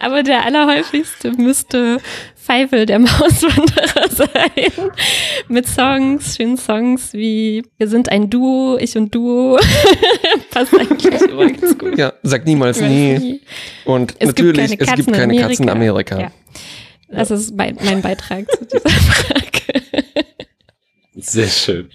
Aber 0.00 0.22
der 0.22 0.44
allerhäufigste 0.44 1.32
müsste 1.32 1.98
Feivel, 2.34 2.84
der 2.84 2.98
Mauswanderer 2.98 4.10
sein. 4.10 4.90
Mit 5.48 5.66
Songs, 5.66 6.36
schönen 6.36 6.58
Songs 6.58 7.14
wie 7.14 7.64
Wir 7.78 7.88
sind 7.88 8.10
ein 8.10 8.28
Duo, 8.28 8.76
ich 8.78 8.96
und 8.98 9.14
Duo. 9.14 9.58
Passt 10.50 10.74
eigentlich 10.78 11.10
immer 11.10 11.46
ganz 11.46 11.78
gut. 11.78 11.96
Ja, 11.96 12.12
sag 12.22 12.44
niemals 12.44 12.80
nie. 12.80 13.40
Und 13.86 14.14
Es 14.18 14.34
gibt 14.34 14.56
natürlich, 14.58 14.78
keine 14.78 14.90
es 14.90 14.94
gibt 14.96 15.08
Katzen 15.08 15.14
in 15.14 15.20
keine 15.20 15.40
Katzen 15.40 15.62
in 15.64 15.70
Amerika. 15.70 16.20
Ja. 16.20 16.32
Das 17.12 17.30
ist 17.30 17.54
mein, 17.54 17.76
mein 17.84 18.02
Beitrag 18.02 18.50
zu 18.50 18.64
dieser 18.64 18.88
Frage. 18.90 19.84
Sehr 21.14 21.48
schön. 21.48 21.90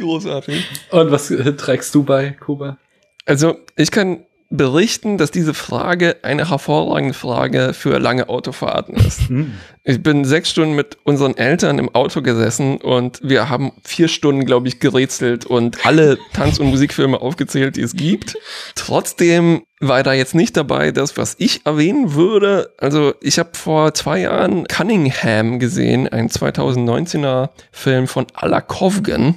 Großartig. 0.00 0.64
Und 0.90 1.10
was 1.10 1.28
trägst 1.28 1.94
du 1.94 2.02
bei, 2.02 2.30
Kuba? 2.32 2.78
Also, 3.24 3.56
ich 3.76 3.90
kann 3.90 4.24
berichten, 4.52 5.16
dass 5.16 5.30
diese 5.30 5.54
Frage 5.54 6.16
eine 6.22 6.50
hervorragende 6.50 7.14
Frage 7.14 7.72
für 7.72 7.98
lange 7.98 8.28
Autofahrten 8.28 8.94
ist. 8.94 9.22
Hm. 9.32 9.52
Ich 9.84 10.02
bin 10.02 10.24
sechs 10.24 10.50
Stunden 10.50 10.74
mit 10.74 10.98
unseren 11.04 11.36
Eltern 11.36 11.78
im 11.78 11.94
Auto 11.94 12.22
gesessen 12.22 12.76
und 12.76 13.20
wir 13.22 13.48
haben 13.48 13.72
vier 13.84 14.08
Stunden, 14.08 14.44
glaube 14.44 14.68
ich, 14.68 14.78
gerätselt 14.78 15.46
und 15.46 15.86
alle 15.86 16.18
Tanz- 16.32 16.58
und 16.58 16.68
Musikfilme 16.68 17.20
aufgezählt, 17.20 17.76
die 17.76 17.82
es 17.82 17.94
gibt. 17.94 18.36
Trotzdem 18.74 19.62
war 19.80 20.02
da 20.02 20.12
jetzt 20.12 20.34
nicht 20.34 20.56
dabei 20.56 20.90
das, 20.92 21.16
was 21.16 21.36
ich 21.38 21.64
erwähnen 21.66 22.14
würde. 22.14 22.72
Also 22.78 23.14
ich 23.20 23.38
habe 23.38 23.50
vor 23.54 23.94
zwei 23.94 24.20
Jahren 24.20 24.66
Cunningham 24.66 25.58
gesehen, 25.58 26.08
ein 26.08 26.28
2019er 26.28 27.50
Film 27.70 28.06
von 28.06 28.26
Alla 28.34 28.60
Kovgan. 28.60 29.36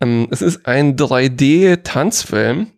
Ähm, 0.00 0.28
es 0.30 0.42
ist 0.42 0.66
ein 0.66 0.96
3D-Tanzfilm 0.96 2.68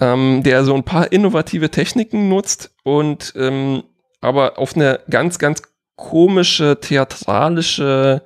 ähm, 0.00 0.42
der 0.42 0.64
so 0.64 0.74
ein 0.74 0.84
paar 0.84 1.12
innovative 1.12 1.70
Techniken 1.70 2.28
nutzt 2.28 2.70
und 2.82 3.32
ähm, 3.36 3.82
aber 4.20 4.58
auf 4.58 4.76
eine 4.76 5.00
ganz, 5.10 5.38
ganz 5.38 5.62
komische, 5.96 6.78
theatralische, 6.80 8.22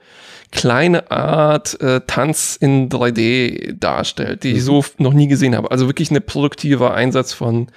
kleine 0.53 1.11
Art 1.11 1.81
äh, 1.81 2.01
Tanz 2.07 2.57
in 2.61 2.89
3D 2.89 3.73
darstellt, 3.79 4.45
die 4.45 4.53
ich 4.53 4.65
so 4.65 4.85
noch 4.99 5.13
nie 5.13 5.27
gesehen 5.27 5.57
habe. 5.57 5.71
Also 5.71 5.87
wirklich 5.87 6.11
eine 6.11 6.21
produktiver 6.21 6.95
Einsatz 6.95 7.33
von 7.33 7.69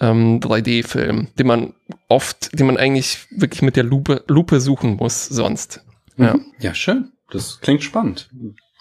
ähm, 0.00 0.40
3D-Film, 0.40 1.28
den 1.38 1.46
man 1.46 1.74
oft, 2.08 2.58
den 2.58 2.66
man 2.66 2.76
eigentlich 2.76 3.26
wirklich 3.30 3.62
mit 3.62 3.76
der 3.76 3.84
Lupe, 3.84 4.24
Lupe 4.26 4.60
suchen 4.60 4.96
muss 4.96 5.26
sonst. 5.26 5.84
Ja. 6.16 6.34
Mhm. 6.34 6.46
Ja, 6.58 6.74
schön. 6.74 7.12
Das 7.30 7.60
klingt 7.60 7.82
spannend. 7.82 8.28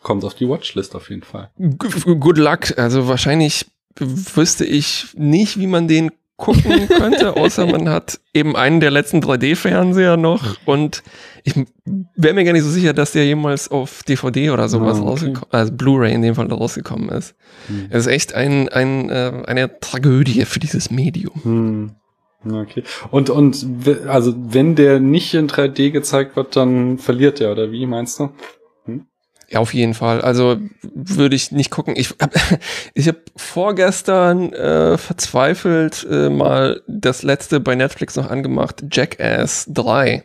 Kommt 0.02 0.24
auf 0.24 0.36
die 0.36 0.48
Watchlist 0.48 0.96
auf 0.96 1.10
jeden 1.10 1.24
Fall. 1.24 1.50
Good 1.58 2.38
luck. 2.38 2.78
Also 2.78 3.08
wahrscheinlich 3.08 3.66
wüsste 4.00 4.66
ich 4.66 5.08
nicht, 5.16 5.60
wie 5.60 5.68
man 5.68 5.88
den 5.88 6.12
gucken 6.38 6.88
könnte, 6.90 7.36
außer 7.38 7.66
man 7.66 7.88
hat 7.90 8.20
eben 8.34 8.56
einen 8.56 8.80
der 8.82 8.92
letzten 8.92 9.20
3D-Fernseher 9.20 10.18
noch 10.18 10.58
und 10.66 11.02
ich 11.44 11.54
wäre 12.16 12.34
mir 12.34 12.44
gar 12.44 12.54
nicht 12.54 12.64
so 12.64 12.70
sicher, 12.70 12.94
dass 12.94 13.14
der 13.14 13.26
jemals 13.26 13.70
auf 13.70 14.04
DVD 14.04 14.50
oder 14.50 14.68
sowas 14.68 14.98
Ah, 14.98 15.02
okay. 15.02 15.10
rausgekommen, 15.10 15.52
also 15.52 15.72
Blu-ray 15.74 16.14
in 16.14 16.22
dem 16.22 16.36
Fall 16.36 16.52
rausgekommen 16.52 17.10
ist. 17.10 17.36
Hm. 17.68 17.88
Es 17.90 18.06
ist 18.06 18.12
echt 18.12 18.34
ein, 18.34 18.68
ein, 18.70 19.10
äh, 19.10 19.44
eine 19.46 19.80
Tragödie 19.80 20.44
für 20.46 20.60
dieses 20.60 20.92
Medium. 20.92 21.44
Hm. 21.44 21.92
Okay. 22.48 22.84
Und, 23.10 23.30
und, 23.30 23.66
also, 24.08 24.36
wenn 24.38 24.76
der 24.76 25.00
nicht 25.00 25.34
in 25.34 25.48
3D 25.48 25.90
gezeigt 25.92 26.36
wird, 26.36 26.56
dann 26.56 27.00
verliert 27.00 27.42
er, 27.42 27.52
oder 27.52 27.72
wie 27.72 27.88
meinst 27.88 28.20
du? 28.20 28.30
Ja, 29.50 29.60
auf 29.60 29.74
jeden 29.74 29.94
Fall. 29.94 30.22
Also 30.22 30.58
würde 30.82 31.36
ich 31.36 31.52
nicht 31.52 31.70
gucken. 31.70 31.96
Ich 31.98 32.16
hab, 32.20 32.34
ich 32.94 33.08
hab 33.08 33.18
vorgestern 33.36 34.54
äh, 34.54 34.98
verzweifelt 34.98 36.06
äh, 36.10 36.30
mal 36.30 36.82
das 36.88 37.24
letzte 37.24 37.60
bei 37.60 37.76
Netflix 37.76 38.16
noch 38.16 38.30
angemacht, 38.30 38.84
Jackass 38.92 39.68
3. 39.70 40.24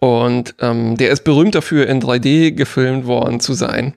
Und 0.00 0.54
ähm, 0.60 0.96
der 0.96 1.10
ist 1.10 1.24
berühmt 1.24 1.54
dafür, 1.54 1.86
in 1.86 2.02
3D 2.02 2.52
gefilmt 2.52 3.06
worden 3.06 3.40
zu 3.40 3.54
sein. 3.54 3.94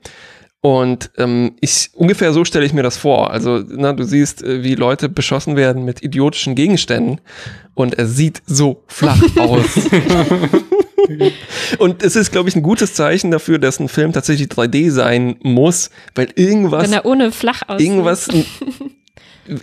Und 0.68 1.12
ähm, 1.18 1.54
ich 1.62 1.92
ungefähr 1.94 2.34
so 2.34 2.44
stelle 2.44 2.66
ich 2.66 2.74
mir 2.74 2.84
das 2.84 2.98
vor. 2.98 3.32
Also, 3.32 3.64
na, 3.70 3.94
du 3.94 4.04
siehst, 4.04 4.44
äh, 4.44 4.64
wie 4.64 4.76
Leute 4.76 5.08
beschossen 5.08 5.56
werden 5.56 5.86
mit 5.86 6.04
idiotischen 6.04 6.56
Gegenständen 6.56 7.22
und 7.74 7.94
er 7.98 8.06
sieht 8.06 8.42
so 8.46 8.84
flach 8.88 9.22
aus. 9.38 9.64
und 11.80 12.04
es 12.04 12.18
ist, 12.18 12.34
glaube 12.34 12.50
ich, 12.50 12.58
ein 12.58 12.64
gutes 12.64 12.94
Zeichen 12.96 13.32
dafür, 13.32 13.60
dass 13.60 13.80
ein 13.80 13.88
Film 13.88 14.12
tatsächlich 14.12 14.50
3D 14.50 14.92
sein 14.92 15.38
muss, 15.42 15.90
weil 16.16 16.28
irgendwas 16.36 16.84
Wenn 16.84 16.92
er 16.92 17.06
ohne 17.06 17.32
flach 17.32 17.62
aussieht. 17.66 17.88
irgendwas. 17.88 18.28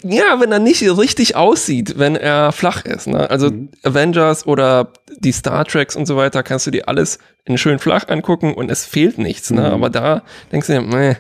Ja, 0.02 0.40
wenn 0.40 0.50
er 0.52 0.58
nicht 0.58 0.82
richtig 0.82 1.36
aussieht, 1.36 1.98
wenn 1.98 2.16
er 2.16 2.52
flach 2.52 2.84
ist. 2.84 3.06
Ne? 3.06 3.28
Also 3.30 3.50
Mhm. 3.50 3.68
Avengers 3.82 4.46
oder 4.46 4.92
die 5.18 5.32
Star 5.32 5.64
Treks 5.64 5.94
und 5.96 6.06
so 6.06 6.16
weiter, 6.16 6.42
kannst 6.42 6.66
du 6.66 6.70
dir 6.70 6.88
alles 6.88 7.18
in 7.44 7.58
schön 7.58 7.78
flach 7.78 8.08
angucken 8.08 8.54
und 8.54 8.70
es 8.70 8.84
fehlt 8.84 9.18
nichts. 9.18 9.50
Ne? 9.50 9.60
Mhm. 9.62 9.66
Aber 9.74 9.90
da 9.90 10.22
denkst 10.52 10.66
du 10.68 10.72
dir, 10.74 10.80
meh, 10.82 11.14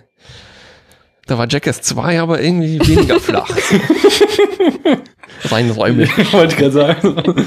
da 1.26 1.38
war 1.38 1.46
Jackass 1.48 1.80
2 1.82 2.20
aber 2.20 2.40
irgendwie 2.42 2.78
weniger 2.86 3.18
flach. 3.20 3.50
Rein 5.50 5.70
räumlich. 5.70 6.10
Wollte 6.32 6.54
ich 6.54 6.58
gerade 6.58 6.72
sagen. 6.72 7.46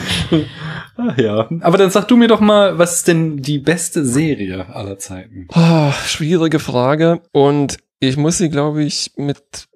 Ach 0.98 1.18
ja. 1.18 1.48
Aber 1.62 1.78
dann 1.78 1.90
sag 1.92 2.08
du 2.08 2.18
mir 2.18 2.28
doch 2.28 2.40
mal, 2.40 2.78
was 2.78 2.98
ist 2.98 3.08
denn 3.08 3.38
die 3.38 3.60
beste 3.60 4.06
Serie 4.06 4.68
aller 4.74 4.98
Zeiten? 4.98 5.48
Ah, 5.54 5.92
schwierige 6.06 6.60
Frage. 6.60 7.22
Und 7.32 7.78
ich 8.00 8.18
muss 8.18 8.38
sie, 8.38 8.50
glaube 8.50 8.84
ich, 8.84 9.12
mit 9.16 9.68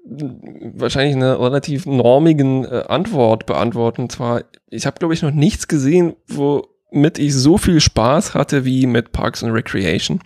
wahrscheinlich 0.74 1.16
einer 1.16 1.40
relativ 1.40 1.86
normigen 1.86 2.66
äh, 2.66 2.84
Antwort 2.88 3.46
beantworten. 3.46 4.04
Und 4.04 4.12
zwar, 4.12 4.44
ich 4.70 4.86
habe, 4.86 5.00
glaube 5.00 5.14
ich, 5.14 5.22
noch 5.22 5.32
nichts 5.32 5.68
gesehen, 5.68 6.16
womit 6.28 7.18
ich 7.18 7.34
so 7.34 7.58
viel 7.58 7.80
Spaß 7.80 8.36
hatte 8.36 8.64
wie 8.64 8.86
mit 8.86 9.12
Parks 9.12 9.44
and 9.44 9.54
Recreation. 9.54 10.20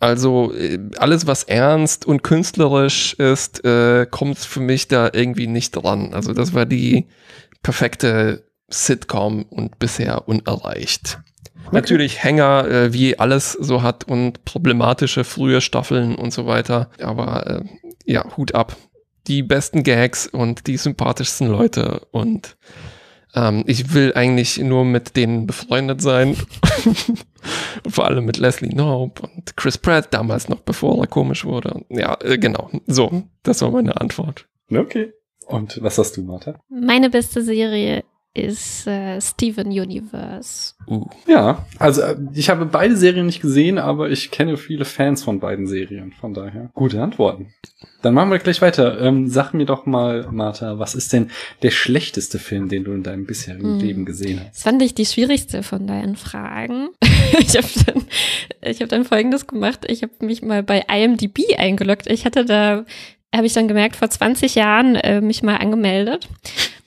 Also 0.00 0.52
äh, 0.52 0.78
alles, 0.98 1.26
was 1.26 1.44
ernst 1.44 2.06
und 2.06 2.22
künstlerisch 2.22 3.14
ist, 3.14 3.64
äh, 3.64 4.06
kommt 4.10 4.38
für 4.38 4.60
mich 4.60 4.88
da 4.88 5.10
irgendwie 5.12 5.46
nicht 5.46 5.72
dran. 5.72 6.14
Also 6.14 6.32
das 6.32 6.54
war 6.54 6.66
die 6.66 7.06
perfekte 7.62 8.44
Sitcom 8.68 9.44
und 9.44 9.78
bisher 9.78 10.28
unerreicht. 10.28 11.20
Natürlich 11.72 12.22
Hänger, 12.22 12.66
äh, 12.68 12.92
wie 12.92 13.18
alles 13.18 13.52
so 13.52 13.82
hat 13.82 14.04
und 14.04 14.44
problematische 14.44 15.24
frühe 15.24 15.60
Staffeln 15.60 16.14
und 16.14 16.32
so 16.32 16.46
weiter. 16.46 16.90
Aber 17.00 17.46
äh, 17.46 17.64
ja, 18.04 18.24
Hut 18.36 18.54
ab. 18.54 18.76
Die 19.26 19.42
besten 19.42 19.82
Gags 19.82 20.26
und 20.26 20.66
die 20.66 20.78
sympathischsten 20.78 21.48
Leute 21.48 22.06
und 22.12 22.56
ähm, 23.34 23.64
ich 23.66 23.92
will 23.92 24.12
eigentlich 24.14 24.58
nur 24.58 24.84
mit 24.84 25.16
denen 25.16 25.46
befreundet 25.46 26.00
sein. 26.00 26.36
Vor 27.88 28.06
allem 28.06 28.24
mit 28.24 28.38
Leslie 28.38 28.70
Knope 28.70 29.22
und 29.22 29.56
Chris 29.56 29.78
Pratt, 29.78 30.12
damals 30.12 30.48
noch 30.48 30.60
bevor 30.60 30.98
er 31.00 31.06
komisch 31.06 31.44
wurde. 31.44 31.84
Ja, 31.90 32.16
äh, 32.22 32.38
genau. 32.38 32.70
So, 32.86 33.24
das 33.42 33.62
war 33.62 33.70
meine 33.70 34.00
Antwort. 34.00 34.46
Okay. 34.70 35.12
Und 35.46 35.82
was 35.82 35.98
hast 35.98 36.16
du, 36.16 36.22
Martha? 36.22 36.60
Meine 36.68 37.10
beste 37.10 37.42
Serie 37.42 38.04
ist 38.38 38.86
äh, 38.86 39.20
Steven 39.20 39.68
Universe. 39.68 40.74
Uh. 40.86 41.06
Ja, 41.26 41.66
also 41.78 42.02
äh, 42.02 42.16
ich 42.34 42.48
habe 42.48 42.66
beide 42.66 42.96
Serien 42.96 43.26
nicht 43.26 43.42
gesehen, 43.42 43.78
aber 43.78 44.10
ich 44.10 44.30
kenne 44.30 44.56
viele 44.56 44.84
Fans 44.84 45.22
von 45.22 45.40
beiden 45.40 45.66
Serien. 45.66 46.12
Von 46.12 46.34
daher 46.34 46.70
gute 46.74 47.02
Antworten. 47.02 47.52
Dann 48.02 48.14
machen 48.14 48.30
wir 48.30 48.38
gleich 48.38 48.62
weiter. 48.62 49.00
Ähm, 49.00 49.28
sag 49.28 49.52
mir 49.52 49.66
doch 49.66 49.84
mal, 49.86 50.28
Martha, 50.30 50.78
was 50.78 50.94
ist 50.94 51.12
denn 51.12 51.30
der 51.62 51.70
schlechteste 51.70 52.38
Film, 52.38 52.68
den 52.68 52.84
du 52.84 52.92
in 52.92 53.02
deinem 53.02 53.26
bisherigen 53.26 53.78
Hm. 53.78 53.80
Leben 53.80 54.04
gesehen 54.04 54.40
hast? 54.40 54.56
Das 54.56 54.62
fand 54.62 54.82
ich 54.82 54.94
die 54.94 55.06
schwierigste 55.06 55.62
von 55.62 55.86
deinen 55.86 56.16
Fragen. 56.16 56.88
ich 57.38 57.56
habe 57.56 57.68
dann, 57.86 58.04
ich 58.62 58.80
hab 58.80 58.88
dann 58.88 59.04
Folgendes 59.04 59.46
gemacht. 59.46 59.84
Ich 59.88 60.02
habe 60.02 60.12
mich 60.20 60.42
mal 60.42 60.62
bei 60.62 60.84
IMDb 60.88 61.40
eingeloggt. 61.58 62.06
Ich 62.06 62.24
hatte 62.24 62.44
da, 62.44 62.84
habe 63.34 63.46
ich 63.46 63.52
dann 63.52 63.68
gemerkt, 63.68 63.96
vor 63.96 64.08
20 64.08 64.54
Jahren 64.54 64.94
äh, 64.94 65.20
mich 65.20 65.42
mal 65.42 65.56
angemeldet 65.56 66.28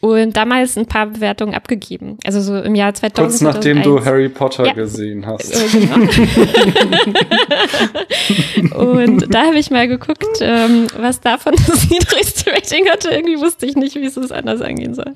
und 0.02 0.36
damals 0.36 0.78
ein 0.78 0.88
paar 0.88 1.06
Bewertungen 1.08 1.54
abgegeben. 1.54 2.18
Also 2.26 2.42
so 2.42 2.58
im 2.60 2.76
Jahr 2.76 2.94
2000. 2.94 3.30
Kurz 3.30 3.42
nachdem 3.42 3.78
du 3.84 3.98
2001. 4.00 4.06
Harry 4.06 4.30
Potter 4.30 4.66
Ja. 4.66 4.74
gesehen 4.74 5.26
hast. 5.28 5.52
Äh, 5.54 5.80
genau. 8.58 8.80
und 9.02 9.34
da 9.34 9.46
habe 9.46 9.58
ich 9.58 9.70
mal 9.72 9.88
geguckt, 9.88 10.40
ähm, 10.42 10.88
was 10.98 11.22
davon 11.22 11.54
das 11.68 11.90
niedrigste 11.90 12.52
Rating 12.52 12.90
hatte. 12.90 13.10
Irgendwie 13.10 13.40
wusste 13.40 13.66
ich 13.66 13.76
nicht, 13.76 13.96
wie 13.96 14.06
es 14.06 14.18
es 14.18 14.32
anders 14.32 14.62
angehen 14.62 14.94
soll. 14.96 15.14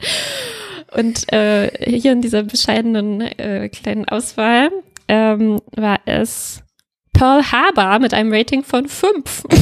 Und 0.95 1.31
äh, 1.33 1.69
hier 1.99 2.11
in 2.11 2.21
dieser 2.21 2.43
bescheidenen 2.43 3.21
äh, 3.21 3.69
kleinen 3.69 4.07
Auswahl 4.07 4.69
ähm, 5.07 5.59
war 5.75 5.99
es 6.05 6.61
Pearl 7.17 7.43
Harbor 7.51 7.99
mit 7.99 8.13
einem 8.13 8.33
Rating 8.33 8.63
von 8.63 8.87
5. 8.87 9.43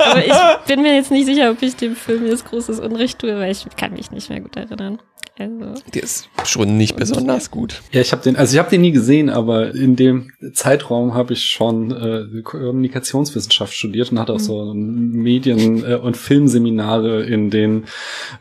Aber 0.00 0.24
ich 0.24 0.66
bin 0.66 0.82
mir 0.82 0.96
jetzt 0.96 1.10
nicht 1.10 1.26
sicher, 1.26 1.50
ob 1.50 1.62
ich 1.62 1.76
dem 1.76 1.94
Film 1.94 2.26
jetzt 2.26 2.46
großes 2.46 2.80
Unrecht 2.80 3.20
tue, 3.20 3.38
weil 3.38 3.52
ich 3.52 3.64
kann 3.76 3.92
mich 3.92 4.10
nicht 4.10 4.28
mehr 4.28 4.40
gut 4.40 4.56
erinnern. 4.56 4.98
Also, 5.38 5.74
Der 5.94 6.02
ist 6.02 6.28
schon 6.44 6.76
nicht 6.76 6.96
besonders 6.96 7.50
gut. 7.50 7.80
Ja, 7.92 8.00
ich 8.00 8.12
habe 8.12 8.22
den, 8.22 8.36
also 8.36 8.52
ich 8.54 8.58
habe 8.58 8.70
den 8.70 8.80
nie 8.80 8.90
gesehen, 8.92 9.30
aber 9.30 9.74
in 9.74 9.94
dem 9.94 10.32
Zeitraum 10.52 11.14
habe 11.14 11.34
ich 11.34 11.44
schon 11.46 11.90
äh, 11.92 12.42
Kommunikationswissenschaft 12.42 13.72
studiert 13.74 14.10
und 14.10 14.18
hatte 14.18 14.32
auch 14.34 14.40
so 14.40 14.72
Medien- 14.74 15.84
äh, 15.84 15.94
und 15.96 16.16
Filmseminare, 16.16 17.22
in 17.24 17.50
denen 17.50 17.84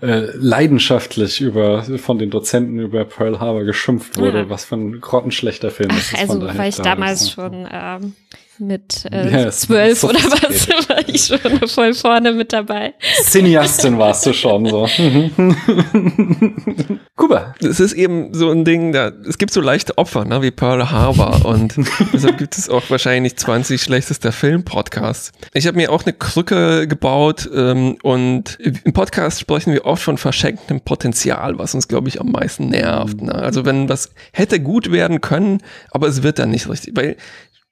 äh, 0.02 0.28
leidenschaftlich 0.36 1.42
über 1.42 1.84
von 1.84 2.18
den 2.20 2.30
Dozenten 2.30 2.80
über 2.80 3.06
Pearl 3.06 3.40
Harbor 3.40 3.64
geschimpft 3.64 4.18
wurde, 4.18 4.40
Ah. 4.42 4.50
was 4.50 4.66
für 4.66 4.76
ein 4.76 5.00
grottenschlechter 5.00 5.72
Film 5.72 5.90
ach, 5.92 5.98
ist. 5.98 6.18
also 6.18 6.42
weil 6.42 6.70
ich 6.70 6.76
da 6.78 6.84
damals 6.84 7.32
schon 7.32 7.68
ähm, 7.72 8.14
mit 8.60 9.06
äh, 9.12 9.44
Ja, 9.44 9.52
zwölf 9.52 10.04
oder 10.04 10.20
was 10.20 10.70
war 10.90 11.08
ich 11.08 11.26
schon 11.26 11.68
voll 11.68 11.94
vorne 11.94 12.34
mit 12.34 12.54
dabei. 12.54 12.94
Cineastin 13.24 13.98
warst 13.98 14.26
du 14.26 14.34
schon 14.34 14.66
so. 14.66 14.88
Kuba. 17.16 17.56
Es 17.62 17.80
ist 17.80 17.94
eben 17.94 18.34
so 18.34 18.52
ein 18.52 18.66
Ding, 18.66 18.92
da, 18.92 19.12
es 19.28 19.38
gibt 19.38 19.52
so 19.52 19.62
leichte 19.62 19.98
Opfer, 19.98 20.26
ne, 20.26 20.42
wie 20.42 20.52
Pearl 20.52 20.92
Harbor 20.92 21.46
und 21.50 21.76
deshalb 22.14 22.38
gibt 22.38 22.58
es 22.58 22.70
auch 22.70 22.90
wahrscheinlich 22.90 23.38
20 23.38 23.82
schlechtester 23.82 24.32
Film-Podcasts. 24.32 25.32
Ich 25.54 25.68
habe 25.68 25.78
mir 25.78 25.92
auch 25.92 26.04
eine 26.04 26.14
Krücke 26.14 26.88
gebaut 26.88 27.50
ähm, 27.54 27.98
und 28.04 28.58
im 28.60 28.94
Podcast 28.94 29.40
sprechen 29.40 29.74
wir 29.74 29.86
oft 29.86 30.04
von 30.04 30.18
verschenktem 30.18 30.82
Potenzial, 30.82 31.58
was 31.58 31.74
uns, 31.74 31.88
glaube 31.88 32.08
ich, 32.08 32.22
am 32.22 32.32
meisten 32.32 32.70
nervt. 32.70 33.22
Ne? 33.22 33.34
Also 33.34 33.66
wenn 33.66 33.90
was 33.90 34.12
hätte 34.32 34.60
gut 34.60 34.92
werden 34.92 35.22
können, 35.22 35.62
aber 35.92 36.08
es 36.08 36.24
wird 36.24 36.40
dann 36.40 36.52
nicht 36.52 36.70
richtig, 36.70 36.96
weil 36.96 37.18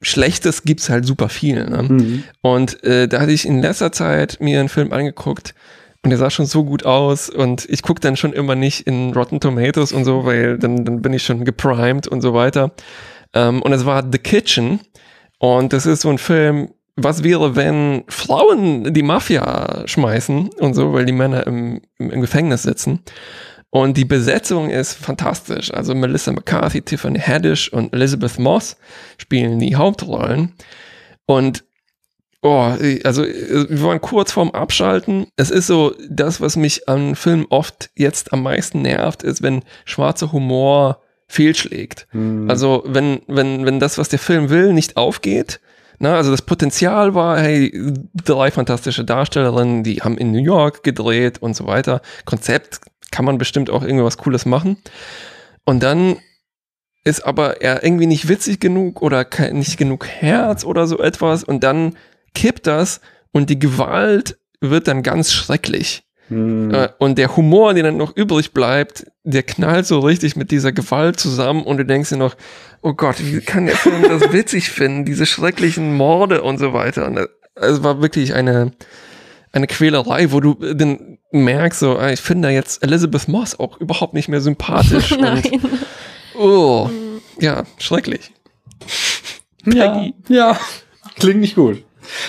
Schlechtes 0.05 0.63
gibt's 0.63 0.89
halt 0.89 1.05
super 1.05 1.29
viel. 1.29 1.65
Ne? 1.65 2.23
Und 2.41 2.83
äh, 2.83 3.07
da 3.07 3.21
hatte 3.21 3.31
ich 3.31 3.45
in 3.45 3.59
letzter 3.59 3.91
Zeit 3.91 4.37
mir 4.39 4.59
einen 4.59 4.69
Film 4.69 4.93
angeguckt 4.93 5.55
und 6.03 6.11
der 6.11 6.19
sah 6.19 6.29
schon 6.29 6.45
so 6.45 6.63
gut 6.63 6.85
aus 6.85 7.29
und 7.29 7.65
ich 7.67 7.81
gucke 7.81 8.01
dann 8.01 8.15
schon 8.15 8.31
immer 8.31 8.53
nicht 8.53 8.85
in 8.85 9.13
Rotten 9.13 9.39
Tomatoes 9.39 9.91
und 9.91 10.05
so, 10.05 10.23
weil 10.23 10.59
dann, 10.59 10.85
dann 10.85 11.01
bin 11.01 11.13
ich 11.13 11.23
schon 11.23 11.43
geprimed 11.43 12.07
und 12.07 12.21
so 12.21 12.35
weiter. 12.35 12.71
Ähm, 13.33 13.63
und 13.63 13.73
es 13.73 13.85
war 13.87 14.03
The 14.09 14.19
Kitchen 14.19 14.79
und 15.39 15.73
das 15.73 15.87
ist 15.87 16.01
so 16.01 16.09
ein 16.09 16.19
Film, 16.19 16.69
was 16.95 17.23
wäre, 17.23 17.55
wenn 17.55 18.03
Frauen 18.07 18.93
die 18.93 19.01
Mafia 19.01 19.87
schmeißen 19.87 20.49
und 20.59 20.75
so, 20.75 20.93
weil 20.93 21.05
die 21.05 21.13
Männer 21.13 21.47
im, 21.47 21.81
im, 21.97 22.11
im 22.11 22.21
Gefängnis 22.21 22.61
sitzen. 22.61 22.99
Und 23.75 23.97
die 23.97 24.05
Besetzung 24.05 24.69
ist 24.69 24.93
fantastisch. 24.93 25.69
Also 25.73 25.93
Melissa 25.93 26.31
McCarthy, 26.31 26.81
Tiffany 26.81 27.19
Haddish 27.19 27.67
und 27.67 27.93
Elizabeth 27.93 28.39
Moss 28.39 28.77
spielen 29.17 29.59
die 29.59 29.75
Hauptrollen. 29.75 30.53
Und 31.25 31.65
oh, 32.41 32.71
also 33.03 33.23
wir 33.23 33.83
waren 33.83 33.99
kurz 33.99 34.31
vorm 34.31 34.51
Abschalten. 34.51 35.27
Es 35.35 35.51
ist 35.51 35.67
so, 35.67 35.93
das, 36.09 36.39
was 36.39 36.55
mich 36.55 36.87
an 36.87 37.17
Filmen 37.17 37.47
oft 37.49 37.89
jetzt 37.97 38.31
am 38.31 38.43
meisten 38.43 38.81
nervt, 38.81 39.23
ist, 39.23 39.41
wenn 39.41 39.61
schwarzer 39.83 40.31
Humor 40.31 41.01
fehlschlägt. 41.27 42.07
Also 42.47 42.81
wenn, 42.87 43.23
wenn, 43.27 43.65
wenn 43.65 43.81
das, 43.81 43.97
was 43.97 44.07
der 44.07 44.19
Film 44.19 44.49
will, 44.49 44.71
nicht 44.71 44.95
aufgeht, 44.95 45.59
na, 45.99 46.15
also 46.15 46.31
das 46.31 46.41
Potenzial 46.41 47.13
war, 47.13 47.39
hey, 47.39 47.73
drei 48.13 48.51
fantastische 48.51 49.05
Darstellerinnen, 49.05 49.83
die 49.83 50.01
haben 50.01 50.17
in 50.17 50.31
New 50.31 50.43
York 50.43 50.83
gedreht 50.83 51.41
und 51.41 51.55
so 51.55 51.67
weiter. 51.67 52.01
Konzept 52.25 52.81
kann 53.15 53.23
man 53.23 53.37
bestimmt 53.37 53.69
auch 53.69 53.81
irgendwas 53.81 54.17
Cooles 54.17 54.45
machen. 54.45 54.75
Und 55.63 55.81
dann 55.83 56.17
ist 57.05 57.25
aber 57.25 57.61
er 57.61 57.81
irgendwie 57.81 58.07
nicht 58.07 58.27
witzig 58.27 58.59
genug 58.59 59.01
oder 59.01 59.25
nicht 59.53 59.77
genug 59.77 60.05
Herz 60.05 60.65
oder 60.65 60.85
so 60.85 60.99
etwas. 60.99 61.45
Und 61.45 61.63
dann 61.63 61.95
kippt 62.33 62.67
das 62.67 62.99
und 63.31 63.49
die 63.49 63.57
Gewalt 63.57 64.37
wird 64.59 64.89
dann 64.89 65.01
ganz 65.01 65.31
schrecklich. 65.31 66.03
Äh, 66.73 66.89
Und 66.97 67.17
der 67.17 67.37
Humor, 67.37 67.73
der 67.73 67.83
dann 67.83 67.97
noch 67.97 68.17
übrig 68.17 68.51
bleibt, 68.51 69.05
der 69.23 69.43
knallt 69.43 69.85
so 69.85 69.99
richtig 69.99 70.35
mit 70.35 70.51
dieser 70.51 70.73
Gewalt 70.73 71.17
zusammen 71.19 71.63
und 71.63 71.77
du 71.77 71.85
denkst 71.85 72.09
dir 72.09 72.17
noch, 72.17 72.35
oh 72.81 72.93
Gott, 72.93 73.17
wie 73.19 73.39
kann 73.39 73.67
der 73.67 73.77
Film 73.77 74.01
das 74.03 74.33
witzig 74.33 74.71
finden, 74.71 75.05
diese 75.05 75.25
schrecklichen 75.25 75.95
Morde 75.95 76.41
und 76.41 76.57
so 76.57 76.73
weiter. 76.73 77.05
Und 77.05 77.19
es 77.55 77.81
war 77.81 78.01
wirklich 78.01 78.33
eine, 78.33 78.71
eine 79.55 79.67
Quälerei, 79.67 80.31
wo 80.31 80.41
du 80.41 80.53
dann 80.53 81.17
merkst, 81.31 81.79
so, 81.79 81.97
ah, 81.97 82.11
ich 82.11 82.19
finde 82.19 82.49
da 82.49 82.53
jetzt 82.53 82.83
Elizabeth 82.83 83.27
Moss 83.27 83.57
auch 83.57 83.79
überhaupt 83.79 84.13
nicht 84.13 84.27
mehr 84.27 84.41
sympathisch. 84.41 85.11
und, 85.13 85.21
Nein. 85.21 85.61
oh, 86.37 86.89
ja, 87.39 87.63
schrecklich. 87.77 88.31
Ja, 89.65 90.05
ja, 90.27 90.59
klingt 91.17 91.39
nicht 91.39 91.55
gut. 91.55 91.83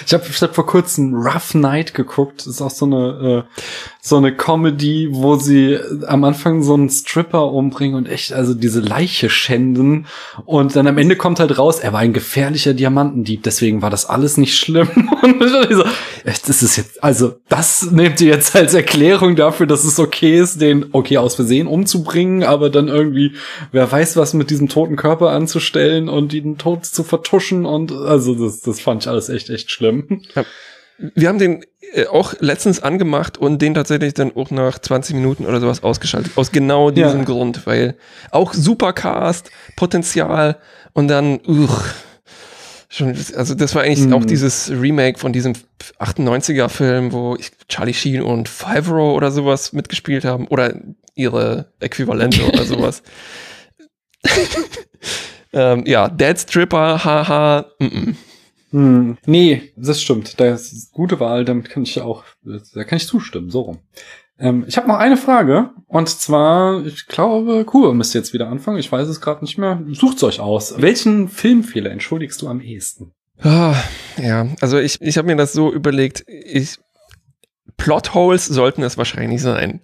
Ich 0.07 0.14
habe 0.14 0.24
hab 0.24 0.55
vor 0.55 0.66
kurzem 0.66 1.14
Rough 1.14 1.55
Night 1.55 1.93
geguckt. 1.93 2.41
Das 2.41 2.47
ist 2.47 2.62
auch 2.62 2.70
so 2.70 2.87
eine 2.87 3.45
äh, 3.45 3.61
so 4.07 4.19
eine 4.19 4.37
Comedy, 4.37 5.09
wo 5.11 5.35
sie 5.35 5.81
am 6.07 6.23
Anfang 6.23 6.63
so 6.63 6.75
einen 6.75 6.89
Stripper 6.89 7.51
umbringen 7.51 7.97
und 7.97 8.09
echt 8.09 8.33
also 8.33 8.55
diese 8.55 8.79
Leiche 8.79 9.29
schänden 9.31 10.07
und 10.45 10.77
dann 10.77 10.87
am 10.87 10.97
Ende 10.97 11.17
kommt 11.17 11.41
halt 11.41 11.59
raus, 11.59 11.81
er 11.81 11.93
war 11.93 11.99
ein 11.99 12.13
gefährlicher 12.13 12.73
Diamantendieb, 12.73 13.43
deswegen 13.43 13.83
war 13.83 13.91
das 13.91 14.07
alles 14.07 14.37
nicht 14.37 14.57
schlimm. 14.57 14.89
Und 15.23 15.43
so, 15.43 15.85
das 16.25 16.63
ist 16.63 16.77
jetzt 16.77 17.03
also 17.03 17.35
das 17.49 17.91
nehmt 17.91 18.21
ihr 18.21 18.29
jetzt 18.29 18.55
als 18.55 18.75
Erklärung 18.75 19.35
dafür, 19.35 19.67
dass 19.67 19.85
es 19.85 19.99
okay 19.99 20.39
ist, 20.39 20.61
den 20.61 20.87
okay 20.93 21.19
aus 21.19 21.35
Versehen 21.35 21.67
umzubringen, 21.67 22.45
aber 22.45 22.71
dann 22.71 22.87
irgendwie 22.87 23.33
wer 23.73 23.91
weiß 23.91 24.17
was 24.17 24.35
mit 24.35 24.51
diesem 24.51 24.69
toten 24.69 24.95
Körper 24.95 25.31
anzustellen 25.31 26.09
und 26.09 26.33
ihn 26.33 26.59
tot 26.59 26.85
zu 26.85 27.03
vertuschen 27.03 27.67
und 27.67 27.91
also 27.91 28.37
das 28.37 28.61
das 28.61 28.79
fand 28.79 29.03
ich 29.03 29.09
alles 29.09 29.29
echt 29.31 29.51
echt 29.51 29.73
schlimm. 29.73 30.23
Wir 30.99 31.28
haben 31.28 31.38
den 31.38 31.64
äh, 31.92 32.07
auch 32.07 32.34
letztens 32.40 32.82
angemacht 32.82 33.36
und 33.38 33.61
den 33.61 33.74
tatsächlich 33.74 34.14
dann 34.14 34.34
auch 34.34 34.51
nach 34.51 34.78
20 34.78 35.14
Minuten 35.14 35.44
oder 35.47 35.61
sowas 35.61 35.82
ausgeschaltet. 35.82 36.32
Aus 36.36 36.53
genau 36.53 36.90
diesem 36.90 37.18
Ja. 37.20 37.24
Grund, 37.24 37.66
weil 37.66 37.97
auch 38.30 38.55
Supercast, 38.55 39.51
Potenzial 39.76 40.57
und 40.94 41.09
dann, 41.09 41.40
uch, 41.47 41.82
schon, 42.88 43.14
also 43.36 43.55
das 43.55 43.74
war 43.74 43.82
eigentlich 43.82 44.07
Mhm. 44.07 44.14
auch 44.14 44.24
dieses 44.24 44.70
Remake 44.70 45.18
von 45.18 45.32
diesem 45.32 45.53
98er 45.99 46.68
Film, 46.70 47.12
wo 47.12 47.36
ich, 47.38 47.51
Charlie 47.68 47.92
Sheen 47.94 48.22
und 48.22 48.49
Favreau 48.49 49.14
oder 49.14 49.30
sowas 49.30 49.72
mitgespielt 49.74 50.24
haben 50.24 50.47
oder 50.49 50.74
ihre 51.14 51.72
Äquivalente 51.80 52.42
oder 52.47 52.64
sowas. 52.64 53.03
ähm, 55.53 55.84
ja, 55.86 56.09
Dead 56.09 56.38
Stripper, 56.38 57.05
haha, 57.05 57.66
mm 57.78 57.84
-mm. 57.84 58.14
Hm, 58.77 59.16
nee, 59.24 59.72
das 59.74 60.03
stimmt. 60.03 60.39
Das 60.39 60.70
ist 60.70 60.93
gute 60.93 61.18
Wahl, 61.18 61.47
damit 61.47 61.70
kann 61.70 61.85
ich 61.85 61.99
auch, 62.03 62.24
da 62.43 62.85
kann 62.85 62.99
ich 62.99 63.07
zustimmen, 63.07 63.49
so 63.49 63.62
rum. 63.62 63.79
Ähm, 64.39 64.66
ich 64.68 64.77
habe 64.77 64.87
noch 64.87 64.99
eine 64.99 65.16
Frage 65.16 65.70
und 65.87 66.11
zwar, 66.11 66.85
ich 66.85 67.07
glaube, 67.07 67.64
Kuba 67.64 67.95
müsste 67.95 68.18
jetzt 68.18 68.35
wieder 68.35 68.49
anfangen. 68.49 68.77
Ich 68.77 68.93
weiß 68.93 69.09
es 69.09 69.22
gerade 69.22 69.43
nicht 69.43 69.57
mehr. 69.57 69.83
Sucht's 69.93 70.22
euch 70.22 70.41
aus. 70.41 70.74
Welchen 70.77 71.31
Filmfehler 71.31 71.91
entschuldigst 71.91 72.43
du 72.43 72.49
am 72.49 72.61
ehesten? 72.61 73.12
Ah, 73.41 73.77
ja, 74.18 74.47
also 74.61 74.77
ich, 74.79 75.01
ich 75.01 75.16
habe 75.16 75.27
mir 75.27 75.37
das 75.37 75.55
so 75.55 75.72
überlegt, 75.72 76.24
ich 76.27 76.77
Plotholes 77.79 78.45
sollten 78.45 78.83
es 78.83 78.99
wahrscheinlich 78.99 79.41
sein. 79.41 79.81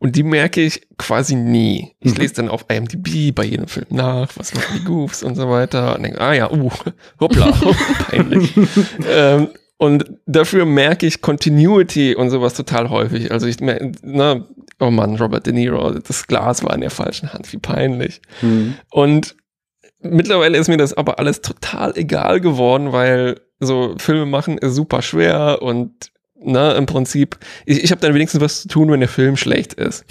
Und 0.00 0.14
die 0.14 0.22
merke 0.22 0.60
ich 0.60 0.86
quasi 0.96 1.34
nie. 1.34 1.92
Ich 2.00 2.12
Mhm. 2.14 2.18
lese 2.20 2.34
dann 2.34 2.48
auf 2.48 2.66
IMDb 2.68 3.34
bei 3.34 3.44
jedem 3.44 3.66
Film 3.66 3.86
nach, 3.90 4.30
was 4.36 4.54
machen 4.54 4.78
die 4.78 4.84
Goofs 4.84 5.22
und 5.24 5.34
so 5.34 5.50
weiter. 5.50 5.96
Und 5.96 6.04
denke, 6.04 6.20
ah 6.20 6.32
ja, 6.32 6.50
uh, 6.52 6.70
hoppla, 7.20 7.50
peinlich. 8.10 8.52
ähm, 9.08 9.48
und 9.76 10.04
dafür 10.26 10.64
merke 10.66 11.06
ich 11.06 11.20
Continuity 11.20 12.14
und 12.14 12.30
sowas 12.30 12.54
total 12.54 12.90
häufig. 12.90 13.30
Also 13.32 13.46
ich 13.46 13.60
merke, 13.60 13.92
na, 14.02 14.44
oh 14.80 14.90
Mann, 14.90 15.16
Robert 15.16 15.46
De 15.46 15.52
Niro, 15.52 15.90
das 15.92 16.26
Glas 16.26 16.62
war 16.64 16.74
in 16.74 16.80
der 16.80 16.90
falschen 16.90 17.32
Hand, 17.32 17.52
wie 17.52 17.58
peinlich. 17.58 18.20
Und 18.90 19.36
mittlerweile 20.00 20.58
ist 20.58 20.68
mir 20.68 20.76
das 20.78 20.94
aber 20.94 21.18
alles 21.18 21.42
total 21.42 21.96
egal 21.96 22.40
geworden, 22.40 22.92
weil 22.92 23.40
so 23.60 23.94
Filme 23.98 24.26
machen 24.26 24.58
ist 24.58 24.74
super 24.74 25.02
schwer 25.02 25.58
und 25.62 26.10
na, 26.40 26.72
im 26.76 26.86
Prinzip, 26.86 27.38
ich, 27.66 27.82
ich 27.82 27.90
habe 27.90 28.00
dann 28.00 28.14
wenigstens 28.14 28.40
was 28.40 28.62
zu 28.62 28.68
tun, 28.68 28.90
wenn 28.90 29.00
der 29.00 29.08
Film 29.08 29.36
schlecht 29.36 29.74
ist. 29.74 30.04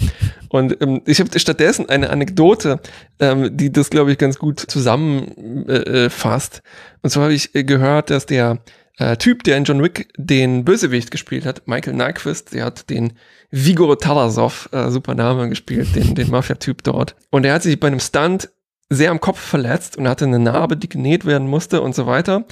Und 0.48 0.80
ähm, 0.82 1.02
ich 1.06 1.20
habe 1.20 1.38
stattdessen 1.38 1.88
eine 1.88 2.10
Anekdote, 2.10 2.80
ähm, 3.18 3.56
die 3.56 3.72
das, 3.72 3.90
glaube 3.90 4.12
ich, 4.12 4.18
ganz 4.18 4.38
gut 4.38 4.60
zusammenfasst. 4.60 5.68
Äh, 5.68 6.10
fasst. 6.10 6.62
und 7.02 7.10
zwar 7.10 7.24
habe 7.24 7.34
ich 7.34 7.54
äh, 7.54 7.64
gehört, 7.64 8.10
dass 8.10 8.26
der 8.26 8.58
äh, 8.98 9.16
Typ, 9.16 9.44
der 9.44 9.56
in 9.56 9.64
John 9.64 9.82
Wick 9.82 10.08
den 10.16 10.64
Bösewicht 10.64 11.10
gespielt 11.10 11.46
hat, 11.46 11.66
Michael 11.66 11.94
Nyquist, 11.94 12.52
der 12.52 12.64
hat 12.64 12.90
den 12.90 13.14
Vigor 13.50 13.98
Tarasov, 13.98 14.68
äh, 14.72 14.90
super 14.90 15.14
Name, 15.14 15.48
gespielt, 15.48 15.94
den, 15.94 16.14
den 16.14 16.30
Mafia-Typ 16.30 16.82
dort. 16.82 17.14
Und 17.30 17.44
er 17.44 17.54
hat 17.54 17.62
sich 17.62 17.78
bei 17.78 17.86
einem 17.86 18.00
Stunt 18.00 18.50
sehr 18.90 19.10
am 19.10 19.20
Kopf 19.20 19.40
verletzt 19.40 19.96
und 19.96 20.08
hatte 20.08 20.24
eine 20.24 20.38
Narbe, 20.38 20.76
die 20.76 20.88
genäht 20.88 21.24
werden 21.24 21.48
musste 21.48 21.80
und 21.80 21.94
so 21.94 22.06
weiter. 22.06 22.44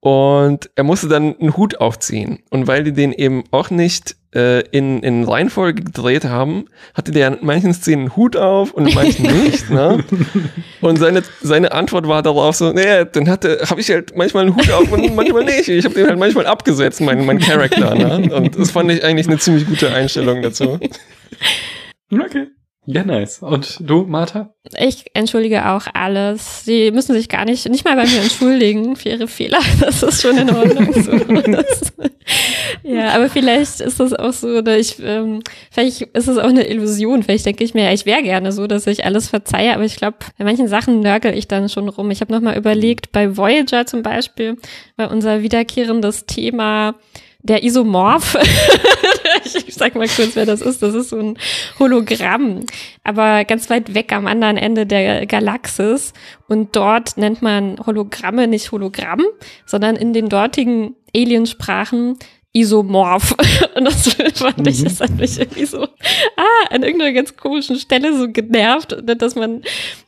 Und 0.00 0.70
er 0.74 0.84
musste 0.84 1.08
dann 1.08 1.36
einen 1.38 1.56
Hut 1.56 1.80
aufziehen. 1.80 2.40
Und 2.50 2.66
weil 2.66 2.84
die 2.84 2.92
den 2.92 3.12
eben 3.12 3.44
auch 3.50 3.70
nicht 3.70 4.16
äh, 4.34 4.60
in, 4.70 5.02
in 5.02 5.24
Reihenfolge 5.24 5.82
gedreht 5.82 6.24
haben, 6.24 6.66
hatte 6.94 7.10
der 7.10 7.28
in 7.28 7.38
manchen 7.40 7.72
Szenen 7.72 8.02
einen 8.02 8.16
Hut 8.16 8.36
auf 8.36 8.72
und 8.72 8.86
in 8.86 8.94
manchen 8.94 9.24
nicht. 9.44 9.70
Ne? 9.70 10.04
Und 10.80 10.98
seine, 10.98 11.22
seine 11.40 11.72
Antwort 11.72 12.06
war 12.06 12.22
darauf 12.22 12.54
so, 12.54 12.72
naja, 12.72 13.04
dann 13.04 13.28
hatte, 13.28 13.60
habe 13.68 13.80
ich 13.80 13.90
halt 13.90 14.16
manchmal 14.16 14.44
einen 14.44 14.54
Hut 14.54 14.70
auf 14.70 14.92
und 14.92 15.16
manchmal 15.16 15.44
nicht. 15.44 15.68
Ich 15.68 15.84
habe 15.84 15.94
den 15.94 16.06
halt 16.06 16.18
manchmal 16.18 16.46
abgesetzt, 16.46 17.00
mein, 17.00 17.24
mein 17.24 17.38
Charakter. 17.38 17.94
Ne? 17.94 18.34
Und 18.34 18.58
das 18.58 18.70
fand 18.70 18.92
ich 18.92 19.02
eigentlich 19.02 19.26
eine 19.26 19.38
ziemlich 19.38 19.66
gute 19.66 19.92
Einstellung 19.92 20.42
dazu. 20.42 20.78
Okay. 22.08 22.46
Ja, 22.88 23.04
nice. 23.04 23.40
Und 23.40 23.78
du, 23.80 24.04
Martha? 24.04 24.54
Ich 24.78 25.06
entschuldige 25.12 25.68
auch 25.68 25.86
alles. 25.92 26.64
Sie 26.64 26.92
müssen 26.92 27.14
sich 27.14 27.28
gar 27.28 27.44
nicht, 27.44 27.68
nicht 27.68 27.84
mal 27.84 27.96
bei 27.96 28.04
mir 28.04 28.22
entschuldigen 28.22 28.94
für 28.94 29.08
ihre 29.08 29.28
Fehler. 29.28 29.58
Das 29.80 30.02
ist 30.02 30.22
schon 30.22 30.38
in 30.38 30.50
Ordnung. 30.50 30.92
So. 30.92 31.12
Ja, 32.84 33.14
aber 33.14 33.28
vielleicht 33.28 33.80
ist 33.80 33.98
das 33.98 34.12
auch 34.12 34.32
so, 34.32 34.48
oder 34.48 34.78
ich, 34.78 34.96
ähm, 35.02 35.42
vielleicht 35.70 36.02
ist 36.02 36.28
es 36.28 36.38
auch 36.38 36.48
eine 36.48 36.68
Illusion. 36.68 37.22
Vielleicht 37.24 37.46
denke 37.46 37.64
ich 37.64 37.74
mir, 37.74 37.92
ich 37.92 38.06
wäre 38.06 38.22
gerne 38.22 38.52
so, 38.52 38.66
dass 38.66 38.86
ich 38.86 39.04
alles 39.04 39.28
verzeihe, 39.28 39.74
aber 39.74 39.84
ich 39.84 39.96
glaube, 39.96 40.18
bei 40.38 40.44
manchen 40.44 40.68
Sachen 40.68 41.00
nörgel 41.00 41.36
ich 41.36 41.48
dann 41.48 41.68
schon 41.68 41.88
rum. 41.88 42.10
Ich 42.10 42.20
habe 42.20 42.32
nochmal 42.32 42.56
überlegt, 42.56 43.10
bei 43.10 43.36
Voyager 43.36 43.86
zum 43.86 44.02
Beispiel, 44.02 44.56
war 44.96 45.10
unser 45.10 45.42
wiederkehrendes 45.42 46.26
Thema 46.26 46.94
der 47.42 47.64
Isomorph. 47.64 48.36
ich 49.66 49.74
sag 49.74 49.94
mal 49.94 50.08
kurz, 50.08 50.36
wer 50.36 50.46
das 50.46 50.60
ist. 50.60 50.82
Das 50.82 50.94
ist 50.94 51.10
so 51.10 51.18
ein 51.18 51.38
Hologramm, 51.78 52.64
aber 53.04 53.44
ganz 53.44 53.70
weit 53.70 53.94
weg 53.94 54.12
am 54.12 54.26
anderen 54.26 54.56
Ende 54.56 54.86
der 54.86 55.26
Galaxis. 55.26 56.12
Und 56.48 56.76
dort 56.76 57.16
nennt 57.16 57.42
man 57.42 57.78
Hologramme 57.84 58.46
nicht 58.46 58.72
Hologramm, 58.72 59.22
sondern 59.64 59.96
in 59.96 60.12
den 60.12 60.28
dortigen 60.28 60.94
Aliensprachen 61.14 62.18
Isomorph. 62.56 63.34
Und 63.74 63.84
das 63.84 64.14
fand 64.34 64.66
ich, 64.66 64.82
das 64.82 65.00
hat 65.00 65.16
mich 65.16 65.38
irgendwie 65.38 65.66
so, 65.66 65.82
ah, 65.82 66.66
an 66.70 66.82
irgendeiner 66.82 67.12
ganz 67.12 67.36
komischen 67.36 67.76
Stelle 67.76 68.16
so 68.16 68.30
genervt, 68.30 68.96
dass 69.04 69.34
man 69.34 69.62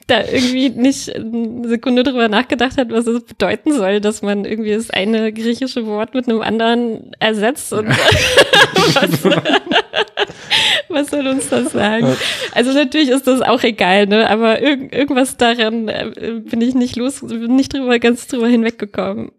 da 0.07 0.24
irgendwie 0.24 0.70
nicht 0.70 1.14
eine 1.14 1.68
Sekunde 1.68 2.03
drüber 2.03 2.28
nachgedacht 2.28 2.78
hat, 2.78 2.90
was 2.90 3.07
es 3.07 3.24
bedeuten 3.24 3.72
soll, 3.72 4.01
dass 4.01 4.22
man 4.22 4.46
irgendwie 4.46 4.72
das 4.72 4.90
eine 4.90 5.32
griechische 5.32 5.86
Wort 5.86 6.14
mit 6.14 6.28
einem 6.28 6.40
anderen 6.40 7.12
ersetzt 7.20 7.74
und 7.74 7.88
was, 8.94 9.24
was 10.88 11.09
soll 11.09 11.26
uns 11.26 11.51
das 11.51 11.72
sagen? 11.72 12.16
Also 12.53 12.72
natürlich 12.72 13.11
ist 13.11 13.26
das 13.26 13.42
auch 13.42 13.62
egal, 13.62 14.07
ne? 14.07 14.30
Aber 14.30 14.62
irg 14.62 14.94
irgendwas 14.94 15.36
daran 15.36 15.88
äh, 15.88 16.40
bin 16.42 16.62
ich 16.62 16.74
nicht 16.74 16.96
los, 16.96 17.20
bin 17.20 17.55
nicht 17.55 17.74
drüber 17.74 17.99
ganz 17.99 18.26
drüber 18.28 18.49
hinweggekommen. 18.49 19.32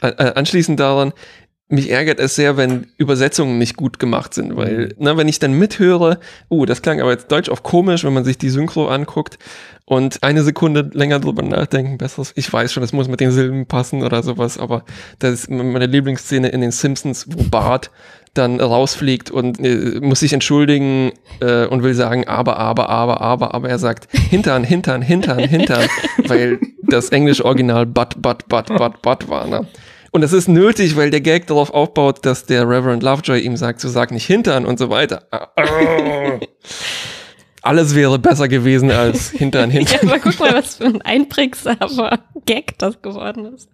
Anschließend 0.00 0.78
daran, 0.78 1.12
mich 1.70 1.90
ärgert 1.90 2.18
es 2.18 2.34
sehr, 2.34 2.56
wenn 2.56 2.88
Übersetzungen 2.96 3.58
nicht 3.58 3.76
gut 3.76 3.98
gemacht 3.98 4.34
sind, 4.34 4.56
weil, 4.56 4.86
mhm. 4.86 4.94
na, 4.98 5.16
wenn 5.16 5.28
ich 5.28 5.38
dann 5.38 5.52
mithöre, 5.52 6.18
oh, 6.48 6.66
das 6.66 6.82
klang 6.82 7.00
aber 7.00 7.12
jetzt 7.12 7.30
Deutsch 7.30 7.48
auch 7.48 7.62
komisch, 7.62 8.04
wenn 8.04 8.12
man 8.12 8.24
sich 8.24 8.38
die 8.38 8.50
Synchro 8.50 8.88
anguckt 8.88 9.38
und 9.84 10.22
eine 10.22 10.42
Sekunde 10.42 10.90
länger 10.92 11.20
drüber 11.20 11.42
nachdenken, 11.42 11.96
besseres, 11.96 12.32
ich 12.34 12.52
weiß 12.52 12.72
schon, 12.72 12.80
das 12.80 12.92
muss 12.92 13.08
mit 13.08 13.20
den 13.20 13.30
Silben 13.30 13.66
passen 13.66 14.02
oder 14.02 14.22
sowas, 14.22 14.58
aber 14.58 14.84
das 15.20 15.32
ist 15.32 15.50
meine 15.50 15.86
Lieblingsszene 15.86 16.48
in 16.48 16.60
den 16.60 16.72
Simpsons, 16.72 17.26
wo 17.28 17.44
Bart 17.44 17.90
dann 18.34 18.60
rausfliegt 18.60 19.30
und 19.30 19.58
äh, 19.60 20.00
muss 20.00 20.20
sich 20.20 20.32
entschuldigen 20.32 21.12
äh, 21.40 21.66
und 21.66 21.82
will 21.82 21.94
sagen, 21.94 22.26
aber, 22.28 22.58
aber, 22.58 22.88
aber, 22.88 23.20
aber, 23.20 23.54
aber 23.54 23.68
er 23.68 23.78
sagt 23.78 24.08
Hintern, 24.12 24.64
Hintern, 24.64 25.02
Hintern, 25.02 25.38
Hintern, 25.40 25.88
weil 26.26 26.58
das 26.88 27.10
englische 27.10 27.44
Original 27.44 27.86
but, 27.86 28.20
but, 28.20 28.48
but, 28.48 28.66
but, 28.66 29.02
but 29.02 29.28
war, 29.28 29.46
ne? 29.46 29.66
Und 30.12 30.22
das 30.22 30.32
ist 30.32 30.48
nötig, 30.48 30.96
weil 30.96 31.10
der 31.10 31.20
Gag 31.20 31.46
darauf 31.46 31.70
aufbaut, 31.72 32.26
dass 32.26 32.46
der 32.46 32.68
Reverend 32.68 33.02
Lovejoy 33.02 33.40
ihm 33.40 33.56
sagt, 33.56 33.80
so 33.80 33.88
sag 33.88 34.10
nicht 34.10 34.26
Hintern 34.26 34.66
und 34.66 34.78
so 34.78 34.90
weiter. 34.90 35.28
Alles 37.62 37.94
wäre 37.94 38.18
besser 38.18 38.48
gewesen 38.48 38.90
als 38.90 39.30
Hintern, 39.30 39.70
Hintern. 39.70 39.98
Ja, 40.02 40.08
aber 40.14 40.18
guck 40.18 40.40
mal, 40.40 40.54
was 40.54 40.76
für 40.76 40.86
ein 40.86 41.02
einprägsamer 41.02 42.18
Gag 42.46 42.78
das 42.78 43.02
geworden 43.02 43.54
ist. 43.54 43.68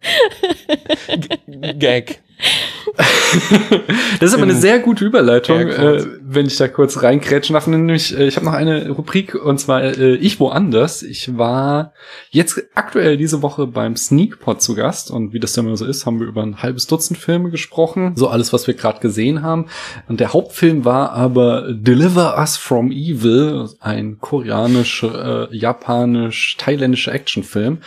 Gag. 1.79 2.21
das 4.21 4.31
ist 4.31 4.35
aber 4.35 4.45
eine 4.45 4.55
sehr 4.55 4.79
gute 4.79 5.05
Überleitung, 5.05 5.69
äh, 5.69 6.05
wenn 6.21 6.47
ich 6.47 6.57
da 6.57 6.69
kurz 6.69 7.03
reinkrätschen 7.03 7.55
darf. 7.55 7.67
Nämlich, 7.67 8.17
äh, 8.17 8.27
ich 8.27 8.37
habe 8.37 8.47
noch 8.47 8.53
eine 8.53 8.91
Rubrik 8.91 9.35
und 9.35 9.59
zwar 9.59 9.83
äh, 9.83 10.15
ich 10.17 10.39
woanders. 10.41 11.03
Ich 11.03 11.37
war 11.37 11.93
jetzt 12.31 12.63
aktuell 12.75 13.17
diese 13.17 13.43
Woche 13.43 13.67
beim 13.67 13.97
Sneakpot 13.97 14.63
zu 14.63 14.75
Gast 14.75 15.11
und 15.11 15.33
wie 15.33 15.41
das 15.41 15.53
dann 15.53 15.67
immer 15.67 15.77
so 15.77 15.87
ist, 15.87 16.07
haben 16.07 16.21
wir 16.21 16.27
über 16.27 16.43
ein 16.43 16.63
halbes 16.63 16.87
Dutzend 16.87 17.19
Filme 17.19 17.51
gesprochen. 17.51 18.13
So 18.17 18.29
alles, 18.29 18.53
was 18.53 18.67
wir 18.67 18.75
gerade 18.75 19.01
gesehen 19.01 19.43
haben. 19.43 19.67
Und 20.09 20.21
der 20.21 20.33
Hauptfilm 20.33 20.85
war 20.85 21.13
aber 21.13 21.73
Deliver 21.73 22.39
Us 22.39 22.57
from 22.57 22.91
Evil, 22.91 23.69
ein 23.81 24.19
koreanisch, 24.21 25.03
äh, 25.03 25.55
japanisch, 25.57 26.57
thailändischer 26.59 27.13
Actionfilm. 27.13 27.79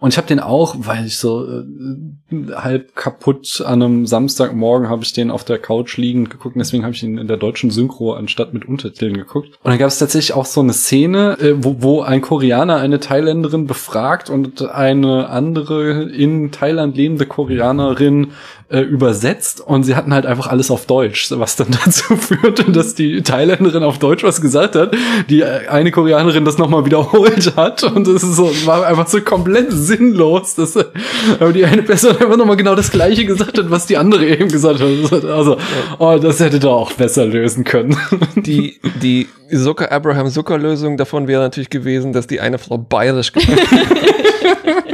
Und 0.00 0.12
ich 0.12 0.16
habe 0.16 0.28
den 0.28 0.38
auch, 0.38 0.76
weil 0.78 1.06
ich 1.06 1.18
so 1.18 1.44
äh, 1.44 2.54
halb 2.54 2.94
kaputt 2.94 3.62
an 3.66 3.82
einem 3.82 4.06
Samstagmorgen 4.06 4.88
habe 4.88 5.02
ich 5.02 5.12
den 5.12 5.30
auf 5.30 5.42
der 5.42 5.58
Couch 5.58 5.96
liegend 5.96 6.30
geguckt. 6.30 6.54
Und 6.54 6.60
deswegen 6.60 6.84
habe 6.84 6.94
ich 6.94 7.02
ihn 7.02 7.18
in 7.18 7.26
der 7.26 7.36
deutschen 7.36 7.70
Synchro 7.70 8.12
anstatt 8.12 8.54
mit 8.54 8.64
Untertiteln 8.64 9.14
geguckt. 9.14 9.48
Und 9.62 9.70
dann 9.70 9.78
gab 9.78 9.88
es 9.88 9.98
tatsächlich 9.98 10.34
auch 10.36 10.46
so 10.46 10.60
eine 10.60 10.72
Szene, 10.72 11.36
äh, 11.40 11.54
wo, 11.64 11.76
wo 11.80 12.02
ein 12.02 12.20
Koreaner 12.20 12.76
eine 12.76 13.00
Thailänderin 13.00 13.66
befragt 13.66 14.30
und 14.30 14.62
eine 14.62 15.30
andere 15.30 16.04
in 16.04 16.52
Thailand 16.52 16.96
lebende 16.96 17.26
Koreanerin 17.26 18.28
äh, 18.70 18.80
übersetzt 18.80 19.62
und 19.62 19.84
sie 19.84 19.96
hatten 19.96 20.12
halt 20.12 20.26
einfach 20.26 20.46
alles 20.46 20.70
auf 20.70 20.84
Deutsch, 20.84 21.30
was 21.30 21.56
dann 21.56 21.68
dazu 21.84 22.16
führte, 22.16 22.70
dass 22.70 22.94
die 22.94 23.22
Thailänderin 23.22 23.82
auf 23.82 23.98
Deutsch 23.98 24.22
was 24.24 24.40
gesagt 24.40 24.76
hat, 24.76 24.94
die 25.30 25.40
äh, 25.40 25.68
eine 25.68 25.90
Koreanerin 25.90 26.44
das 26.44 26.58
nochmal 26.58 26.84
wiederholt 26.84 27.56
hat 27.56 27.82
und 27.84 28.06
es 28.06 28.20
so, 28.20 28.50
war 28.66 28.86
einfach 28.86 29.06
so 29.06 29.22
komplett 29.22 29.72
sinnlos, 29.72 30.54
dass 30.54 30.76
äh, 30.76 30.84
die 31.54 31.64
eine 31.64 31.82
Person 31.82 32.10
einfach 32.20 32.36
nochmal 32.36 32.56
genau 32.56 32.74
das 32.74 32.90
gleiche 32.90 33.24
gesagt 33.24 33.56
hat, 33.56 33.70
was 33.70 33.86
die 33.86 33.96
andere 33.96 34.26
eben 34.26 34.48
gesagt 34.48 34.80
hat. 34.80 35.24
Also, 35.24 35.56
oh, 35.98 36.18
das 36.20 36.40
hätte 36.40 36.58
da 36.58 36.68
auch 36.68 36.92
besser 36.92 37.24
lösen 37.24 37.64
können. 37.64 37.96
Die, 38.36 38.78
die 39.02 39.26
Zucker 39.50 39.90
Abraham 39.90 40.30
Zucker 40.30 40.58
Lösung 40.58 40.96
davon 40.96 41.26
wäre 41.26 41.42
natürlich 41.42 41.70
gewesen, 41.70 42.12
dass 42.12 42.26
die 42.26 42.40
eine 42.40 42.58
Frau 42.58 42.78
bayerisch 42.78 43.32
gesagt 43.32 43.60
hat. 43.70 44.87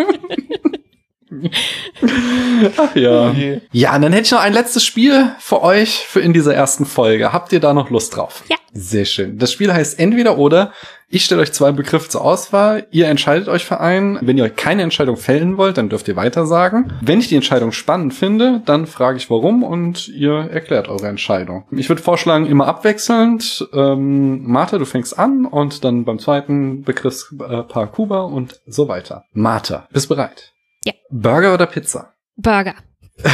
Ach 2.76 2.94
ja. 2.96 3.30
Okay. 3.30 3.60
Ja, 3.72 3.94
und 3.94 4.02
dann 4.02 4.12
hätte 4.12 4.26
ich 4.26 4.30
noch 4.32 4.40
ein 4.40 4.52
letztes 4.52 4.84
Spiel 4.84 5.32
für 5.38 5.62
euch 5.62 6.06
für 6.06 6.20
in 6.20 6.32
dieser 6.32 6.54
ersten 6.54 6.86
Folge. 6.86 7.32
Habt 7.32 7.52
ihr 7.52 7.60
da 7.60 7.74
noch 7.74 7.90
Lust 7.90 8.16
drauf? 8.16 8.42
Ja. 8.48 8.56
Sehr 8.76 9.04
schön. 9.04 9.38
Das 9.38 9.52
Spiel 9.52 9.72
heißt 9.72 10.00
entweder 10.00 10.36
oder. 10.36 10.72
Ich 11.08 11.24
stelle 11.24 11.42
euch 11.42 11.52
zwei 11.52 11.70
Begriffe 11.70 12.08
zur 12.08 12.24
Auswahl. 12.24 12.88
Ihr 12.90 13.06
entscheidet 13.06 13.46
euch 13.46 13.64
für 13.64 13.78
einen. 13.78 14.18
Wenn 14.20 14.36
ihr 14.36 14.42
euch 14.42 14.56
keine 14.56 14.82
Entscheidung 14.82 15.16
fällen 15.16 15.56
wollt, 15.58 15.78
dann 15.78 15.88
dürft 15.88 16.08
ihr 16.08 16.16
weiter 16.16 16.44
sagen. 16.44 16.92
Wenn 17.00 17.20
ich 17.20 17.28
die 17.28 17.36
Entscheidung 17.36 17.70
spannend 17.70 18.14
finde, 18.14 18.62
dann 18.66 18.88
frage 18.88 19.16
ich 19.18 19.30
warum 19.30 19.62
und 19.62 20.08
ihr 20.08 20.32
erklärt 20.50 20.88
eure 20.88 21.06
Entscheidung. 21.06 21.66
Ich 21.70 21.88
würde 21.88 22.02
vorschlagen, 22.02 22.46
immer 22.46 22.66
abwechselnd. 22.66 23.68
Ähm, 23.72 24.42
Martha, 24.44 24.78
du 24.78 24.86
fängst 24.86 25.16
an 25.16 25.46
und 25.46 25.84
dann 25.84 26.04
beim 26.04 26.18
zweiten 26.18 26.82
Begriffspaar 26.82 27.86
Kuba 27.92 28.22
und 28.22 28.60
so 28.66 28.88
weiter. 28.88 29.24
Martha, 29.32 29.86
bist 29.92 30.08
bereit? 30.08 30.53
Ja. 30.84 30.92
Burger 31.10 31.54
oder 31.54 31.66
Pizza? 31.66 32.14
Burger. 32.36 32.74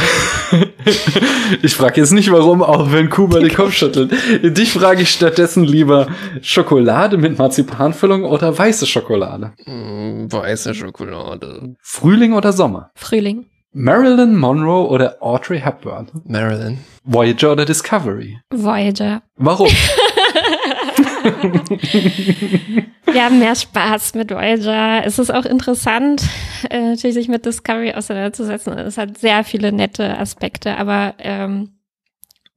ich 1.63 1.75
frage 1.75 2.01
jetzt 2.01 2.11
nicht 2.11 2.31
warum, 2.31 2.61
auch 2.61 2.91
wenn 2.91 3.09
Kuba 3.09 3.39
den 3.39 3.53
Kopf 3.53 3.73
schüttelt. 3.73 4.11
Dich 4.43 4.71
frage 4.73 5.01
ich 5.01 5.09
stattdessen 5.09 5.63
lieber 5.63 6.07
Schokolade 6.41 7.17
mit 7.17 7.37
Marzipanfüllung 7.37 8.23
oder 8.23 8.55
weiße 8.57 8.85
Schokolade? 8.85 9.53
Mm, 9.65 10.31
weiße 10.31 10.75
Schokolade. 10.75 11.75
Frühling 11.81 12.33
oder 12.33 12.53
Sommer? 12.53 12.91
Frühling. 12.95 13.47
Marilyn 13.73 14.35
Monroe 14.37 14.87
oder 14.87 15.17
Audrey 15.21 15.59
Hepburn? 15.59 16.11
Marilyn. 16.25 16.79
Voyager 17.03 17.53
oder 17.53 17.65
Discovery? 17.65 18.37
Voyager. 18.51 19.23
Warum? 19.37 19.69
Wir 23.13 23.25
haben 23.25 23.39
mehr 23.39 23.55
Spaß 23.55 24.13
mit 24.15 24.31
Voyager. 24.31 25.05
Es 25.05 25.19
ist 25.19 25.33
auch 25.33 25.45
interessant, 25.45 26.23
äh, 26.69 26.79
natürlich 26.79 27.15
sich 27.15 27.27
mit 27.27 27.45
Discovery 27.45 27.93
auseinanderzusetzen. 27.93 28.77
Es 28.77 28.97
hat 28.97 29.17
sehr 29.17 29.43
viele 29.43 29.71
nette 29.71 30.17
Aspekte, 30.17 30.77
aber 30.77 31.15
ähm, 31.19 31.69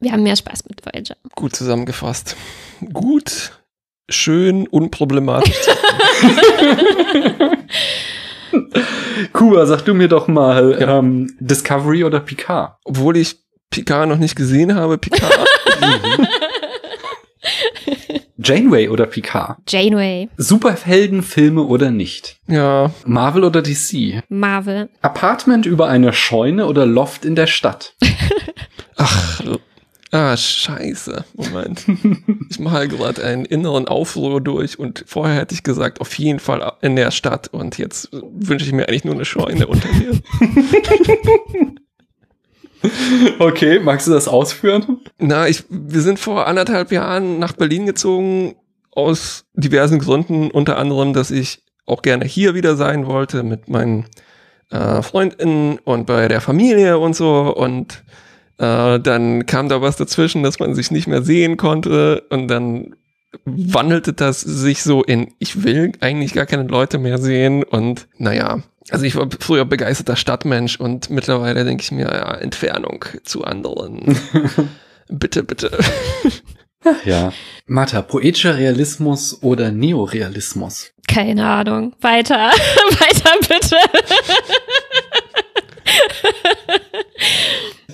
wir 0.00 0.12
haben 0.12 0.22
mehr 0.22 0.36
Spaß 0.36 0.64
mit 0.68 0.84
Voyager. 0.84 1.16
Gut 1.34 1.57
zusammengefasst. 1.57 2.36
Gut, 2.92 3.52
schön, 4.09 4.68
unproblematisch. 4.68 5.57
Kuba, 9.32 9.66
sag 9.66 9.82
du 9.84 9.94
mir 9.94 10.09
doch 10.09 10.28
mal, 10.28 10.76
ja. 10.80 10.98
ähm, 10.98 11.34
Discovery 11.40 12.05
oder 12.05 12.20
Picard? 12.20 12.76
Obwohl 12.84 13.16
ich 13.16 13.42
Picard 13.70 14.09
noch 14.09 14.18
nicht 14.18 14.36
gesehen 14.36 14.74
habe, 14.74 14.98
Picard. 14.98 15.48
Janeway 18.37 18.89
oder 18.89 19.07
Picard? 19.07 19.59
Janeway. 19.68 20.28
Superheldenfilme 20.37 21.62
oder 21.62 21.91
nicht? 21.91 22.39
Ja. 22.49 22.91
Marvel 23.07 23.45
oder 23.45 23.62
DC? 23.62 24.22
Marvel. 24.28 24.89
Apartment 25.03 25.66
über 25.66 25.89
eine 25.89 26.12
Scheune 26.12 26.66
oder 26.66 26.87
Loft 26.87 27.24
in 27.24 27.37
der 27.37 27.47
Stadt? 27.47 27.95
Ach, 28.97 29.43
ah, 30.11 30.37
scheiße. 30.37 31.24
Moment. 31.35 31.85
ich 32.51 32.59
mache 32.59 32.89
gerade 32.89 33.24
einen 33.24 33.45
inneren 33.45 33.87
Aufruhr 33.89 34.41
durch 34.41 34.78
und 34.78 35.05
vorher 35.07 35.37
hätte 35.37 35.55
ich 35.55 35.62
gesagt, 35.62 36.01
auf 36.01 36.16
jeden 36.18 36.39
Fall 36.39 36.72
in 36.80 36.97
der 36.97 37.11
Stadt 37.11 37.49
und 37.49 37.78
jetzt 37.78 38.09
wünsche 38.12 38.66
ich 38.66 38.72
mir 38.72 38.89
eigentlich 38.89 39.05
nur 39.05 39.14
eine 39.14 39.24
Scheune 39.24 39.66
unter 39.66 39.89
mir. 39.89 40.20
Okay, 43.39 43.80
magst 43.80 44.07
du 44.07 44.12
das 44.12 44.28
ausführen? 44.28 45.01
Na, 45.18 45.49
ich, 45.49 45.64
wir 45.68 46.01
sind 46.01 46.18
vor 46.18 46.47
anderthalb 46.47 46.93
Jahren 46.93 47.39
nach 47.39 47.53
Berlin 47.53 47.87
gezogen, 47.87 48.57
aus 48.93 49.45
diversen 49.55 49.99
Gründen, 49.99 50.51
unter 50.51 50.78
anderem, 50.78 51.12
dass 51.12 51.30
ich 51.30 51.62
auch 51.87 52.03
gerne 52.03 52.24
hier 52.24 52.55
wieder 52.55 52.76
sein 52.76 53.07
wollte 53.07 53.43
mit 53.43 53.68
meinen 53.68 54.07
äh, 54.70 55.03
FreundInnen 55.03 55.78
und 55.85 56.07
bei 56.07 56.28
der 56.28 56.41
Familie 56.41 56.99
und 56.99 57.14
so. 57.16 57.55
Und 57.55 58.05
Äh, 58.57 59.01
dann 59.01 59.47
kam 59.47 59.68
da 59.68 59.82
was 59.82 59.97
dazwischen, 59.97 60.45
dass 60.45 60.61
man 60.61 60.76
sich 60.76 60.93
nicht 60.93 61.09
mehr 61.09 61.22
sehen 61.22 61.57
konnte. 61.57 62.22
Und 62.30 62.47
dann 62.47 62.95
wandelte 63.45 64.12
das 64.12 64.43
sich 64.43 64.85
so 64.85 65.03
in, 65.03 65.35
ich 65.41 65.64
will 65.64 65.91
eigentlich 66.01 66.35
gar 66.35 66.47
keine 66.47 66.62
Leute 66.62 66.99
mehr 66.99 67.18
sehen. 67.18 67.64
Und 67.64 68.07
naja, 68.16 68.61
also 68.91 69.05
ich 69.05 69.16
war 69.16 69.28
früher 69.41 69.64
begeisterter 69.64 70.16
Stadtmensch 70.16 70.78
und 70.78 71.11
mittlerweile 71.11 71.64
denke 71.64 71.82
ich 71.82 71.91
mir, 71.91 72.05
ja, 72.05 72.35
Entfernung 72.35 73.05
zu 73.24 73.45
anderen. 73.45 74.18
bitte, 75.09 75.43
bitte. 75.43 75.78
Ja. 77.07 77.32
Martha, 77.66 78.03
poetischer 78.03 78.59
Realismus 78.59 79.43
oder 79.43 79.72
Neorealismus? 79.72 80.93
Keine 81.09 81.47
Ahnung. 81.47 81.95
Weiter. 82.03 82.37
Weiter 82.91 83.30
bitte. 83.41 83.76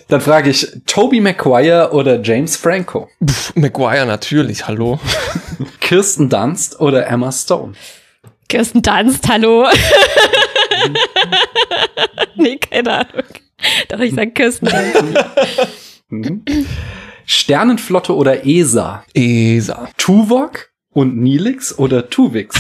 Dann 0.09 0.21
frage 0.21 0.51
ich 0.51 0.67
Toby 0.87 1.21
Maguire 1.21 1.93
oder 1.93 2.21
James 2.21 2.57
Franco? 2.57 3.09
Pff, 3.25 3.55
Maguire 3.55 4.07
natürlich, 4.07 4.67
hallo. 4.67 4.99
Kirsten 5.81 6.29
Dunst 6.29 6.81
oder 6.81 7.07
Emma 7.07 7.31
Stone? 7.31 7.75
Kirsten 8.49 8.83
Dunst, 8.83 9.29
hallo. 9.29 9.69
nee, 12.37 12.57
keine 12.57 12.93
Ahnung. 12.93 13.25
Doch, 13.89 14.01
ich 14.01 14.15
sag 14.15 14.35
Kirsten. 14.35 14.69
Mhm. 16.09 16.45
Sternenflotte 17.27 18.15
oder 18.15 18.47
ESA? 18.47 19.05
ESA. 19.15 19.89
Tuvok 19.97 20.71
und 20.93 21.17
Nilix 21.19 21.79
oder 21.79 22.11
Tuvix? 22.11 22.57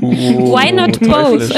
Why 0.00 0.72
not 0.72 0.98
both? 1.00 1.50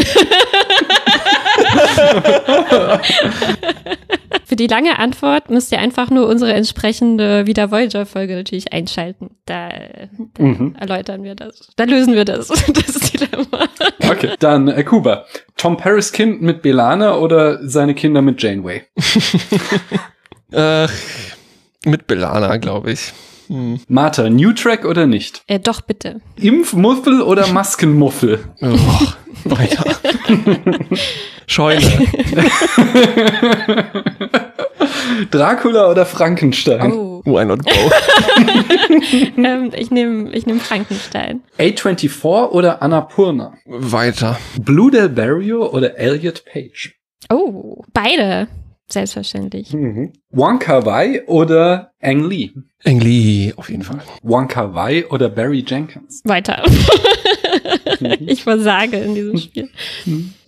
Für 4.49 4.57
die 4.57 4.67
lange 4.67 4.99
Antwort 4.99 5.51
müsst 5.51 5.73
ihr 5.73 5.79
einfach 5.79 6.09
nur 6.09 6.27
unsere 6.27 6.55
entsprechende 6.55 7.47
Wieder 7.47 7.71
Voyager-Folge 7.71 8.35
natürlich 8.35 8.73
einschalten. 8.73 9.37
Da, 9.45 9.69
da 9.69 10.43
Mhm. 10.43 10.75
erläutern 10.81 11.23
wir 11.23 11.35
das. 11.35 11.69
Da 11.77 11.85
lösen 11.85 12.15
wir 12.15 12.25
das, 12.25 12.49
das 12.49 13.11
Dilemma. 13.11 13.69
Okay, 14.11 14.31
dann 14.39 14.69
äh, 14.69 14.83
Kuba. 14.85 15.27
Tom 15.59 15.77
Paris 15.77 16.13
Kind 16.13 16.41
mit 16.41 16.63
Belana 16.63 17.17
oder 17.17 17.59
seine 17.69 17.95
Kinder 17.95 18.23
mit 18.23 18.43
Janeway? 18.43 18.85
Äh, 20.51 20.89
mit 21.85 22.07
Belana, 22.07 22.57
glaube 22.57 22.93
ich. 22.93 23.13
Hm. 23.49 23.81
Martha, 23.89 24.29
New 24.31 24.53
Track 24.53 24.85
oder 24.85 25.07
nicht? 25.07 25.43
Äh, 25.47 25.59
doch, 25.59 25.81
bitte. 25.81 26.21
Impfmuffel 26.37 27.23
oder 27.23 27.47
Maskenmuffel? 27.53 28.41
Oh, 28.61 28.79
weiter. 29.45 29.85
Scheune. 31.47 31.81
Dracula 35.31 35.91
oder 35.91 36.07
Frankenstein? 36.07 36.93
Oh. 36.93 37.23
Why 37.25 37.45
not 37.45 37.65
both? 37.65 37.93
ähm, 39.37 39.71
ich 39.75 39.91
nehme 39.91 40.31
ich 40.33 40.47
nehm 40.47 40.61
Frankenstein. 40.61 41.43
A24 41.59 42.51
oder 42.51 42.81
Annapurna? 42.83 43.55
Weiter. 43.67 44.39
Blue 44.61 44.91
Del 44.91 45.09
Barrio 45.09 45.67
oder 45.69 45.99
Elliot 45.99 46.45
Page? 46.45 46.95
Oh, 47.31 47.83
beide. 47.93 48.49
Selbstverständlich. 48.91 49.73
Wonka 50.31 50.85
Wai 50.87 51.25
oder 51.27 51.93
Ang 52.01 52.29
Lee? 52.29 52.53
Engli, 52.85 53.53
auf 53.57 53.69
jeden 53.71 53.83
Fall. 53.83 54.01
Wonka 54.23 54.73
Wai 54.75 55.05
oder 55.09 55.29
Barry 55.29 55.65
Jenkins? 55.67 56.23
Weiter. 56.25 56.63
ich 58.21 58.45
versage 58.45 58.97
in 58.99 59.15
diesem 59.15 59.37
Spiel. 59.37 59.69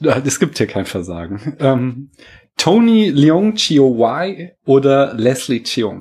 Ja, 0.00 0.22
Es 0.24 0.38
gibt 0.38 0.56
hier 0.58 0.66
kein 0.66 0.86
Versagen. 0.86 1.56
Ähm, 1.60 2.10
Tony 2.56 3.08
Leung 3.10 3.54
Chio 3.56 3.98
Wai 3.98 4.54
oder 4.64 5.14
Leslie 5.14 5.62
Cheung? 5.62 5.98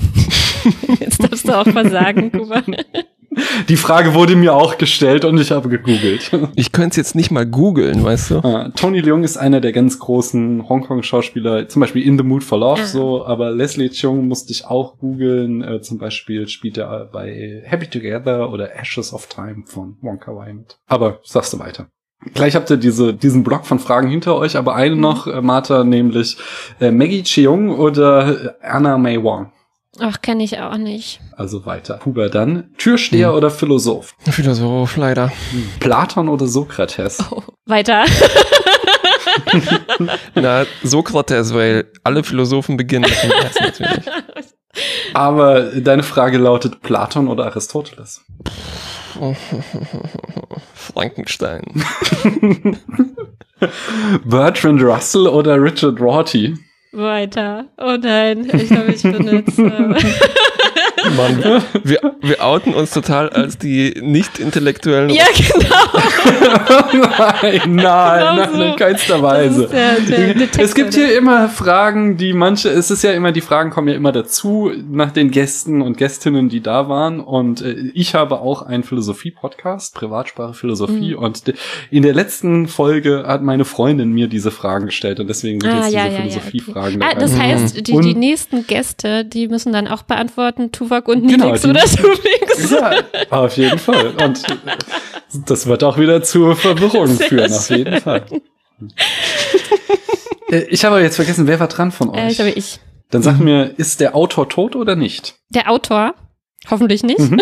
Jetzt 0.99 1.23
darfst 1.23 1.47
du 1.47 1.57
auch 1.57 1.67
versagen, 1.67 2.31
Kuba. 2.31 2.63
Die 3.67 3.77
Frage 3.77 4.15
wurde 4.15 4.35
mir 4.35 4.55
auch 4.55 4.77
gestellt 4.79 5.23
und 5.23 5.37
ich 5.39 5.51
habe 5.51 5.69
gegoogelt. 5.69 6.31
Ich 6.55 6.71
könnte 6.71 6.91
es 6.91 6.95
jetzt 6.95 7.15
nicht 7.15 7.29
mal 7.29 7.45
googeln, 7.45 8.03
weißt 8.03 8.31
du? 8.31 8.35
Äh, 8.39 8.71
Tony 8.75 9.01
Leung 9.01 9.23
ist 9.23 9.37
einer 9.37 9.61
der 9.61 9.71
ganz 9.71 9.99
großen 9.99 10.67
Hongkong-Schauspieler, 10.67 11.67
zum 11.69 11.79
Beispiel 11.81 12.05
In 12.05 12.17
the 12.17 12.23
Mood 12.23 12.43
for 12.43 12.57
Love, 12.59 12.81
Ah. 12.81 12.85
so, 12.85 13.25
aber 13.25 13.51
Leslie 13.51 13.89
Cheung 13.89 14.27
musste 14.27 14.51
ich 14.51 14.65
auch 14.65 14.97
googeln. 14.97 15.61
Äh, 15.63 15.81
zum 15.81 15.99
Beispiel 15.99 16.47
spielt 16.47 16.77
er 16.77 17.05
bei 17.11 17.61
Happy 17.65 17.87
Together 17.87 18.51
oder 18.51 18.75
Ashes 18.75 19.13
of 19.13 19.27
Time 19.27 19.63
von 19.65 19.97
Wonka 20.01 20.35
Wai 20.35 20.53
mit. 20.53 20.77
Aber 20.87 21.19
sagst 21.23 21.53
du 21.53 21.59
weiter. 21.59 21.87
Gleich 22.33 22.55
habt 22.55 22.69
ihr 22.69 22.77
diese, 22.77 23.13
diesen 23.13 23.43
Block 23.43 23.65
von 23.65 23.79
Fragen 23.79 24.09
hinter 24.09 24.35
euch, 24.35 24.57
aber 24.57 24.75
eine 24.75 24.95
Mhm. 24.95 25.01
noch, 25.01 25.27
äh, 25.27 25.41
Martha, 25.41 25.83
nämlich 25.83 26.35
äh, 26.81 26.91
Maggie 26.91 27.23
Cheung 27.23 27.69
oder 27.77 28.55
äh, 28.61 28.65
Anna 28.65 28.97
May 28.97 29.21
Wong. 29.23 29.51
Ach, 30.01 30.21
kenne 30.21 30.43
ich 30.43 30.59
auch 30.59 30.77
nicht. 30.77 31.19
Also 31.35 31.65
weiter. 31.65 31.99
Huber 32.05 32.29
dann. 32.29 32.73
Türsteher 32.77 33.29
Hm. 33.29 33.35
oder 33.35 33.49
Philosoph? 33.51 34.15
Philosoph, 34.29 34.95
leider. 34.97 35.31
Platon 35.79 36.29
oder 36.29 36.47
Sokrates? 36.47 37.17
Oh, 37.31 37.41
weiter. 37.65 38.05
Na, 40.35 40.65
Sokrates, 40.83 41.53
weil 41.53 41.91
alle 42.03 42.23
Philosophen 42.23 42.77
beginnen 42.77 43.09
mit 43.09 43.23
dem 43.23 43.31
S 43.45 43.55
natürlich. 43.59 44.05
Aber 45.13 45.61
deine 45.71 46.03
Frage 46.03 46.37
lautet 46.37 46.81
Platon 46.81 47.27
oder 47.27 47.45
Aristoteles? 47.45 48.23
Frankenstein. 50.73 51.63
Bertrand 54.25 54.81
Russell 54.81 55.27
oder 55.27 55.61
Richard 55.61 55.99
Rorty? 55.99 56.57
Weiter. 56.91 57.67
Oh 57.77 57.97
nein, 58.01 58.49
ich 58.51 58.67
glaube, 58.67 58.93
ich 58.93 59.03
bin 59.03 59.27
jetzt. 59.27 59.59
Äh, 59.59 59.95
Mann, 61.15 61.61
wir, 61.83 61.99
wir 62.21 62.43
outen 62.45 62.73
uns 62.73 62.91
total 62.91 63.29
als 63.29 63.57
die 63.57 63.93
nicht-intellektuellen. 64.01 65.09
ja, 65.09 65.25
genau. 65.35 65.75
nein, 66.93 67.61
nein, 67.75 67.75
nein, 67.75 68.49
so. 68.53 68.61
in 68.63 68.75
keinster 68.75 69.21
Weise. 69.21 69.67
der, 69.67 70.33
der 70.33 70.47
Es 70.59 70.73
gibt 70.75 70.93
hier 70.93 71.17
immer 71.17 71.49
Fragen, 71.49 72.17
die 72.17 72.33
manche, 72.33 72.69
es 72.69 72.91
ist 72.91 73.03
ja 73.03 73.11
immer, 73.11 73.31
die 73.31 73.41
Fragen 73.41 73.69
kommen 73.69 73.87
ja 73.87 73.95
immer 73.95 74.11
dazu 74.11 74.71
nach 74.89 75.11
den 75.11 75.31
Gästen 75.31 75.81
und 75.81 75.97
Gästinnen, 75.97 76.49
die 76.49 76.61
da 76.61 76.89
waren. 76.89 77.19
Und 77.19 77.61
äh, 77.61 77.75
ich 77.93 78.15
habe 78.15 78.39
auch 78.39 78.61
einen 78.61 78.83
Philosophie-Podcast, 78.83 79.93
Privatsprache 79.95 80.53
Philosophie. 80.53 81.13
Mhm. 81.15 81.19
Und 81.23 81.47
de- 81.47 81.55
in 81.91 82.03
der 82.03 82.13
letzten 82.13 82.67
Folge 82.67 83.23
hat 83.27 83.41
meine 83.43 83.65
Freundin 83.65 84.11
mir 84.11 84.27
diese 84.27 84.51
Fragen 84.51 84.87
gestellt 84.87 85.19
und 85.19 85.27
deswegen 85.27 85.59
sind 85.61 85.71
Ah, 85.71 85.83
jetzt 85.85 85.93
ja, 85.93 86.03
diese 86.05 86.15
ja, 86.15 86.23
ja, 86.23 86.29
Philosophie-Fragen 86.29 87.01
Ah, 87.01 87.15
das 87.15 87.37
heißt, 87.37 87.87
die, 87.87 87.93
Und- 87.93 88.03
die 88.05 88.15
nächsten 88.15 88.65
Gäste, 88.67 89.25
die 89.25 89.47
müssen 89.47 89.73
dann 89.73 89.87
auch 89.87 90.03
beantworten, 90.03 90.71
Tuvok 91.01 91.07
und 91.07 91.27
Genau, 91.27 91.49
oder 91.49 91.59
Tuvix. 91.85 92.71
Ja, 92.71 93.03
auf 93.29 93.57
jeden 93.57 93.79
Fall. 93.79 94.13
Und 94.23 94.43
das 95.49 95.65
wird 95.67 95.83
auch 95.83 95.97
wieder 95.97 96.21
zu 96.23 96.53
Verwirrung 96.55 97.07
Sehr 97.07 97.27
führen, 97.27 97.53
auf 97.53 97.69
jeden 97.69 97.93
schön. 97.93 98.01
Fall. 98.01 98.25
Äh, 100.51 100.65
Ich 100.69 100.83
habe 100.85 100.95
aber 100.95 101.03
jetzt 101.03 101.15
vergessen, 101.17 101.47
wer 101.47 101.59
war 101.59 101.67
dran 101.67 101.91
von 101.91 102.13
Äh, 102.13 102.25
euch? 102.25 102.31
ich 102.31 102.35
glaube, 102.37 102.51
ich. 102.51 102.79
Dann 103.11 103.21
sag 103.23 103.39
mir, 103.39 103.73
ist 103.77 103.99
der 104.01 104.15
Autor 104.15 104.49
tot 104.49 104.75
oder 104.75 104.95
nicht? 104.95 105.35
Der 105.49 105.69
Autor. 105.71 106.13
Hoffentlich 106.69 107.03
nicht. 107.03 107.19
Mhm. 107.19 107.41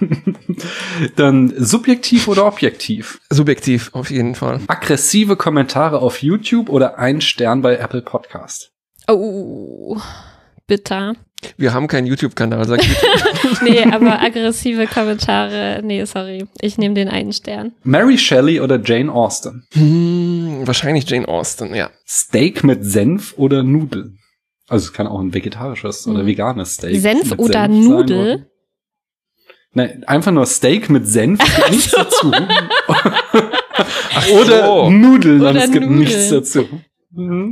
Dann 1.16 1.52
subjektiv 1.58 2.28
oder 2.28 2.46
objektiv? 2.46 3.20
Subjektiv, 3.28 3.90
auf 3.92 4.10
jeden 4.10 4.34
Fall. 4.34 4.60
Aggressive 4.66 5.36
Kommentare 5.36 5.98
auf 6.00 6.22
YouTube 6.22 6.68
oder 6.70 6.98
ein 6.98 7.20
Stern 7.20 7.60
bei 7.62 7.76
Apple 7.76 8.00
Podcast? 8.02 8.70
Oh, 9.08 9.98
bitter. 10.66 11.14
Wir 11.56 11.72
haben 11.72 11.86
keinen 11.88 12.06
YouTube-Kanal, 12.06 12.66
sag 12.66 12.82
ich. 12.82 12.96
Nee, 13.62 13.82
aber 13.90 14.20
aggressive 14.22 14.86
Kommentare. 14.86 15.80
Nee, 15.82 16.04
sorry. 16.04 16.46
Ich 16.60 16.78
nehme 16.78 16.94
den 16.94 17.08
einen 17.08 17.32
Stern. 17.32 17.72
Mary 17.82 18.16
Shelley 18.18 18.60
oder 18.60 18.80
Jane 18.82 19.12
Austen? 19.12 19.64
hm, 19.72 20.62
wahrscheinlich 20.66 21.08
Jane 21.08 21.26
Austen, 21.28 21.74
ja. 21.74 21.90
Steak 22.06 22.64
mit 22.64 22.84
Senf 22.84 23.34
oder 23.36 23.62
Nudeln? 23.62 24.18
Also 24.68 24.86
es 24.86 24.92
kann 24.92 25.06
auch 25.06 25.20
ein 25.20 25.34
vegetarisches 25.34 26.06
oder 26.06 26.20
Hm. 26.20 26.26
veganes 26.26 26.74
Steak. 26.74 27.00
Senf 27.00 27.30
mit 27.30 27.38
oder 27.40 27.52
sein, 27.52 27.80
Nudel? 27.84 28.34
oder? 28.34 28.46
Nein, 29.72 30.04
einfach 30.06 30.32
nur 30.32 30.46
Steak 30.46 30.90
mit 30.90 31.06
Senf, 31.06 31.38
gibt 31.56 31.70
nichts 31.70 31.90
dazu. 31.92 32.32
oder 34.32 34.66
so. 34.66 34.90
Nudeln, 34.90 35.40
Oder 35.40 35.54
es 35.56 35.70
gibt 35.70 35.84
Nudeln. 35.86 35.98
nichts 36.00 36.28
dazu. 36.30 36.66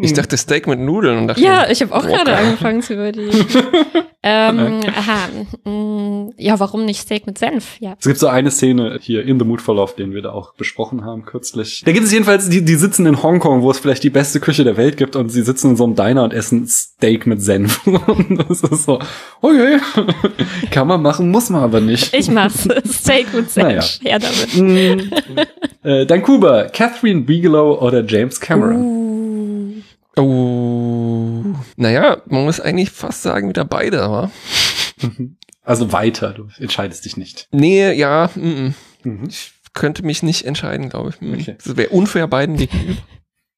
Ich 0.02 0.12
dachte 0.12 0.36
Steak 0.36 0.68
mit 0.68 0.78
Nudeln 0.78 1.18
und 1.18 1.26
dachte, 1.26 1.40
Ja, 1.40 1.68
ich 1.68 1.82
habe 1.82 1.92
auch 1.92 2.06
gerade 2.06 2.36
angefangen 2.36 2.80
zu 2.80 2.94
überlegen. 2.94 3.44
ähm, 4.22 4.80
aha. 4.86 5.68
mm, 5.68 6.30
Ja, 6.36 6.60
warum 6.60 6.84
nicht 6.84 7.00
Steak 7.00 7.26
mit 7.26 7.38
Senf? 7.38 7.76
Ja. 7.80 7.96
Es 7.98 8.06
gibt 8.06 8.20
so 8.20 8.28
eine 8.28 8.52
Szene 8.52 8.98
hier 9.02 9.24
in 9.24 9.36
The 9.40 9.44
Mood 9.44 9.60
for 9.60 9.74
Love, 9.74 9.94
den 9.98 10.14
wir 10.14 10.22
da 10.22 10.30
auch 10.30 10.54
besprochen 10.54 11.04
haben 11.04 11.24
kürzlich. 11.24 11.82
Da 11.84 11.90
gibt 11.90 12.06
es 12.06 12.12
jedenfalls, 12.12 12.48
die, 12.48 12.64
die 12.64 12.76
sitzen 12.76 13.04
in 13.06 13.20
Hongkong, 13.20 13.62
wo 13.62 13.70
es 13.72 13.80
vielleicht 13.80 14.04
die 14.04 14.10
beste 14.10 14.38
Küche 14.38 14.62
der 14.62 14.76
Welt 14.76 14.96
gibt 14.96 15.16
und 15.16 15.28
sie 15.30 15.42
sitzen 15.42 15.70
in 15.70 15.76
so 15.76 15.84
einem 15.84 15.96
Diner 15.96 16.22
und 16.22 16.32
essen 16.32 16.64
Steak 16.68 17.26
mit 17.26 17.42
Senf. 17.42 17.84
Und 18.06 18.38
das 18.48 18.60
ist 18.60 18.84
so, 18.84 19.00
okay, 19.40 19.78
kann 20.70 20.86
man 20.86 21.02
machen, 21.02 21.30
muss 21.30 21.50
man 21.50 21.62
aber 21.62 21.80
nicht. 21.80 22.14
Ich 22.14 22.30
mach's. 22.30 22.68
Steak 22.86 23.34
mit 23.34 23.50
Senf. 23.50 23.66
Naja. 23.66 23.82
Her 24.02 24.18
damit. 24.20 24.56
Mm. 24.56 25.12
äh, 25.82 26.06
dann 26.06 26.22
Kuba, 26.22 26.68
Catherine 26.68 27.22
Bigelow 27.22 27.80
oder 27.82 28.04
James 28.04 28.38
Cameron? 28.40 28.76
Uh. 28.76 29.07
Oh, 30.18 31.44
Naja, 31.76 32.18
man 32.26 32.44
muss 32.44 32.60
eigentlich 32.60 32.90
fast 32.90 33.22
sagen, 33.22 33.48
wieder 33.48 33.64
beide, 33.64 34.02
aber. 34.02 34.30
Also 35.62 35.92
weiter, 35.92 36.32
du 36.32 36.48
entscheidest 36.58 37.04
dich 37.04 37.16
nicht. 37.16 37.46
Nee, 37.52 37.92
ja, 37.92 38.30
mm, 38.34 38.40
mm. 38.40 38.74
Mhm. 39.04 39.24
ich 39.28 39.52
könnte 39.74 40.04
mich 40.04 40.22
nicht 40.22 40.44
entscheiden, 40.44 40.88
glaube 40.88 41.10
ich. 41.10 41.20
Mm. 41.20 41.34
Okay. 41.34 41.56
Das 41.62 41.76
wäre 41.76 41.90
unfair 41.90 42.26
beiden 42.26 42.56
gegenüber. 42.58 43.00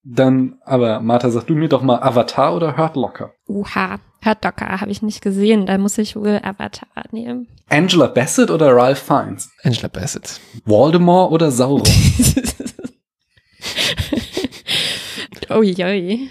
Dann, 0.03 0.59
aber 0.65 1.01
Martha, 1.01 1.31
sag 1.31 1.47
du 1.47 1.55
mir 1.55 1.69
doch 1.69 1.83
mal 1.83 2.01
Avatar 2.03 2.57
oder 2.57 2.77
Hurt 2.77 2.97
Locker? 2.97 3.33
Uha, 3.47 4.01
Hurt 4.25 4.45
Docker 4.45 4.81
habe 4.81 4.91
ich 4.91 5.03
nicht 5.03 5.23
gesehen. 5.23 5.67
Da 5.67 5.79
muss 5.79 5.99
ich 5.99 6.17
wohl 6.17 6.41
Avatar 6.43 6.89
nehmen. 7.13 7.49
Angela 7.69 8.07
Bassett 8.07 8.51
oder 8.51 8.75
Ralph 8.75 8.99
Fiennes? 8.99 9.51
Angela 9.63 9.89
Bassett. 9.89 10.41
Voldemort 10.65 11.33
oder 11.33 11.51
Sauron? 11.51 11.85
Uiui. 15.51 16.31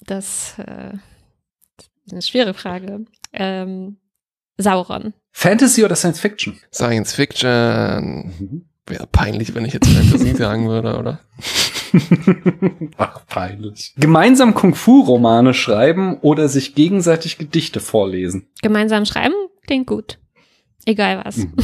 Das 0.00 0.54
äh, 0.58 0.94
ist 2.06 2.12
eine 2.12 2.22
schwere 2.22 2.54
Frage. 2.54 3.04
Ähm, 3.32 3.98
Sauron. 4.56 5.14
Fantasy 5.32 5.84
oder 5.84 5.94
Science 5.94 6.20
Fiction? 6.20 6.58
Science 6.72 7.14
Fiction. 7.14 8.66
Wäre 8.86 9.06
peinlich, 9.06 9.54
wenn 9.54 9.64
ich 9.64 9.74
jetzt 9.74 9.88
Fantasy 9.88 10.34
sagen 10.36 10.68
würde, 10.68 10.98
oder? 10.98 11.20
Ach, 12.96 13.26
peinlich. 13.26 13.94
Gemeinsam 13.96 14.54
Kung-Fu-Romane 14.54 15.54
schreiben 15.54 16.18
oder 16.20 16.48
sich 16.48 16.74
gegenseitig 16.74 17.38
Gedichte 17.38 17.80
vorlesen? 17.80 18.48
Gemeinsam 18.62 19.04
schreiben 19.06 19.34
klingt 19.66 19.86
gut. 19.86 20.18
Egal 20.84 21.22
was. 21.24 21.36
Mhm. 21.36 21.54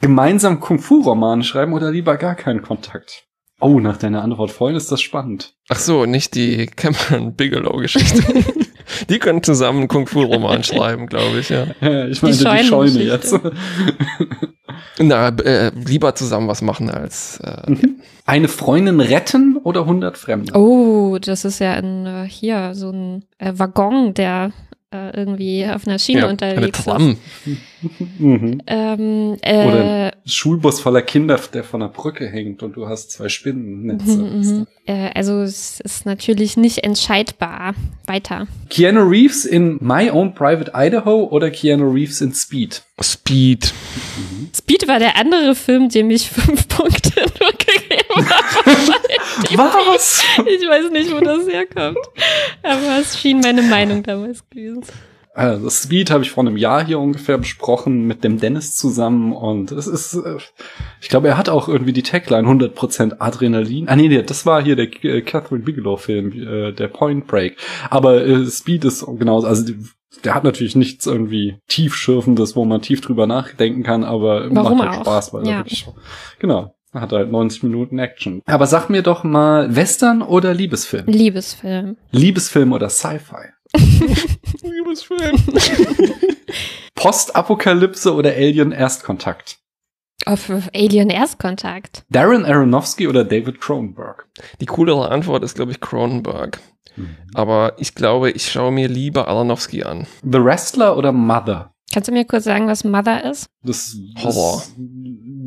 Gemeinsam 0.00 0.60
Kung-Fu-Romane 0.60 1.44
schreiben 1.44 1.72
oder 1.72 1.90
lieber 1.90 2.16
gar 2.16 2.34
keinen 2.34 2.62
Kontakt? 2.62 3.24
Oh, 3.60 3.78
nach 3.78 3.98
deiner 3.98 4.22
Antwort 4.22 4.50
vorhin 4.50 4.76
ist 4.76 4.90
das 4.90 5.02
spannend. 5.02 5.54
Ach 5.68 5.78
so, 5.78 6.06
nicht 6.06 6.34
die 6.34 6.66
Cameron 6.66 7.34
Bigelow-Geschichte. 7.34 8.44
die 9.08 9.18
können 9.18 9.42
zusammen 9.42 9.80
einen 9.80 9.88
Kung-Fu-Roman 9.88 10.64
schreiben, 10.64 11.06
glaube 11.06 11.40
ich, 11.40 11.50
ja. 11.50 11.66
Ja, 11.80 12.06
ich 12.06 12.22
meinte 12.22 12.44
die, 12.44 12.64
Scheune 12.64 13.02
jetzt. 13.02 13.38
Na, 14.98 15.28
äh, 15.28 15.70
lieber 15.74 16.14
zusammen 16.14 16.48
was 16.48 16.62
machen 16.62 16.90
als 16.90 17.38
äh, 17.40 17.74
Eine 18.26 18.48
Freundin 18.48 19.00
retten 19.00 19.58
oder 19.62 19.82
100 19.82 20.16
Fremde? 20.16 20.54
Oh, 20.54 21.18
das 21.20 21.44
ist 21.44 21.58
ja 21.58 21.72
ein, 21.72 22.06
äh, 22.06 22.26
hier 22.28 22.74
so 22.74 22.90
ein 22.90 23.24
äh, 23.38 23.52
Waggon, 23.56 24.14
der 24.14 24.52
äh, 24.92 25.16
irgendwie 25.16 25.66
auf 25.66 25.86
einer 25.86 25.98
Schiene 25.98 26.20
ja, 26.20 26.24
eine 26.26 26.32
unterwegs 26.32 26.84
Tram. 26.84 27.18
ist. 27.44 27.58
Mhm. 28.18 28.62
Ähm, 28.66 29.36
äh, 29.42 29.66
Oder 29.66 30.12
Schulbus 30.26 30.80
voller 30.80 31.02
Kinder, 31.02 31.38
der 31.52 31.64
von 31.64 31.80
der 31.80 31.88
Brücke 31.88 32.28
hängt 32.28 32.62
und 32.62 32.76
du 32.76 32.88
hast 32.88 33.10
zwei 33.10 33.28
Spinnennetze. 33.28 34.18
mhm, 34.18 34.40
mhm. 34.40 34.66
äh, 34.86 35.10
also 35.14 35.40
es 35.40 35.80
ist 35.80 36.06
natürlich 36.06 36.56
nicht 36.56 36.78
entscheidbar. 36.84 37.74
Weiter. 38.06 38.46
Keanu 38.68 39.02
Reeves 39.02 39.44
in 39.44 39.78
My 39.80 40.10
Own 40.10 40.34
Private 40.34 40.72
Idaho 40.74 41.24
oder 41.30 41.50
Keanu 41.50 41.90
Reeves 41.90 42.20
in 42.20 42.34
Speed? 42.34 42.82
Speed. 43.02 43.72
Speed 44.54 44.88
war 44.88 44.98
der 44.98 45.16
andere 45.16 45.54
Film, 45.54 45.88
dem 45.88 46.10
ich 46.10 46.28
fünf 46.28 46.68
Punkte 46.68 47.20
nur 47.40 47.50
gegeben 47.52 48.28
habe. 48.28 49.86
Was? 49.94 50.22
Ich 50.38 50.68
weiß 50.68 50.90
nicht, 50.90 51.12
wo 51.14 51.20
das 51.20 51.46
herkommt. 51.48 51.98
Aber 52.62 52.98
es 53.00 53.18
schien 53.18 53.40
meine 53.40 53.62
Meinung 53.62 54.02
damals 54.02 54.42
gewesen. 54.50 54.82
Also 55.40 55.70
Speed 55.70 56.10
habe 56.10 56.22
ich 56.22 56.30
vor 56.30 56.44
einem 56.44 56.56
Jahr 56.58 56.84
hier 56.84 56.98
ungefähr 56.98 57.38
besprochen 57.38 58.06
mit 58.06 58.22
dem 58.24 58.38
Dennis 58.38 58.76
zusammen 58.76 59.32
und 59.32 59.72
es 59.72 59.86
ist, 59.86 60.14
äh, 60.14 60.36
ich 61.00 61.08
glaube, 61.08 61.28
er 61.28 61.38
hat 61.38 61.48
auch 61.48 61.66
irgendwie 61.68 61.94
die 61.94 62.02
Tagline 62.02 62.46
100% 62.46 63.16
Adrenalin. 63.20 63.88
Ah 63.88 63.96
nee, 63.96 64.08
nee, 64.08 64.22
das 64.22 64.44
war 64.44 64.62
hier 64.62 64.76
der 64.76 64.88
äh, 65.04 65.22
Catherine 65.22 65.64
Bigelow 65.64 65.96
Film, 65.96 66.74
der 66.76 66.88
Point 66.88 67.26
Break. 67.26 67.56
Aber 67.88 68.22
Speed 68.46 68.84
ist 68.84 69.06
genauso, 69.18 69.46
also 69.46 69.72
der 70.24 70.34
hat 70.34 70.44
natürlich 70.44 70.76
nichts 70.76 71.06
irgendwie 71.06 71.56
tiefschürfendes, 71.68 72.54
wo 72.56 72.64
man 72.64 72.82
tief 72.82 73.00
drüber 73.00 73.26
nachdenken 73.26 73.82
kann, 73.82 74.04
aber 74.04 74.48
Warum 74.50 74.78
macht 74.78 74.88
halt 74.90 74.98
auch? 75.00 75.04
Spaß, 75.04 75.32
weil 75.32 75.44
er 75.44 75.50
Ja. 75.50 75.58
wirklich, 75.58 75.86
genau, 76.38 76.74
hat 76.92 77.12
halt 77.12 77.30
90 77.30 77.62
Minuten 77.62 77.98
Action. 77.98 78.42
Aber 78.46 78.66
sag 78.66 78.88
mir 78.88 79.02
doch 79.02 79.24
mal 79.24 79.74
Western 79.74 80.22
oder 80.22 80.54
Liebesfilm? 80.54 81.06
Liebesfilm. 81.06 81.96
Liebesfilm 82.10 82.72
oder 82.72 82.90
Sci-Fi? 82.90 83.50
Liebesfilm. 84.62 85.36
Postapokalypse 86.94 88.12
oder 88.14 88.30
Alien 88.30 88.72
Erstkontakt? 88.72 89.58
Auf 90.26 90.50
Alien 90.74 91.08
Erstkontakt. 91.08 92.04
Darren 92.10 92.44
Aronofsky 92.44 93.08
oder 93.08 93.24
David 93.24 93.60
Cronenberg? 93.60 94.28
Die 94.60 94.66
coolere 94.66 95.10
Antwort 95.10 95.42
ist, 95.44 95.54
glaube 95.54 95.72
ich, 95.72 95.80
Cronenberg. 95.80 96.60
Aber 97.32 97.74
ich 97.78 97.94
glaube, 97.94 98.30
ich 98.30 98.50
schaue 98.50 98.72
mir 98.72 98.88
lieber 98.88 99.28
Aronofsky 99.28 99.84
an. 99.84 100.06
The 100.22 100.42
Wrestler 100.42 100.96
oder 100.96 101.12
Mother? 101.12 101.72
Kannst 101.92 102.08
du 102.08 102.12
mir 102.12 102.24
kurz 102.24 102.44
sagen, 102.44 102.68
was 102.68 102.84
Mother 102.84 103.28
ist? 103.28 103.46
Das, 103.62 103.96
das 104.14 104.24
Horror. 104.24 104.62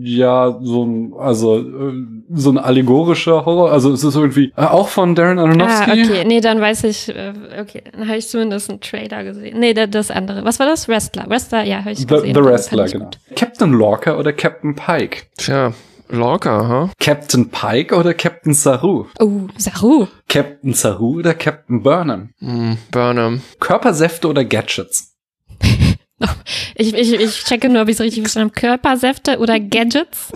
Ja, 0.06 0.60
so 0.62 0.84
ein, 0.86 1.14
also 1.18 1.60
äh, 1.60 1.94
so 2.34 2.50
ein 2.52 2.58
allegorischer 2.58 3.46
Horror. 3.46 3.72
Also 3.72 3.92
es 3.94 4.04
ist 4.04 4.16
irgendwie 4.16 4.52
äh, 4.58 4.62
auch 4.66 4.88
von 4.90 5.16
Darren 5.16 5.40
Aronofsky. 5.40 5.92
Ah, 5.92 5.94
okay. 5.94 6.24
Nee, 6.26 6.42
dann 6.42 6.60
weiß 6.60 6.84
ich, 6.86 7.10
äh, 7.10 7.34
okay, 7.62 7.84
dann 7.92 8.08
habe 8.08 8.18
ich 8.18 8.28
zumindest 8.28 8.70
einen 8.70 8.82
Trailer 8.82 9.24
gesehen. 9.24 9.60
Nee, 9.60 9.74
da- 9.74 9.88
das 9.88 10.12
andere. 10.12 10.44
Was 10.44 10.60
war 10.60 10.66
das? 10.68 10.88
Wrestler. 10.88 11.26
Wrestler, 11.30 11.64
ja, 11.64 11.80
habe 11.80 11.92
ich 11.92 12.00
The, 12.00 12.06
gesehen. 12.08 12.28
The 12.28 12.34
Den 12.34 12.46
Wrestler, 12.46 12.86
genau. 12.88 13.06
gut. 13.06 13.20
Captain 13.36 13.72
Lorca 13.72 14.18
oder 14.18 14.34
Captain 14.34 14.76
Pike? 14.76 15.24
Tja, 15.38 15.74
Lorca, 16.10 16.68
ha? 16.68 16.90
Captain 17.00 17.50
Pike 17.50 17.96
oder 17.96 18.14
Captain 18.14 18.54
Saru? 18.54 19.06
Oh, 19.20 19.48
Saru. 19.58 20.08
Captain 20.28 20.74
Saru 20.74 21.20
oder 21.20 21.34
Captain 21.34 21.82
Burnham? 21.82 22.30
Hm, 22.40 22.78
Burnham. 22.92 23.42
Körpersäfte 23.60 24.28
oder 24.28 24.44
Gadgets? 24.44 25.13
Ich, 26.76 26.94
ich, 26.94 27.14
ich 27.14 27.44
checke 27.44 27.70
nur, 27.70 27.84
ob 27.84 27.88
ich 27.90 27.96
es 27.96 28.02
richtig 28.02 28.22
verstanden 28.24 28.50
habe. 28.52 28.60
Körpersäfte 28.60 29.38
oder 29.40 29.60
Gadgets? 29.60 30.32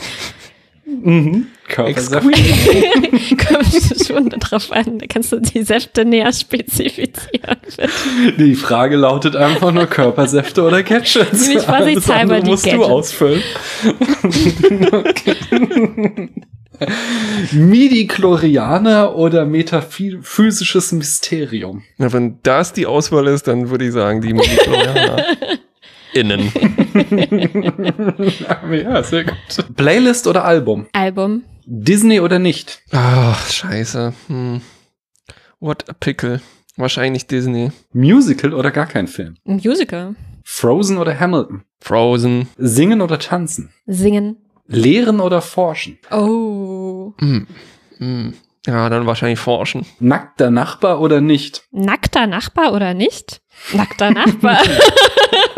Mhm. 0.85 1.47
Körpersäfte. 1.67 2.29
Kommt 2.29 4.07
schon 4.07 4.29
drauf 4.29 4.71
an. 4.71 4.99
Da 4.99 5.05
kannst 5.07 5.31
du 5.33 5.39
die 5.41 5.63
Säfte 5.63 6.05
näher 6.05 6.31
spezifizieren. 6.31 7.57
Die 8.37 8.55
Frage 8.55 8.95
lautet 8.95 9.35
einfach 9.35 9.71
nur 9.73 9.85
Körpersäfte 9.87 10.63
oder 10.63 10.83
Gadgets. 10.83 11.47
Nämlich 11.47 11.65
vorsichtshalber 11.65 12.35
Alles 12.35 12.41
andere 12.41 12.41
die 12.43 12.49
musst 12.51 12.65
du 12.65 12.69
Gadgets. 12.69 12.89
ausfüllen. 12.89 13.43
Midi-Chlorianer 17.51 19.15
oder 19.15 19.45
metaphysisches 19.45 20.91
Mysterium? 20.91 21.83
Na, 21.97 22.11
wenn 22.13 22.39
das 22.43 22.73
die 22.73 22.85
Auswahl 22.85 23.27
ist, 23.27 23.47
dann 23.47 23.69
würde 23.69 23.85
ich 23.85 23.93
sagen, 23.93 24.21
die 24.21 24.33
Mediklorianer. 24.33 25.25
Innen. 26.13 26.51
ja, 28.71 29.03
sehr 29.03 29.25
gut. 29.25 29.75
Playlist 29.75 30.27
oder 30.27 30.45
Album? 30.45 30.87
Album. 30.93 31.43
Disney 31.65 32.19
oder 32.19 32.39
nicht? 32.39 32.81
Ach, 32.91 33.49
scheiße. 33.49 34.13
Hm. 34.27 34.61
What 35.59 35.89
a 35.89 35.93
pickle. 35.93 36.41
Wahrscheinlich 36.77 37.27
Disney. 37.27 37.71
Musical 37.91 38.53
oder 38.53 38.71
gar 38.71 38.85
kein 38.85 39.07
Film? 39.07 39.35
Musical. 39.43 40.15
Frozen 40.43 40.97
oder 40.97 41.19
Hamilton? 41.19 41.63
Frozen. 41.81 42.47
Singen 42.57 43.01
oder 43.01 43.19
tanzen? 43.19 43.73
Singen. 43.85 44.37
Lehren 44.67 45.19
oder 45.19 45.41
forschen? 45.41 45.97
Oh. 46.11 47.13
Hm. 47.19 47.47
Hm. 47.97 48.33
Ja, 48.65 48.89
dann 48.89 49.05
wahrscheinlich 49.05 49.39
forschen. 49.39 49.85
Nackter 49.99 50.51
Nachbar 50.51 50.99
oder 50.99 51.21
nicht? 51.21 51.63
Nackter 51.71 52.27
Nachbar 52.27 52.73
oder 52.73 52.93
nicht? 52.93 53.41
Nackter 53.73 54.11
Nachbar. 54.11 54.57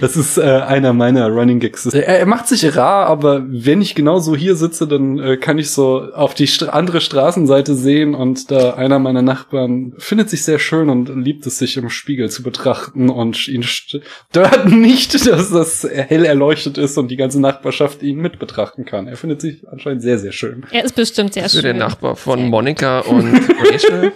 Das 0.00 0.16
ist 0.16 0.38
äh, 0.38 0.42
einer 0.42 0.92
meiner 0.92 1.28
Running 1.28 1.60
Gags. 1.60 1.86
Er, 1.86 2.06
er 2.06 2.26
macht 2.26 2.48
sich 2.48 2.76
rar, 2.76 3.06
aber 3.06 3.44
wenn 3.46 3.82
ich 3.82 3.94
genau 3.94 4.18
so 4.18 4.36
hier 4.36 4.56
sitze, 4.56 4.86
dann 4.86 5.18
äh, 5.18 5.36
kann 5.36 5.58
ich 5.58 5.70
so 5.70 6.12
auf 6.12 6.34
die 6.34 6.46
Stra 6.46 6.74
andere 6.74 7.00
Straßenseite 7.00 7.74
sehen 7.74 8.14
und 8.14 8.50
da 8.50 8.74
einer 8.74 8.98
meiner 8.98 9.22
Nachbarn 9.22 9.94
findet 9.98 10.30
sich 10.30 10.44
sehr 10.44 10.58
schön 10.58 10.90
und 10.90 11.08
liebt 11.14 11.46
es, 11.46 11.58
sich 11.58 11.76
im 11.76 11.88
Spiegel 11.88 12.30
zu 12.30 12.42
betrachten 12.42 13.08
und 13.10 13.48
ihn 13.48 13.62
stört 13.62 14.66
nicht, 14.68 15.14
dass 15.26 15.50
das 15.50 15.88
hell 15.90 16.24
erleuchtet 16.24 16.78
ist 16.78 16.98
und 16.98 17.08
die 17.08 17.16
ganze 17.16 17.40
Nachbarschaft 17.40 18.02
ihn 18.02 18.18
mit 18.18 18.38
betrachten 18.38 18.84
kann. 18.84 19.06
Er 19.06 19.16
findet 19.16 19.40
sich 19.40 19.66
anscheinend 19.70 20.02
sehr, 20.02 20.18
sehr 20.18 20.32
schön. 20.32 20.64
er 20.70 20.84
ist 20.84 20.96
bestimmt 20.96 21.34
sehr 21.34 21.48
schön. 21.48 21.62
der 21.62 21.74
Nachbar 21.74 22.16
von 22.16 22.38
Sehr 22.40 22.48
Monika 22.48 23.00
und 23.06 23.40
Rachel? 23.70 24.12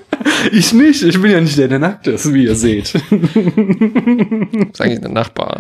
Ich 0.52 0.72
nicht, 0.72 1.02
ich 1.02 1.20
bin 1.20 1.30
ja 1.30 1.40
nicht 1.40 1.56
der, 1.56 1.68
der 1.68 1.78
nackt 1.78 2.06
ist, 2.06 2.32
wie 2.32 2.44
ihr 2.44 2.54
seht. 2.54 2.94
Das 2.94 3.02
ist 3.02 4.80
eigentlich 4.80 5.00
der 5.00 5.10
Nachbar. 5.10 5.57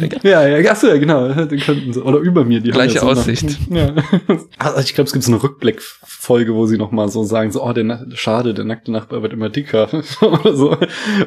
Egal. 0.00 0.20
Ja, 0.22 0.46
ja, 0.46 0.70
achso, 0.70 0.88
ja, 0.88 0.96
genau. 0.96 1.32
Die 1.44 1.56
könnten 1.58 1.92
so, 1.92 2.02
oder 2.02 2.18
über 2.18 2.44
mir, 2.44 2.60
die 2.60 2.70
Gleiche 2.70 3.00
haben 3.00 3.08
ja 3.08 3.14
so 3.14 3.20
Aussicht. 3.20 3.58
Eine, 3.70 3.78
ja. 4.28 4.46
Also 4.58 4.80
ich 4.80 4.94
glaube, 4.94 5.06
es 5.06 5.12
gibt 5.12 5.24
so 5.24 5.32
eine 5.32 5.42
Rückblickfolge, 5.42 6.54
wo 6.54 6.66
sie 6.66 6.78
nochmal 6.78 7.08
so 7.08 7.24
sagen, 7.24 7.50
so, 7.50 7.64
oh, 7.64 7.72
der 7.72 7.84
Na 7.84 8.04
schade, 8.14 8.54
der 8.54 8.64
nackte 8.64 8.92
Nachbar 8.92 9.22
wird 9.22 9.32
immer 9.32 9.48
dicker. 9.48 9.88
oder 10.20 10.56
so. 10.56 10.76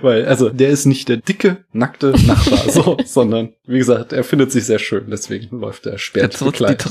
Weil, 0.01 0.25
also, 0.25 0.49
der 0.49 0.69
ist 0.69 0.85
nicht 0.85 1.09
der 1.09 1.17
dicke, 1.17 1.57
nackte 1.73 2.13
Nachbar, 2.25 2.69
so, 2.69 2.97
sondern, 3.05 3.53
wie 3.65 3.77
gesagt, 3.77 4.13
er 4.13 4.23
findet 4.23 4.51
sich 4.51 4.65
sehr 4.65 4.79
schön, 4.79 5.05
deswegen 5.09 5.59
läuft 5.59 5.85
er 5.85 5.93
Der 5.93 5.97
spät 5.99 6.33
tritt 6.33 6.59
die 6.59 6.65
bekleidet. 6.65 6.85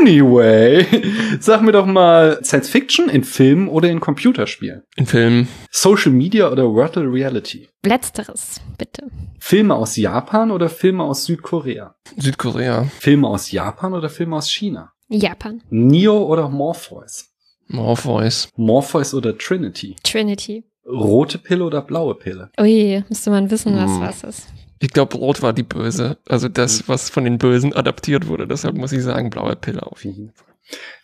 Anyway, 0.00 0.86
sag 1.40 1.62
mir 1.62 1.72
doch 1.72 1.86
mal 1.86 2.42
Science 2.44 2.68
Fiction 2.68 3.08
in 3.08 3.24
Filmen 3.24 3.68
oder 3.68 3.90
in 3.90 4.00
Computerspielen? 4.00 4.82
In 4.96 5.06
Filmen. 5.06 5.48
Social 5.70 6.12
Media 6.12 6.50
oder 6.50 6.64
Virtual 6.74 7.06
Reality? 7.06 7.68
Letzteres, 7.84 8.60
bitte. 8.78 9.08
Filme 9.38 9.74
aus 9.74 9.96
Japan 9.96 10.50
oder 10.50 10.68
Filme 10.68 11.04
aus 11.04 11.24
Südkorea? 11.24 11.94
Südkorea. 12.16 12.84
Filme 13.00 13.28
aus 13.28 13.50
Japan 13.50 13.92
oder 13.94 14.08
Filme 14.08 14.36
aus 14.36 14.50
China? 14.50 14.92
Japan. 15.08 15.62
Neo 15.70 16.16
oder 16.24 16.48
Morpheus? 16.48 17.28
Morpheus. 17.68 18.48
Morpheus 18.56 19.14
oder 19.14 19.36
Trinity? 19.36 19.96
Trinity. 20.02 20.64
Rote 20.86 21.38
Pille 21.38 21.64
oder 21.64 21.80
blaue 21.82 22.14
Pille? 22.14 22.50
Ui, 22.60 23.04
müsste 23.08 23.30
man 23.30 23.50
wissen, 23.50 23.76
was 23.76 23.90
Hm. 23.90 24.00
was 24.00 24.24
ist. 24.24 24.48
Ich 24.82 24.90
glaube, 24.90 25.16
Rot 25.16 25.42
war 25.42 25.52
die 25.52 25.62
Böse. 25.62 26.18
Also 26.28 26.48
das, 26.48 26.88
was 26.88 27.08
von 27.08 27.22
den 27.22 27.38
Bösen 27.38 27.72
adaptiert 27.72 28.26
wurde. 28.26 28.48
Deshalb 28.48 28.76
muss 28.76 28.90
ich 28.90 29.02
sagen, 29.02 29.30
blaue 29.30 29.54
Pille 29.54 29.86
auf 29.86 30.04
jeden 30.04 30.32
Fall. 30.32 30.52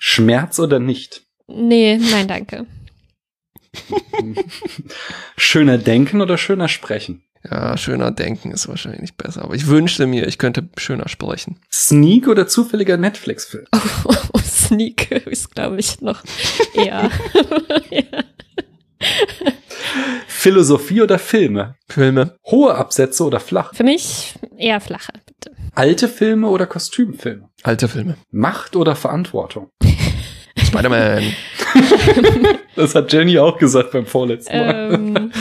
Schmerz 0.01 0.59
oder 0.59 0.81
nicht? 0.81 1.23
Nee, 1.47 1.97
nein, 1.97 2.27
danke. 2.27 2.67
Schöner 5.37 5.79
denken 5.79 6.21
oder 6.21 6.39
schöner 6.39 6.67
sprechen? 6.67 7.23
Ja, 7.49 7.77
schöner 7.77 8.11
Denken 8.11 8.51
ist 8.51 8.67
wahrscheinlich 8.67 9.17
besser. 9.17 9.43
Aber 9.43 9.55
ich 9.55 9.69
wünschte 9.69 10.09
mir, 10.09 10.27
ich 10.27 10.39
könnte 10.39 10.69
schöner 10.77 11.09
sprechen. 11.09 11.61
Sneak 11.73 12.27
oder 12.27 12.49
zufälliger 12.49 12.97
Netflix-Film? 12.97 13.67
Oh, 14.05 14.39
Sneak 14.45 15.13
ist, 15.13 15.55
glaube 15.55 15.79
ich, 15.79 16.01
noch 16.01 16.25
eher. 16.75 17.11
ja. 17.91 18.25
Philosophie 20.27 21.03
oder 21.03 21.19
Filme? 21.19 21.75
Filme. 21.89 22.37
Hohe 22.47 22.75
Absätze 22.75 23.25
oder 23.25 23.41
flach? 23.41 23.75
Für 23.75 23.85
mich 23.85 24.35
eher 24.57 24.81
flacher, 24.81 25.13
bitte. 25.27 25.57
Alte 25.75 26.09
Filme 26.09 26.49
oder 26.49 26.67
Kostümfilme? 26.67 27.49
Alte 27.63 27.89
Filme. 27.89 28.17
Macht 28.31 28.77
oder 28.77 28.97
Verantwortung? 28.97 29.71
Spider-Man. 30.57 31.33
Das 32.77 32.95
hat 32.95 33.13
Jenny 33.13 33.37
auch 33.39 33.59
gesagt 33.59 33.91
beim 33.91 34.07
vorletzten 34.07 34.57
Mal. 34.57 34.95
Ähm, 34.95 35.33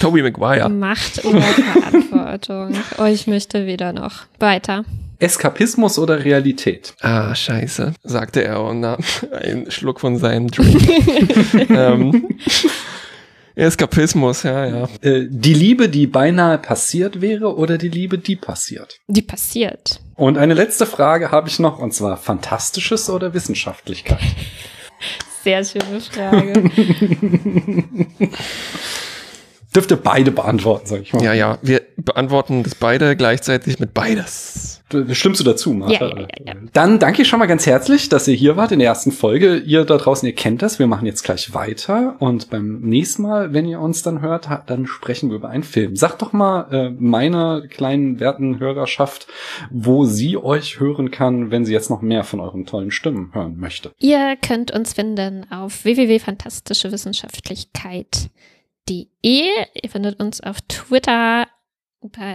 Tobey 0.00 0.22
Maguire. 0.22 0.66
Macht 0.70 1.22
oder 1.22 1.42
Verantwortung. 1.42 2.74
Oh, 2.96 3.04
ich 3.04 3.26
möchte 3.26 3.66
wieder 3.66 3.92
noch 3.92 4.22
weiter. 4.38 4.86
Eskapismus 5.18 5.98
oder 5.98 6.24
Realität? 6.24 6.94
Ah, 7.00 7.34
scheiße, 7.34 7.94
sagte 8.04 8.44
er 8.44 8.62
und 8.62 8.80
nahm 8.80 9.00
einen 9.32 9.70
Schluck 9.70 10.00
von 10.00 10.16
seinem 10.18 10.48
Drink. 10.48 11.70
ähm, 11.70 12.28
Eskapismus, 13.56 14.44
ja, 14.44 14.66
ja. 14.66 14.88
Äh, 15.00 15.26
die 15.28 15.54
Liebe, 15.54 15.88
die 15.88 16.06
beinahe 16.06 16.58
passiert 16.58 17.20
wäre 17.20 17.56
oder 17.56 17.76
die 17.76 17.88
Liebe, 17.88 18.18
die 18.18 18.36
passiert? 18.36 19.00
Die 19.08 19.22
passiert. 19.22 20.00
Und 20.14 20.38
eine 20.38 20.54
letzte 20.54 20.86
Frage 20.86 21.32
habe 21.32 21.48
ich 21.48 21.58
noch, 21.58 21.80
und 21.80 21.92
zwar 21.92 22.16
Fantastisches 22.16 23.10
oder 23.10 23.34
Wissenschaftlichkeit? 23.34 24.20
Sehr 25.42 25.64
schöne 25.64 26.00
Frage. 26.00 26.70
Dürfte 29.74 29.96
beide 29.96 30.30
beantworten, 30.30 30.86
sag 30.86 31.02
ich 31.02 31.12
mal. 31.12 31.24
Ja, 31.24 31.32
ja, 31.32 31.58
wir 31.62 31.82
beantworten 31.96 32.62
das 32.62 32.74
beide 32.76 33.16
gleichzeitig 33.16 33.78
mit 33.80 33.94
beides. 33.94 34.77
Stimmst 35.12 35.40
du 35.40 35.44
dazu, 35.44 35.74
Martha? 35.74 36.06
Ja, 36.06 36.18
ja, 36.18 36.26
ja. 36.46 36.54
Dann 36.72 36.98
danke 36.98 37.22
ich 37.22 37.28
schon 37.28 37.38
mal 37.38 37.46
ganz 37.46 37.66
herzlich, 37.66 38.08
dass 38.08 38.26
ihr 38.26 38.34
hier 38.34 38.56
wart 38.56 38.72
in 38.72 38.78
der 38.78 38.88
ersten 38.88 39.12
Folge. 39.12 39.58
Ihr 39.58 39.84
da 39.84 39.98
draußen, 39.98 40.26
ihr 40.26 40.34
kennt 40.34 40.62
das. 40.62 40.78
Wir 40.78 40.86
machen 40.86 41.04
jetzt 41.04 41.24
gleich 41.24 41.52
weiter. 41.52 42.16
Und 42.20 42.48
beim 42.48 42.80
nächsten 42.80 43.20
Mal, 43.22 43.52
wenn 43.52 43.66
ihr 43.66 43.80
uns 43.80 44.02
dann 44.02 44.22
hört, 44.22 44.48
dann 44.66 44.86
sprechen 44.86 45.28
wir 45.28 45.36
über 45.36 45.50
einen 45.50 45.62
Film. 45.62 45.94
Sagt 45.94 46.22
doch 46.22 46.32
mal 46.32 46.72
äh, 46.72 46.88
meiner 46.90 47.60
kleinen 47.68 48.18
werten 48.18 48.60
Hörerschaft, 48.60 49.26
wo 49.70 50.06
sie 50.06 50.38
euch 50.38 50.80
hören 50.80 51.10
kann, 51.10 51.50
wenn 51.50 51.66
sie 51.66 51.72
jetzt 51.72 51.90
noch 51.90 52.00
mehr 52.00 52.24
von 52.24 52.40
euren 52.40 52.64
tollen 52.64 52.90
Stimmen 52.90 53.30
hören 53.34 53.58
möchte. 53.58 53.92
Ihr 53.98 54.36
könnt 54.36 54.70
uns 54.70 54.94
finden 54.94 55.44
auf 55.50 55.84
www.fantastischewissenschaftlichkeit.de. 55.84 58.28
Ihr 59.20 59.66
findet 59.90 60.18
uns 60.18 60.40
auf 60.40 60.62
Twitter 60.62 61.46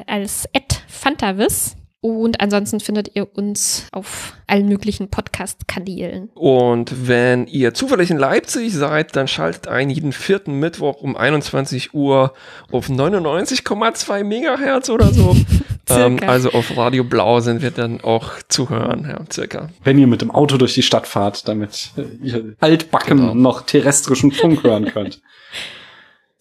als 0.06 0.48
@fantavis 0.88 1.78
und 2.04 2.42
ansonsten 2.42 2.82
findet 2.82 3.16
ihr 3.16 3.26
uns 3.38 3.88
auf 3.94 4.34
allen 4.46 4.68
möglichen 4.68 5.10
Podcast-Kanälen. 5.10 6.28
Und 6.34 7.08
wenn 7.08 7.48
ihr 7.48 7.74
zufällig 7.74 8.12
in 8.12 8.18
Leipzig 8.18 8.74
seid, 8.74 9.16
dann 9.16 9.30
schaltet 9.30 9.70
ein 9.70 9.90
jeden 9.90 10.12
vierten 10.12 10.60
Mittwoch 10.60 11.02
um 11.02 11.16
21 11.16 11.94
Uhr 11.94 12.34
auf 12.72 12.90
99,2 12.90 14.26
Megahertz 14.26 14.90
oder 14.90 15.14
so. 15.14 15.34
ähm, 15.90 16.20
also 16.28 16.52
auf 16.52 16.76
Radio 16.76 17.06
Blau 17.06 17.40
sind 17.40 17.62
wir 17.62 17.72
dann 17.72 18.02
auch 18.02 18.32
zu 18.50 18.70
hören, 18.70 19.08
ja, 19.10 19.22
circa. 19.32 19.70
Wenn 19.86 19.98
ihr 19.98 20.08
mit 20.08 20.22
dem 20.22 20.30
Auto 20.30 20.58
durch 20.58 20.74
die 20.74 20.84
Stadt 20.84 21.08
fahrt, 21.08 21.48
damit 21.48 21.92
ihr 22.22 22.56
altbacken 22.60 23.18
Genau. 23.18 23.34
noch 23.34 23.62
terrestrischen 23.62 24.34
Funk 24.34 24.64
hören 24.64 24.86
könnt. 24.86 25.22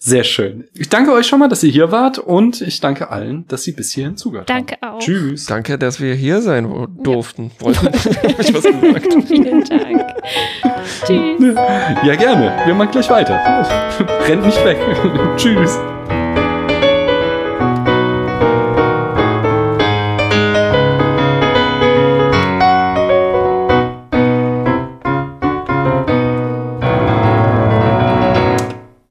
Sehr 0.05 0.25
schön. 0.25 0.65
Ich 0.75 0.89
danke 0.89 1.13
euch 1.13 1.29
schon 1.29 1.39
mal, 1.39 1.47
dass 1.47 1.63
ihr 1.63 1.71
hier 1.71 1.93
wart 1.93 2.19
und 2.19 2.61
ich 2.61 2.81
danke 2.81 3.11
allen, 3.11 3.47
dass 3.47 3.63
sie 3.63 3.71
bis 3.71 3.93
hierhin 3.93 4.17
zugehört 4.17 4.51
Danke 4.51 4.77
haben. 4.83 4.97
auch. 4.97 4.99
Tschüss. 4.99 5.47
Danke, 5.47 5.79
dass 5.79 6.01
wir 6.01 6.13
hier 6.17 6.43
sein 6.43 6.89
durften. 7.05 7.53
Wollten. 7.61 7.87
Hab 7.87 7.95
ich 8.41 8.53
was 8.53 8.65
gesagt? 8.65 9.15
Vielen 9.29 9.63
Dank. 9.63 10.05
Tschüss. 11.07 11.55
Ja, 12.05 12.17
gerne. 12.17 12.53
Wir 12.67 12.75
machen 12.75 12.91
gleich 12.91 13.09
weiter. 13.11 13.37
Rennt 14.27 14.45
nicht 14.45 14.65
weg. 14.65 14.79
Tschüss. 15.37 15.79